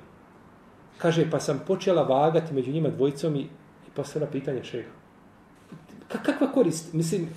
Kaže, 0.99 1.31
pa 1.31 1.41
sam 1.41 1.63
počela 1.67 2.03
vagati 2.03 2.55
među 2.55 2.73
njima 2.73 2.89
dvojicom 2.89 3.37
i, 3.37 3.41
i 3.41 3.91
postavila 3.95 4.31
pitanje 4.31 4.65
čega. 4.65 4.89
Kakva 6.09 6.53
korist? 6.53 6.93
Mislim, 6.93 7.29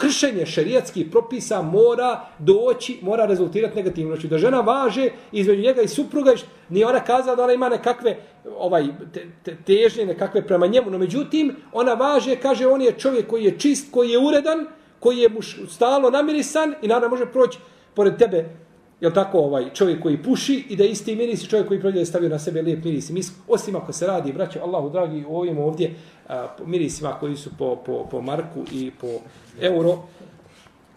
kršenje 0.00 0.46
šerijatskih 0.46 1.06
propisa 1.10 1.62
mora 1.62 2.20
doći, 2.38 2.98
mora 3.02 3.26
rezultirati 3.26 3.76
negativno. 3.76 4.14
Znači 4.14 4.28
da 4.28 4.38
žena 4.38 4.60
važe 4.60 5.08
između 5.32 5.62
njega 5.62 5.82
i 5.82 5.88
supruga, 5.88 6.32
nije 6.68 6.86
ona 6.86 7.00
kazala 7.04 7.36
da 7.36 7.44
ona 7.44 7.52
ima 7.52 7.68
nekakve 7.68 8.16
ovaj, 8.58 8.86
te, 9.14 9.26
te, 9.42 9.56
težnje, 9.66 10.06
nekakve 10.06 10.46
prema 10.46 10.66
njemu, 10.66 10.90
no 10.90 10.98
međutim, 10.98 11.56
ona 11.72 11.94
važe, 11.94 12.36
kaže, 12.36 12.66
on 12.66 12.82
je 12.82 12.98
čovjek 12.98 13.26
koji 13.26 13.44
je 13.44 13.58
čist, 13.58 13.92
koji 13.92 14.10
je 14.10 14.18
uredan, 14.18 14.66
koji 15.00 15.18
je 15.18 15.28
muš 15.28 15.58
stalo 15.68 16.10
namirisan 16.10 16.74
i 16.82 16.88
naravno 16.88 17.08
može 17.08 17.26
proći 17.26 17.58
pored 17.94 18.16
tebe 18.16 18.48
je 19.00 19.14
tako 19.14 19.38
ovaj 19.38 19.70
čovjek 19.74 20.02
koji 20.02 20.22
puši 20.22 20.64
i 20.68 20.76
da 20.76 20.84
isti 20.84 21.16
miris 21.16 21.48
čovjek 21.48 21.68
koji 21.68 21.80
prođe 21.80 22.04
stavio 22.04 22.28
na 22.28 22.38
sebe 22.38 22.62
lijep 22.62 22.84
miris 22.84 23.10
mis 23.10 23.32
osim 23.48 23.76
ako 23.76 23.92
se 23.92 24.06
radi 24.06 24.32
braćo 24.32 24.60
Allahu 24.60 24.90
dragi 24.90 25.24
ovim 25.28 25.58
ovdje 25.58 25.94
a, 26.28 26.46
mirisima 26.66 27.16
koji 27.20 27.36
su 27.36 27.50
po, 27.58 27.76
po, 27.76 28.06
po 28.10 28.20
marku 28.20 28.64
i 28.72 28.90
po 29.00 29.06
euro. 29.60 29.98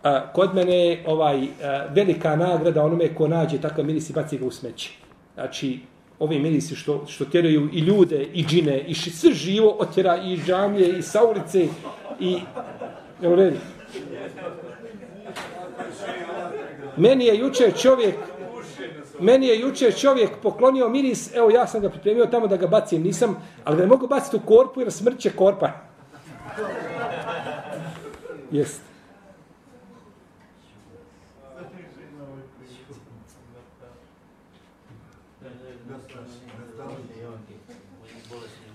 A, 0.04 0.34
kod 0.34 0.56
mene 0.56 1.04
ovaj 1.08 1.42
a, 1.44 1.86
velika 1.90 2.36
nagrada 2.36 2.84
onome 2.84 3.16
ko 3.16 3.28
nađe 3.28 3.62
takav 3.62 3.86
miris 3.86 4.10
i 4.10 4.14
baci 4.14 4.38
ga 4.38 4.46
u 4.46 4.52
smeće. 4.52 4.92
Znači 5.34 5.80
ovi 6.20 6.40
mirisi 6.40 6.76
što, 6.76 7.06
što 7.08 7.26
tjeraju 7.26 7.70
i 7.74 7.80
ljude 7.80 8.24
i 8.34 8.46
džine 8.46 8.80
i 8.88 8.94
sve 8.94 9.32
živo 9.32 9.76
otjera 9.80 10.18
i 10.18 10.38
džamlje 10.38 10.98
i 10.98 11.02
sa 11.02 11.24
ulice, 11.24 11.68
i 12.20 12.38
evo 13.22 13.36
redu? 13.36 13.58
Meni 16.98 17.26
je 17.26 17.38
juče 17.38 17.72
čovjek 17.82 18.16
Meni 19.20 19.48
je 19.48 19.60
juče 19.60 19.92
čovjek 19.92 20.30
poklonio 20.42 20.90
miris, 20.90 21.36
evo 21.36 21.50
ja 21.50 21.68
sam 21.68 21.82
ga 21.82 21.90
pripremio 21.90 22.26
tamo 22.26 22.48
da 22.48 22.58
ga 22.58 22.68
bacim, 22.68 23.04
nisam, 23.04 23.36
ali 23.64 23.78
ga 23.78 23.82
ne 23.84 23.88
mogu 23.88 24.08
baciti 24.08 24.38
u 24.38 24.40
korpu 24.40 24.82
jer 24.82 24.92
smrće 24.92 25.30
korpa. 25.30 25.70
Jest. 28.54 28.82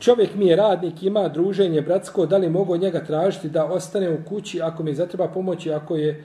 Čovjek 0.01 0.35
mi 0.35 0.47
je 0.47 0.57
radnik, 0.57 1.03
ima 1.03 1.29
druženje 1.29 1.83
bratsko, 1.83 2.27
da 2.27 2.37
li 2.37 2.51
mogu 2.51 2.77
njega 2.77 3.05
tražiti 3.05 3.49
da 3.49 3.65
ostane 3.65 4.11
u 4.11 4.25
kući 4.29 4.63
ako 4.63 4.83
mi 4.83 4.95
zatreba 4.95 5.29
pomoći, 5.29 5.73
ako 5.73 5.97
je 5.97 6.25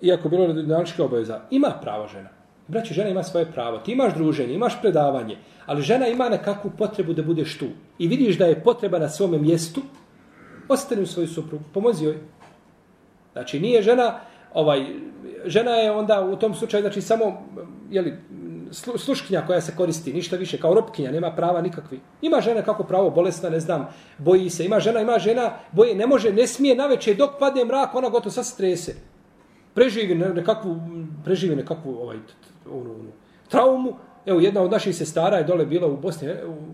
iako 0.00 0.28
bilo 0.28 0.52
na 0.52 0.84
obaveza, 0.98 1.40
ima 1.50 1.72
pravo 1.82 2.08
žena. 2.08 2.28
Braće, 2.68 2.94
žena 2.94 3.10
ima 3.10 3.22
svoje 3.22 3.52
pravo. 3.52 3.78
Ti 3.78 3.92
imaš 3.92 4.14
druženje, 4.14 4.54
imaš 4.54 4.80
predavanje, 4.80 5.36
ali 5.66 5.82
žena 5.82 6.06
ima 6.06 6.28
nekakvu 6.28 6.70
potrebu 6.78 7.12
da 7.12 7.22
budeš 7.22 7.58
tu. 7.58 7.66
I 7.98 8.08
vidiš 8.08 8.38
da 8.38 8.46
je 8.46 8.62
potreba 8.62 8.98
na 8.98 9.08
svome 9.08 9.38
mjestu, 9.38 9.80
ostani 10.70 11.02
u 11.02 11.06
svoju 11.06 11.28
suprugu, 11.28 11.64
pomozi 11.74 12.04
joj. 12.04 12.18
Znači, 13.32 13.60
nije 13.60 13.82
žena, 13.82 14.20
ovaj, 14.54 14.86
žena 15.44 15.70
je 15.70 15.90
onda 15.92 16.20
u 16.20 16.36
tom 16.36 16.54
slučaju, 16.54 16.82
znači, 16.82 17.00
samo, 17.00 17.42
jeli, 17.90 18.16
sluškinja 18.96 19.46
koja 19.46 19.60
se 19.60 19.76
koristi, 19.76 20.12
ništa 20.12 20.36
više, 20.36 20.58
kao 20.58 20.74
ropkinja, 20.74 21.10
nema 21.10 21.30
prava 21.30 21.60
nikakvi. 21.60 22.00
Ima 22.22 22.40
žena 22.40 22.62
kako 22.62 22.84
pravo, 22.84 23.10
bolesna, 23.10 23.50
ne 23.50 23.60
znam, 23.60 23.88
boji 24.18 24.50
se. 24.50 24.64
Ima 24.64 24.80
žena, 24.80 25.00
ima 25.00 25.18
žena, 25.18 25.50
boji, 25.72 25.94
ne 25.94 26.06
može, 26.06 26.32
ne 26.32 26.46
smije 26.46 26.74
naveče, 26.74 27.14
dok 27.14 27.30
padne 27.38 27.64
mrak, 27.64 27.94
ona 27.94 28.08
gotovo 28.08 28.30
sa 28.30 28.44
strese 28.44 28.94
preživi 29.74 30.14
nekakvu, 30.14 30.76
preživi 31.24 31.56
nekakvu 31.56 31.94
ovaj, 32.02 32.16
onu, 32.70 32.90
onu, 32.90 33.12
traumu. 33.48 33.96
Evo, 34.26 34.40
jedna 34.40 34.62
od 34.62 34.70
naših 34.70 34.96
sestara 34.96 35.36
je 35.36 35.44
dole 35.44 35.66
bila 35.66 35.86
u 35.86 35.96
Bosni, 35.96 36.28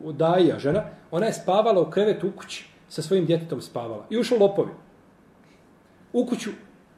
u 0.04 0.12
Daja 0.12 0.58
žena, 0.58 0.82
ona 1.10 1.26
je 1.26 1.32
spavala 1.32 1.80
u 1.80 1.90
krevetu 1.90 2.28
u 2.28 2.32
kući, 2.36 2.68
sa 2.88 3.02
svojim 3.02 3.26
djetetom 3.26 3.60
spavala. 3.60 4.06
I 4.10 4.18
ušli 4.18 4.38
lopovi. 4.38 4.70
U 6.12 6.26
kuću. 6.26 6.50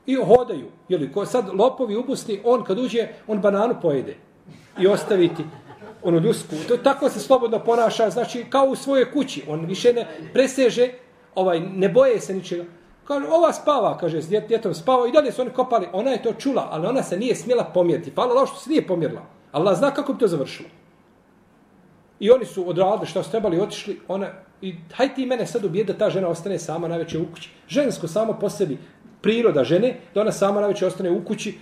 I 0.07 0.14
hodaju. 0.14 0.66
Jeli, 0.89 1.12
ko 1.12 1.26
sad 1.26 1.55
lopovi 1.55 1.97
u 1.97 2.05
Bosni, 2.05 2.41
on 2.45 2.64
kad 2.64 2.78
uđe, 2.78 3.09
on 3.26 3.41
bananu 3.41 3.74
pojede. 3.82 4.16
I 4.80 4.86
ostaviti 4.86 5.45
onu 6.03 6.18
ljusku. 6.18 6.57
To, 6.68 6.76
tako 6.76 7.09
se 7.09 7.20
slobodno 7.20 7.59
ponaša, 7.59 8.11
znači 8.11 8.47
kao 8.51 8.64
u 8.64 8.76
svojoj 8.76 9.12
kući. 9.12 9.45
On 9.49 9.66
više 9.66 9.93
ne 9.93 10.07
preseže, 10.32 10.89
ovaj, 11.34 11.61
ne 11.61 11.89
boje 11.89 12.20
se 12.20 12.34
ničega. 12.34 12.64
Kaže, 13.05 13.26
ova 13.26 13.53
spava, 13.53 13.99
kaže, 13.99 14.22
s 14.22 14.28
djetom 14.28 14.74
spava 14.74 15.09
i 15.09 15.12
dalje 15.12 15.32
su 15.32 15.43
oni 15.43 15.51
kopali. 15.51 15.89
Ona 15.93 16.11
je 16.11 16.22
to 16.22 16.32
čula, 16.32 16.68
ali 16.70 16.86
ona 16.86 17.03
se 17.03 17.16
nije 17.16 17.34
smjela 17.34 17.64
pomjeriti. 17.64 18.11
Hvala 18.14 18.32
Allah 18.32 18.49
što 18.49 18.59
se 18.59 18.70
nije 18.70 18.86
pomjerila. 18.86 19.22
Allah 19.53 19.78
zna 19.78 19.91
kako 19.91 20.12
bi 20.12 20.18
to 20.18 20.28
završilo. 20.28 20.68
I 22.20 22.30
oni 22.30 22.45
su 22.45 22.68
odradili 22.68 23.07
što 23.07 23.22
su 23.22 23.30
trebali, 23.30 23.61
otišli. 23.61 24.01
Ona, 24.09 24.26
I 24.62 24.74
haj 24.94 25.14
ti 25.14 25.26
mene 25.26 25.46
sad 25.46 25.64
ubije 25.64 25.84
da 25.84 25.98
ta 25.98 26.11
žena 26.11 26.28
ostane 26.28 26.59
sama 26.59 26.88
najveće 26.88 27.18
u 27.18 27.26
kući. 27.32 27.50
Žensko 27.68 28.09
samo 28.09 28.38
po 28.40 28.50
sebi, 28.50 28.78
priroda 29.20 29.64
žene, 29.64 29.96
da 30.14 30.20
ona 30.20 30.32
sama 30.32 30.61
najveće 30.61 30.86
ostane 30.86 31.11
u 31.11 31.24
kući. 31.24 31.59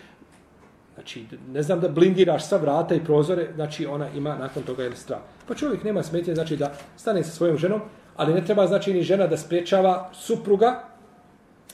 Znači, 0.94 1.24
ne 1.52 1.62
znam 1.62 1.80
da 1.80 1.88
blindiraš 1.88 2.48
sva 2.48 2.58
vrata 2.58 2.94
i 2.94 3.04
prozore, 3.04 3.48
znači 3.54 3.86
ona 3.86 4.08
ima 4.16 4.36
nakon 4.36 4.62
toga 4.62 4.82
jedan 4.82 4.98
strah. 4.98 5.20
Pa 5.48 5.54
čovjek 5.54 5.84
nema 5.84 6.02
smetje, 6.02 6.34
znači 6.34 6.56
da 6.56 6.72
stane 6.96 7.24
sa 7.24 7.30
svojom 7.30 7.56
ženom, 7.56 7.80
ali 8.16 8.34
ne 8.34 8.44
treba 8.44 8.66
znači 8.66 8.92
ni 8.92 9.02
žena 9.02 9.26
da 9.26 9.36
spriječava 9.36 10.10
supruga 10.14 10.84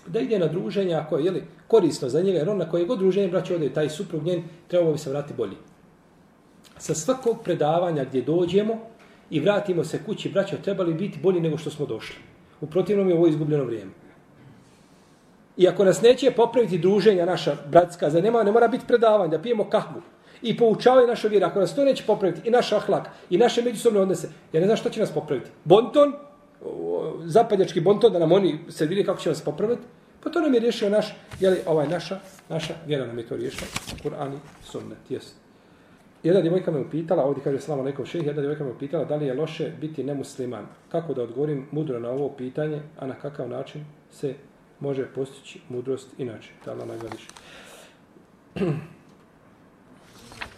da 0.06 0.20
ide 0.20 0.38
na 0.38 0.46
druženje 0.46 0.94
ako 0.94 1.18
je 1.18 1.24
jeli, 1.24 1.44
korisno 1.68 2.08
za 2.08 2.22
njega, 2.22 2.38
jer 2.38 2.48
on 2.48 2.58
na 2.58 2.68
koje 2.68 2.84
god 2.84 2.98
druženje 2.98 3.28
braće 3.28 3.54
ode, 3.54 3.72
taj 3.72 3.88
suprug 3.88 4.22
njen, 4.22 4.42
trebao 4.68 4.92
bi 4.92 4.98
se 4.98 5.10
vrati 5.10 5.34
bolji. 5.36 5.56
Sa 6.78 6.94
svakog 6.94 7.42
predavanja 7.44 8.04
gdje 8.04 8.22
dođemo 8.22 8.74
i 9.32 9.40
vratimo 9.40 9.84
se 9.84 10.00
kući, 10.06 10.28
braćo, 10.28 10.56
trebali 10.64 10.94
biti 10.94 11.18
bolji 11.22 11.40
nego 11.40 11.58
što 11.58 11.70
smo 11.70 11.86
došli. 11.86 12.16
U 12.60 12.66
protivnom 12.66 13.08
je 13.08 13.14
ovo 13.14 13.26
izgubljeno 13.26 13.64
vrijeme. 13.64 13.90
I 15.56 15.68
ako 15.68 15.84
nas 15.84 16.02
neće 16.02 16.30
popraviti 16.30 16.78
druženja 16.78 17.26
naša 17.26 17.56
bratska, 17.70 18.10
za 18.10 18.20
nema, 18.20 18.42
ne 18.42 18.52
mora 18.52 18.68
biti 18.68 18.86
predavanje, 18.86 19.30
da 19.30 19.42
pijemo 19.42 19.64
kahvu 19.70 20.02
i 20.42 20.56
poučavaju 20.56 21.06
naša 21.06 21.28
vjera, 21.28 21.46
ako 21.46 21.60
nas 21.60 21.74
to 21.74 21.84
neće 21.84 22.04
popraviti, 22.06 22.48
i 22.48 22.50
naš 22.50 22.72
ahlak, 22.72 23.08
i 23.30 23.38
naše 23.38 23.62
međusobne 23.62 24.00
odnese, 24.00 24.28
ja 24.52 24.60
ne 24.60 24.66
znam 24.66 24.76
što 24.76 24.90
će 24.90 25.00
nas 25.00 25.10
popraviti. 25.10 25.50
Bonton, 25.64 26.12
zapadnjački 27.24 27.80
bonton 27.80 28.12
da 28.12 28.18
nam 28.18 28.32
oni 28.32 28.58
se 28.68 28.86
vidi 28.86 29.04
kako 29.04 29.20
će 29.20 29.28
nas 29.28 29.40
popraviti, 29.40 29.82
pa 30.22 30.30
to 30.30 30.40
nam 30.40 30.54
je 30.54 30.60
riješio 30.60 30.90
naš, 30.90 31.14
jeli, 31.40 31.58
ovaj 31.66 31.88
naša, 31.88 32.20
naša 32.48 32.74
vjera 32.86 33.06
nam 33.06 33.18
je 33.18 33.26
to 33.26 33.36
riješila, 33.36 33.66
Kur'an 34.04 34.34
i 34.34 34.38
sunnet, 34.64 35.10
jesu. 35.10 35.41
Jedna 36.22 36.40
djevojka 36.40 36.70
me 36.70 36.80
upitala, 36.80 37.24
ovdje 37.24 37.44
kaže 37.44 37.60
slama 37.60 37.82
nekog 37.82 38.06
šeh, 38.06 38.26
jedna 38.26 38.40
djevojka 38.40 38.64
me 38.64 38.70
upitala 38.70 39.04
da 39.04 39.16
li 39.16 39.26
je 39.26 39.34
loše 39.34 39.72
biti 39.80 40.04
nemusliman. 40.04 40.66
Kako 40.88 41.14
da 41.14 41.22
odgovorim 41.22 41.66
mudro 41.70 42.00
na 42.00 42.10
ovo 42.10 42.28
pitanje, 42.28 42.82
a 42.98 43.06
na 43.06 43.14
kakav 43.14 43.48
način 43.48 43.84
se 44.10 44.34
može 44.80 45.06
postići 45.14 45.60
mudrost 45.68 46.08
inače. 46.18 46.50
Da 46.64 46.72
Allah 46.72 46.88
nagradiš. 46.88 47.28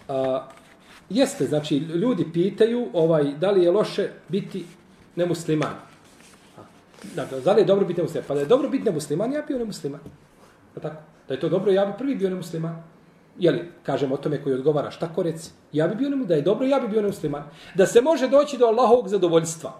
A, 0.08 0.48
jeste, 1.10 1.46
znači, 1.46 1.76
ljudi 1.76 2.26
pitaju 2.32 2.88
ovaj 2.92 3.24
da 3.40 3.50
li 3.50 3.62
je 3.62 3.70
loše 3.70 4.08
biti 4.28 4.64
nemusliman. 5.16 5.74
Dakle, 7.14 7.40
da 7.40 7.52
li 7.52 7.60
je 7.60 7.64
dobro 7.64 7.86
biti 7.86 8.00
nemusliman? 8.00 8.24
Pa 8.28 8.34
da 8.34 8.40
je 8.40 8.46
dobro 8.46 8.68
biti 8.68 8.84
nemusliman, 8.84 9.32
ja 9.32 9.42
bio 9.42 9.58
nemusliman. 9.58 10.00
Da 10.74 10.80
tako? 10.80 11.02
Da 11.28 11.34
je 11.34 11.40
to 11.40 11.48
dobro, 11.48 11.72
ja 11.72 11.86
bi 11.86 11.92
prvi 11.98 12.14
bio 12.14 12.30
nemusliman. 12.30 12.82
Jeli, 13.38 13.72
kažem 13.82 14.12
o 14.12 14.16
tome 14.16 14.42
koji 14.42 14.54
odgovara, 14.54 14.90
šta 14.90 15.08
ko 15.14 15.22
reci? 15.22 15.50
Ja 15.72 15.88
bi 15.88 15.94
bio 15.94 16.10
nemu 16.10 16.24
da 16.24 16.34
je 16.34 16.42
dobro, 16.42 16.66
ja 16.66 16.80
bi 16.80 16.88
bio 16.88 17.02
nemusliman. 17.02 17.42
Da 17.74 17.86
se 17.86 18.00
može 18.00 18.28
doći 18.28 18.58
do 18.58 18.66
Allahovog 18.66 19.08
zadovoljstva. 19.08 19.72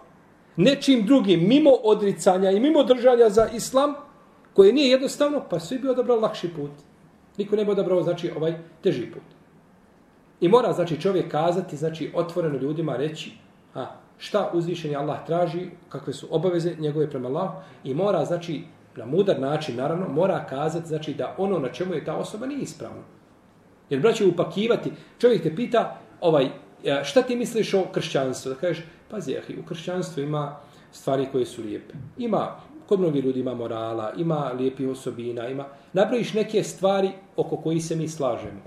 Nečim 0.57 1.07
drugim, 1.07 1.49
mimo 1.49 1.71
odricanja 1.71 2.51
i 2.51 2.61
mimo 2.61 2.85
držanja 2.85 3.31
za 3.31 3.49
islam, 3.49 3.95
koje 4.53 4.73
nije 4.73 4.91
jednostavno, 4.91 5.43
pa 5.51 5.61
svi 5.61 5.79
bi 5.79 5.89
odabrao 5.89 6.21
lakši 6.21 6.49
put. 6.49 6.71
Niko 7.37 7.57
ne 7.57 7.65
bi 7.65 7.71
odabrao, 7.71 8.03
znači, 8.03 8.31
ovaj 8.37 8.55
teži 8.83 9.11
put. 9.11 9.23
I 10.41 10.49
mora, 10.49 10.73
znači, 10.73 11.01
čovjek 11.01 11.31
kazati, 11.31 11.77
znači, 11.77 12.13
otvoreno 12.15 12.59
ljudima 12.59 12.97
reći, 12.97 13.33
A, 13.75 13.87
šta 14.19 14.51
uzvišeni 14.53 14.97
Allah 14.97 15.27
traži, 15.27 15.71
kakve 15.89 16.13
su 16.13 16.27
obaveze 16.31 16.75
njegove 16.79 17.11
prema 17.11 17.29
Allahu 17.29 17.63
i 17.85 17.95
mora, 17.95 18.25
znači, 18.25 18.63
na 18.97 19.07
mudar 19.07 19.41
način, 19.41 19.77
naravno, 19.77 20.09
mora 20.09 20.47
kazati, 20.47 20.89
znači, 20.89 21.15
da 21.15 21.35
ono 21.39 21.59
na 21.59 21.69
čemu 21.69 21.95
je 21.95 22.05
ta 22.05 22.17
osoba 22.17 22.47
nije 22.47 22.61
ispravno. 22.61 23.03
Jer, 23.91 24.01
braće, 24.01 24.27
upakivati, 24.27 24.93
čovjek 25.19 25.43
te 25.43 25.57
pita, 25.57 26.01
ovaj, 26.21 26.45
e, 26.85 27.05
šta 27.05 27.23
ti 27.23 27.37
misliš 27.37 27.75
o 27.75 27.85
kršćanstvu? 27.93 28.49
Da 28.49 28.55
kažeš, 28.55 28.85
pazi, 29.11 29.37
ahi, 29.37 29.57
u 29.61 29.67
kršćanstvu 29.67 30.23
ima 30.23 30.57
stvari 30.93 31.27
koje 31.33 31.47
su 31.47 31.63
lijepe. 31.63 31.95
Ima, 32.19 32.57
kod 32.89 33.01
mnogi 33.01 33.21
ljudi 33.21 33.41
ima 33.41 33.55
morala, 33.55 34.13
ima 34.17 34.53
lijepih 34.59 34.89
osobina, 34.89 35.49
ima, 35.49 35.65
napraviš 35.93 36.35
neke 36.35 36.63
stvari 36.63 37.11
oko 37.37 37.57
koji 37.57 37.81
se 37.81 37.97
mi 37.97 38.09
slažemo. 38.09 38.61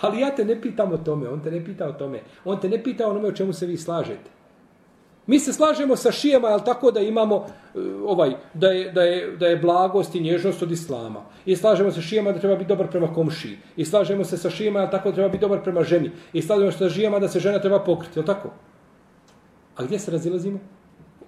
Ali 0.00 0.20
ja 0.20 0.34
te 0.34 0.44
ne 0.44 0.60
pitam 0.62 0.92
o 0.92 0.96
tome, 0.96 1.28
on 1.28 1.40
te 1.40 1.50
ne 1.50 1.64
pita 1.64 1.88
o 1.88 1.92
tome. 1.92 2.20
On 2.44 2.60
te 2.60 2.68
ne 2.68 2.82
pita 2.82 3.06
o 3.06 3.10
onome 3.10 3.28
o 3.28 3.32
čemu 3.32 3.52
se 3.52 3.66
vi 3.66 3.76
slažete. 3.76 4.37
Mi 5.28 5.38
se 5.38 5.52
slažemo 5.52 5.96
sa 5.96 6.12
šijama, 6.12 6.48
jel 6.48 6.60
tako 6.64 6.90
da 6.90 7.00
imamo 7.00 7.46
e, 7.74 7.78
ovaj 8.04 8.30
da 8.54 8.68
je, 8.68 8.92
da, 8.92 9.02
je, 9.02 9.36
da 9.36 9.46
je 9.46 9.56
blagost 9.56 10.14
i 10.14 10.20
nježnost 10.20 10.62
od 10.62 10.70
islama. 10.72 11.20
I 11.46 11.56
slažemo 11.56 11.90
se 11.92 12.02
šijama 12.02 12.32
da 12.32 12.38
treba 12.38 12.56
biti 12.56 12.68
dobar 12.68 12.88
prema 12.90 13.12
komšiji. 13.14 13.58
I 13.76 13.84
slažemo 13.84 14.24
se 14.24 14.36
sa 14.36 14.50
šijama 14.50 14.80
jel 14.80 14.90
tako 14.90 15.10
da 15.10 15.14
treba 15.14 15.28
biti 15.28 15.40
dobar 15.40 15.62
prema 15.62 15.82
ženi. 15.82 16.10
I 16.32 16.42
slažemo 16.42 16.72
se 16.72 16.78
sa 16.78 16.90
šijama 16.90 17.18
da 17.18 17.28
se 17.28 17.40
žena 17.40 17.60
treba 17.60 17.78
pokriti, 17.84 18.18
jel 18.18 18.26
tako? 18.26 18.50
A 19.76 19.84
gdje 19.84 19.98
se 19.98 20.10
razilazimo? 20.10 20.58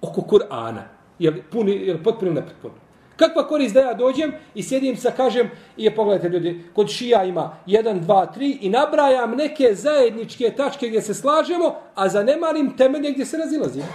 Oko 0.01 0.21
Kur'ana. 0.21 0.83
Jel, 1.19 1.33
puni, 1.51 1.71
jel 1.87 2.03
potpuno 2.03 2.31
nepotpuno? 2.31 2.73
Kakva 3.21 3.47
korist 3.47 3.73
da 3.73 3.79
ja 3.79 3.93
dođem 3.93 4.33
i 4.55 4.63
sjedim 4.63 4.97
sa 4.97 5.11
kažem, 5.11 5.49
i 5.77 5.83
je 5.83 5.95
pogledajte 5.95 6.29
ljudi, 6.29 6.63
kod 6.73 6.89
šija 6.89 7.23
ima 7.23 7.57
1, 7.67 8.01
2, 8.01 8.25
3 8.37 8.57
i 8.61 8.69
nabrajam 8.69 9.35
neke 9.35 9.75
zajedničke 9.75 10.53
tačke 10.57 10.87
gdje 10.87 11.01
se 11.01 11.13
slažemo, 11.13 11.75
a 11.95 12.09
zanemarim 12.09 12.77
temelje 12.77 13.11
gdje 13.11 13.25
se 13.25 13.37
razilazimo. 13.37 13.87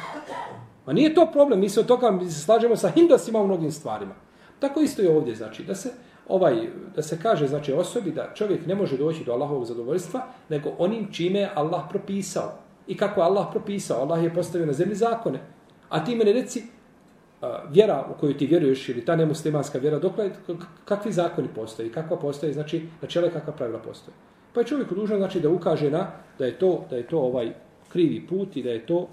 Ma 0.86 0.92
nije 0.92 1.14
to 1.14 1.26
problem, 1.32 1.60
mi 1.60 1.68
se 1.68 1.80
od 1.80 1.86
toga 1.86 2.18
se 2.30 2.40
slažemo 2.40 2.76
sa 2.76 2.88
hindosima 2.88 3.40
u 3.40 3.46
mnogim 3.46 3.72
stvarima. 3.72 4.14
Tako 4.58 4.80
isto 4.80 5.02
je 5.02 5.16
ovdje, 5.16 5.34
znači, 5.34 5.62
da 5.62 5.74
se 5.74 5.90
ovaj 6.28 6.68
da 6.94 7.02
se 7.02 7.18
kaže 7.22 7.46
znači 7.46 7.72
osobi 7.72 8.10
da 8.10 8.34
čovjek 8.34 8.66
ne 8.66 8.74
može 8.74 8.96
doći 8.96 9.24
do 9.24 9.32
Allahovog 9.32 9.64
zadovoljstva 9.64 10.26
nego 10.48 10.70
onim 10.78 11.12
čime 11.12 11.38
je 11.38 11.50
Allah 11.54 11.82
propisao 11.90 12.52
i 12.86 12.96
kako 12.96 13.20
je 13.20 13.24
Allah 13.24 13.46
propisao 13.50 14.00
Allah 14.00 14.24
je 14.24 14.34
postavio 14.34 14.66
na 14.66 14.72
zemlji 14.72 14.94
zakone 14.94 15.38
a 15.88 16.04
ti 16.04 16.16
mene 16.16 16.32
reci 16.32 16.62
vjera 17.70 18.06
u 18.10 18.20
koju 18.20 18.34
ti 18.34 18.46
vjeruješ 18.46 18.88
ili 18.88 19.04
ta 19.04 19.16
nemuslimanska 19.16 19.78
vjera, 19.78 19.98
dokle, 19.98 20.30
kakvi 20.84 21.12
zakoni 21.12 21.48
postoje, 21.54 21.92
kakva 21.92 22.18
postoje, 22.18 22.52
znači, 22.52 22.82
načela 23.02 23.30
kakva 23.30 23.52
pravila 23.52 23.78
postoje. 23.78 24.14
Pa 24.52 24.60
je 24.60 24.66
čovjek 24.66 24.92
dužan 24.92 25.18
znači 25.18 25.40
da 25.40 25.48
ukaže 25.48 25.90
na 25.90 26.06
da 26.38 26.46
je 26.46 26.58
to 26.58 26.84
da 26.90 26.96
je 26.96 27.06
to 27.06 27.18
ovaj 27.18 27.52
krivi 27.88 28.26
put 28.26 28.56
i 28.56 28.62
da 28.62 28.70
je 28.70 28.86
to 28.86 29.08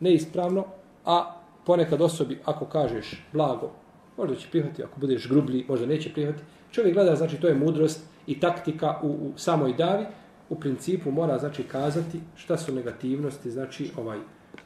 neispravno, 0.00 0.64
a 1.04 1.40
ponekad 1.66 2.00
osobi 2.00 2.38
ako 2.44 2.64
kažeš 2.64 3.26
blago, 3.32 3.70
možda 4.16 4.36
će 4.36 4.48
prihvatiti, 4.50 4.82
ako 4.82 5.00
budeš 5.00 5.28
grublji, 5.28 5.64
možda 5.68 5.86
neće 5.86 6.12
prihvatiti. 6.12 6.44
Čovjek 6.70 6.94
gleda, 6.94 7.16
znači 7.16 7.40
to 7.40 7.48
je 7.48 7.54
mudrost 7.54 8.00
i 8.26 8.40
taktika 8.40 9.00
u, 9.02 9.08
u 9.08 9.32
samoj 9.36 9.72
davi, 9.72 10.06
u 10.48 10.60
principu 10.60 11.10
mora 11.10 11.38
znači 11.38 11.62
kazati 11.62 12.20
šta 12.36 12.56
su 12.56 12.74
negativnosti, 12.74 13.50
znači 13.50 13.90
ovaj 13.96 14.18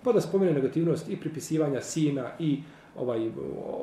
pa 0.02 0.12
da 0.12 0.20
spomene 0.20 0.52
negativnost 0.52 1.08
i 1.08 1.20
pripisivanja 1.20 1.80
sina 1.80 2.30
i 2.38 2.62
ovaj 2.96 3.30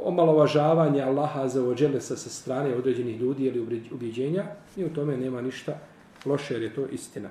omalovažavanje 0.03 1.01
Allaha 1.01 1.47
za 1.47 1.63
ođele 1.63 2.01
sa, 2.01 2.15
sa 2.15 2.29
strane 2.29 2.75
određenih 2.75 3.19
ljudi 3.19 3.43
ili 3.43 3.87
ubjeđenja 3.91 4.45
i 4.77 4.85
u 4.85 4.93
tome 4.93 5.17
nema 5.17 5.41
ništa 5.41 5.79
loše 6.25 6.53
jer 6.53 6.63
je 6.63 6.75
to 6.75 6.85
istina. 6.85 7.29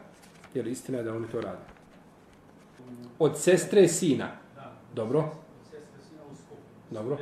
Jer 0.54 0.66
istina 0.66 0.98
je 0.98 1.04
da 1.04 1.14
oni 1.14 1.26
to 1.32 1.40
rade. 1.40 1.64
Od 3.18 3.38
sestre 3.38 3.88
sina. 3.88 4.28
Dobro. 4.94 5.24
Dobro. 6.90 7.18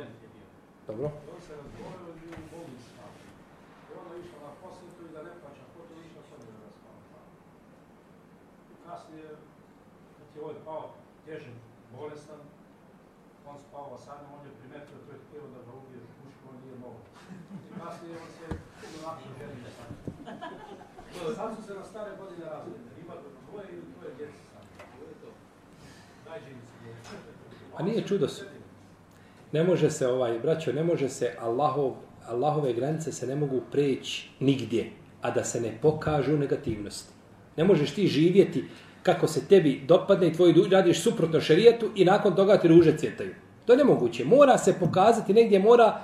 Dobro. 0.87 1.11
Kasnije, 8.85 9.29
kad 10.17 10.35
je 10.35 10.41
ovaj 10.43 10.55
pao 10.65 10.89
težan, 11.25 11.53
bolestan, 11.97 12.37
on 13.75 13.83
spava 13.83 13.97
sa 14.05 14.11
njom, 14.19 14.31
on 14.37 14.45
je 14.47 14.51
primetio 14.59 14.97
to 15.05 15.11
je 15.15 15.19
htio 15.25 15.41
da 15.53 15.59
ga 15.65 15.71
ubije, 15.79 16.01
muško 16.23 16.43
on 16.51 16.57
nije 16.63 16.75
mogo. 16.83 17.01
I 17.67 17.69
kasnije 17.79 18.15
on 18.23 18.29
se 18.37 18.45
onako 18.99 19.23
želi 19.39 19.57
sa 19.77 19.83
njom. 19.89 21.35
Sad 21.35 21.49
su 21.55 21.61
se 21.67 21.73
na 21.79 21.85
stare 21.91 22.11
godine 22.21 22.45
razvili, 22.53 22.79
ima 23.03 23.13
dvoje 23.49 23.67
ili 23.73 23.85
dvoje 23.95 24.11
djece 24.17 24.41
sa 24.51 24.59
njom. 24.65 25.33
Najživi 26.29 26.61
su 26.69 26.75
djece. 26.83 27.15
A 27.77 27.83
nije 27.83 28.07
čudo 28.07 28.27
su. 28.27 28.43
Ne 29.51 29.63
može 29.63 29.91
se 29.91 30.07
ovaj, 30.07 30.39
braćo, 30.39 30.73
ne 30.73 30.83
može 30.83 31.09
se 31.09 31.35
Allahov, 31.39 31.91
Allahove 32.27 32.73
granice 32.73 33.11
se 33.11 33.27
ne 33.27 33.35
mogu 33.35 33.61
preći 33.71 34.29
nigdje, 34.39 34.91
a 35.21 35.31
da 35.31 35.43
se 35.43 35.61
ne 35.61 35.77
pokažu 35.81 36.37
negativnosti. 36.37 37.13
Ne 37.57 37.63
možeš 37.63 37.93
ti 37.93 38.07
živjeti 38.07 38.65
kako 39.03 39.27
se 39.27 39.47
tebi 39.47 39.81
dopadne 39.87 40.27
i 40.27 40.33
tvoj 40.33 40.53
radiš 40.71 41.03
suprotno 41.03 41.41
šerijetu 41.41 41.91
i 41.95 42.05
nakon 42.05 42.35
toga 42.35 42.57
ti 42.57 42.67
ruže 42.67 42.97
cvjetaju. 42.97 43.44
To 43.65 43.73
je 43.73 43.77
nemoguće. 43.77 44.25
Mora 44.25 44.57
se 44.57 44.73
pokazati 44.79 45.33
negdje, 45.33 45.59
mora 45.59 46.01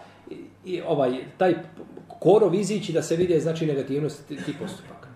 i 0.66 0.82
ovaj 0.82 1.12
taj 1.38 1.55
korov 2.20 2.55
izići 2.55 2.93
da 2.93 3.01
se 3.01 3.16
vidi 3.16 3.39
znači 3.39 3.66
negativnost 3.66 4.28
tih 4.28 4.55
postupaka. 4.59 5.07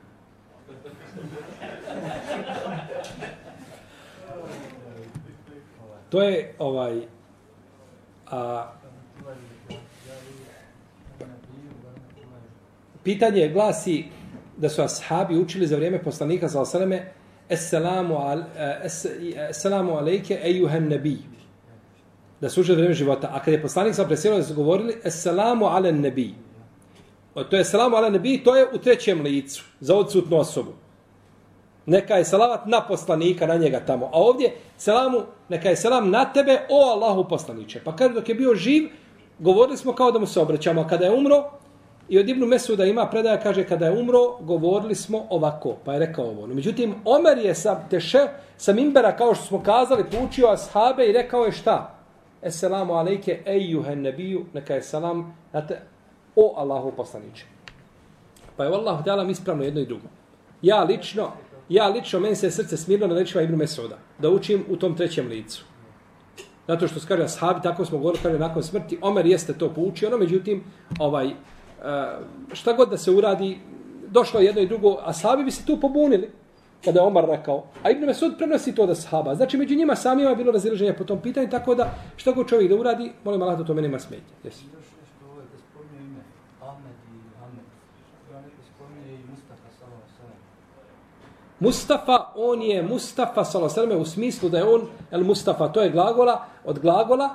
To 6.10 6.22
je 6.22 6.54
ovaj 6.60 7.02
a, 8.32 8.72
pitanje 13.04 13.50
glasi 13.50 14.06
da 14.58 14.70
su 14.70 14.82
ashabi 14.82 15.38
učili 15.38 15.68
za 15.68 15.76
vrijeme 15.76 16.04
poslanika 16.04 16.50
sa 16.50 16.62
osaleme 16.62 17.12
Esselamu, 17.50 18.18
al, 18.18 18.40
eh, 18.40 18.82
es, 18.84 19.06
esselamu 19.50 19.92
eh, 19.92 19.98
alejke 19.98 20.40
ejuhen 20.44 20.88
nebi. 20.88 21.18
Da 22.42 22.50
su 22.50 22.62
vrijeme 22.62 22.94
života. 22.94 23.30
A 23.34 23.40
kad 23.40 23.54
je 23.54 23.62
poslanik 23.62 23.96
sam 23.96 24.08
preselio, 24.08 24.38
da 24.38 24.44
su 24.44 24.54
govorili 24.54 24.98
Esselamu 25.04 25.66
ale 25.66 25.92
nebi. 25.92 26.34
To 27.34 27.56
je 27.56 27.62
Esselamu 27.62 27.96
ale 27.96 28.10
nebi, 28.10 28.42
to 28.44 28.56
je 28.56 28.68
u 28.74 28.78
trećem 28.78 29.22
licu, 29.22 29.64
za 29.80 29.96
odsutnu 29.96 30.38
osobu. 30.38 30.72
Neka 31.86 32.16
je 32.16 32.26
salavat 32.26 32.66
na 32.66 32.82
poslanika, 32.82 33.48
na 33.48 33.56
njega 33.56 33.80
tamo. 33.80 34.06
A 34.06 34.10
ovdje, 34.14 34.54
selamu, 34.78 35.22
neka 35.50 35.70
je 35.70 35.76
selam 35.76 36.10
na 36.10 36.26
tebe, 36.26 36.62
o 36.70 36.90
Allahu 36.90 37.30
poslaniče. 37.30 37.82
Pa 37.84 37.96
kaže, 37.96 38.14
dok 38.14 38.30
je 38.30 38.36
bio 38.36 38.56
živ, 38.56 38.90
govorili 39.40 39.78
smo 39.78 39.94
kao 39.94 40.12
da 40.12 40.20
mu 40.20 40.26
se 40.26 40.40
obraćamo. 40.40 40.82
A 40.82 40.88
kada 40.88 41.06
je 41.06 41.12
umro, 41.12 41.44
I 42.10 42.20
od 42.20 42.30
Ibnu 42.30 42.46
Mesuda 42.46 42.86
ima 42.86 43.08
predaja, 43.10 43.40
kaže, 43.40 43.64
kada 43.64 43.86
je 43.86 44.00
umro, 44.00 44.38
govorili 44.42 44.96
smo 44.96 45.26
ovako, 45.30 45.76
pa 45.86 45.94
je 45.94 46.00
rekao 46.00 46.26
ovo. 46.26 46.48
No, 46.48 46.54
međutim, 46.56 46.96
Omer 47.06 47.38
je 47.38 47.56
sa 47.56 47.80
teše, 47.90 48.28
sa 48.58 48.74
Mimbera, 48.74 49.16
kao 49.18 49.36
što 49.36 49.46
smo 49.46 49.64
kazali, 49.64 50.06
poučio 50.12 50.48
ashabe 50.48 51.06
i 51.06 51.12
rekao 51.12 51.46
je 51.46 51.52
šta? 51.52 51.95
Esselamu 52.46 52.94
alejke, 52.94 53.42
ejuhen 53.46 54.02
nebiju, 54.02 54.46
neka 54.54 54.74
je 54.74 54.82
salam, 54.82 55.38
znate, 55.52 55.82
o 56.36 56.54
Allahu 56.58 56.92
poslaniče. 56.98 57.46
Pa 58.58 58.64
je 58.64 58.74
Allah 58.74 59.02
htjela 59.02 59.24
mi 59.24 59.32
ispravno 59.32 59.64
jedno 59.64 59.82
i 59.82 59.86
drugo. 59.86 60.08
Ja 60.62 60.84
lično, 60.84 61.32
ja 61.70 61.88
lično, 61.88 62.20
meni 62.20 62.36
se 62.36 62.52
srce 62.52 62.78
smirno 62.78 63.08
na 63.08 63.16
rečima 63.16 63.42
Ibnu 63.42 63.58
Mesuda, 63.58 63.98
da 64.20 64.30
učim 64.30 64.66
u 64.70 64.76
tom 64.76 64.98
trećem 64.98 65.28
licu. 65.28 65.66
Zato 66.68 66.88
što 66.88 67.00
skaže 67.00 67.24
ashabi, 67.24 67.62
tako 67.62 67.86
smo 67.86 67.98
govorili, 67.98 68.24
kaže, 68.24 68.40
nakon 68.40 68.64
smrti, 68.64 68.98
Omer 69.02 69.26
jeste 69.26 69.54
to 69.54 69.74
poučio, 69.74 70.10
no, 70.10 70.18
međutim, 70.18 70.64
ovaj, 71.00 71.28
eh, 71.28 71.34
šta 72.54 72.74
god 72.74 72.90
da 72.90 72.98
se 72.98 73.12
uradi, 73.12 73.60
došlo 74.08 74.40
jedno 74.40 74.62
i 74.62 74.68
drugo, 74.68 74.98
ashabi 75.02 75.44
bi 75.44 75.52
se 75.52 75.66
tu 75.66 75.80
pobunili 75.82 76.32
kada 76.86 77.00
je 77.00 77.06
Omar 77.06 77.26
rekao. 77.30 77.64
A 77.84 77.90
Ibn 77.90 78.06
Mesud 78.06 78.38
prenosi 78.38 78.76
to 78.76 78.86
da 78.86 78.96
sahaba. 78.96 79.36
Znači, 79.36 79.58
među 79.58 79.76
njima 79.76 79.96
samima 79.96 80.30
je 80.30 80.36
bilo 80.36 80.52
razilaženje 80.52 80.94
po 80.94 81.04
tom 81.04 81.22
pitanju, 81.22 81.50
tako 81.50 81.76
da 81.76 81.90
što 82.16 82.34
god 82.34 82.50
čovjek 82.50 82.70
da 82.70 82.76
uradi, 82.76 83.12
molim 83.24 83.42
Allah 83.42 83.58
da 83.58 83.66
to 83.66 83.74
meni 83.74 83.88
ima 83.88 84.00
smetje. 84.00 84.36
Yes. 84.44 84.64
Mustafa, 91.60 92.18
on 92.36 92.62
je 92.62 92.84
Mustafa, 92.84 93.44
sallallahu 93.44 94.02
u 94.02 94.06
smislu 94.06 94.50
da 94.50 94.58
je 94.58 94.64
on, 94.64 94.82
el 95.12 95.24
Mustafa, 95.24 95.68
to 95.68 95.82
je 95.82 95.90
glagola, 95.90 96.46
od 96.66 96.80
glagola, 96.80 97.30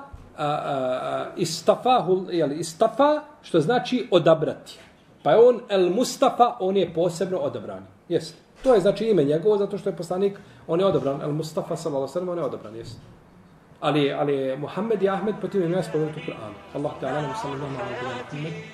istafahu, 1.37 2.27
jeli, 2.31 2.59
istafa, 2.59 3.23
što 3.43 3.61
znači 3.61 4.09
odabrati. 4.11 4.79
Pa 5.23 5.31
je 5.31 5.49
on 5.49 5.61
el 5.69 5.91
Mustafa, 5.91 6.57
on 6.61 6.77
je 6.77 6.95
posebno 6.95 7.39
odabran. 7.39 7.87
Jeste. 8.09 8.50
To 8.63 8.75
je 8.75 8.81
znači 8.81 9.05
ime 9.05 9.25
njegovo, 9.25 9.59
zato 9.59 9.79
što 9.79 9.91
je 9.91 9.97
poslanik, 9.97 10.39
on 10.67 10.81
je 10.81 10.87
odabran. 10.87 11.23
El 11.23 11.33
Mustafa, 11.33 11.77
sallallahu 11.77 12.13
sallam, 12.13 12.29
on 12.29 12.39
je 12.39 12.45
odabran. 12.45 12.77
jest. 12.77 12.99
Ali, 13.81 14.13
ali 14.13 14.57
Muhammed 14.57 15.03
i 15.03 15.09
Ahmed, 15.09 15.35
po 15.41 15.49
tim 15.49 15.61
imenima 15.61 15.83
spomenuti 15.83 16.21
u 16.21 16.23
Kur'anu. 16.23 16.55
Allah 16.75 16.93
ta'ala, 17.01 17.35
sallallahu 17.43 17.77
sallam, 18.31 18.53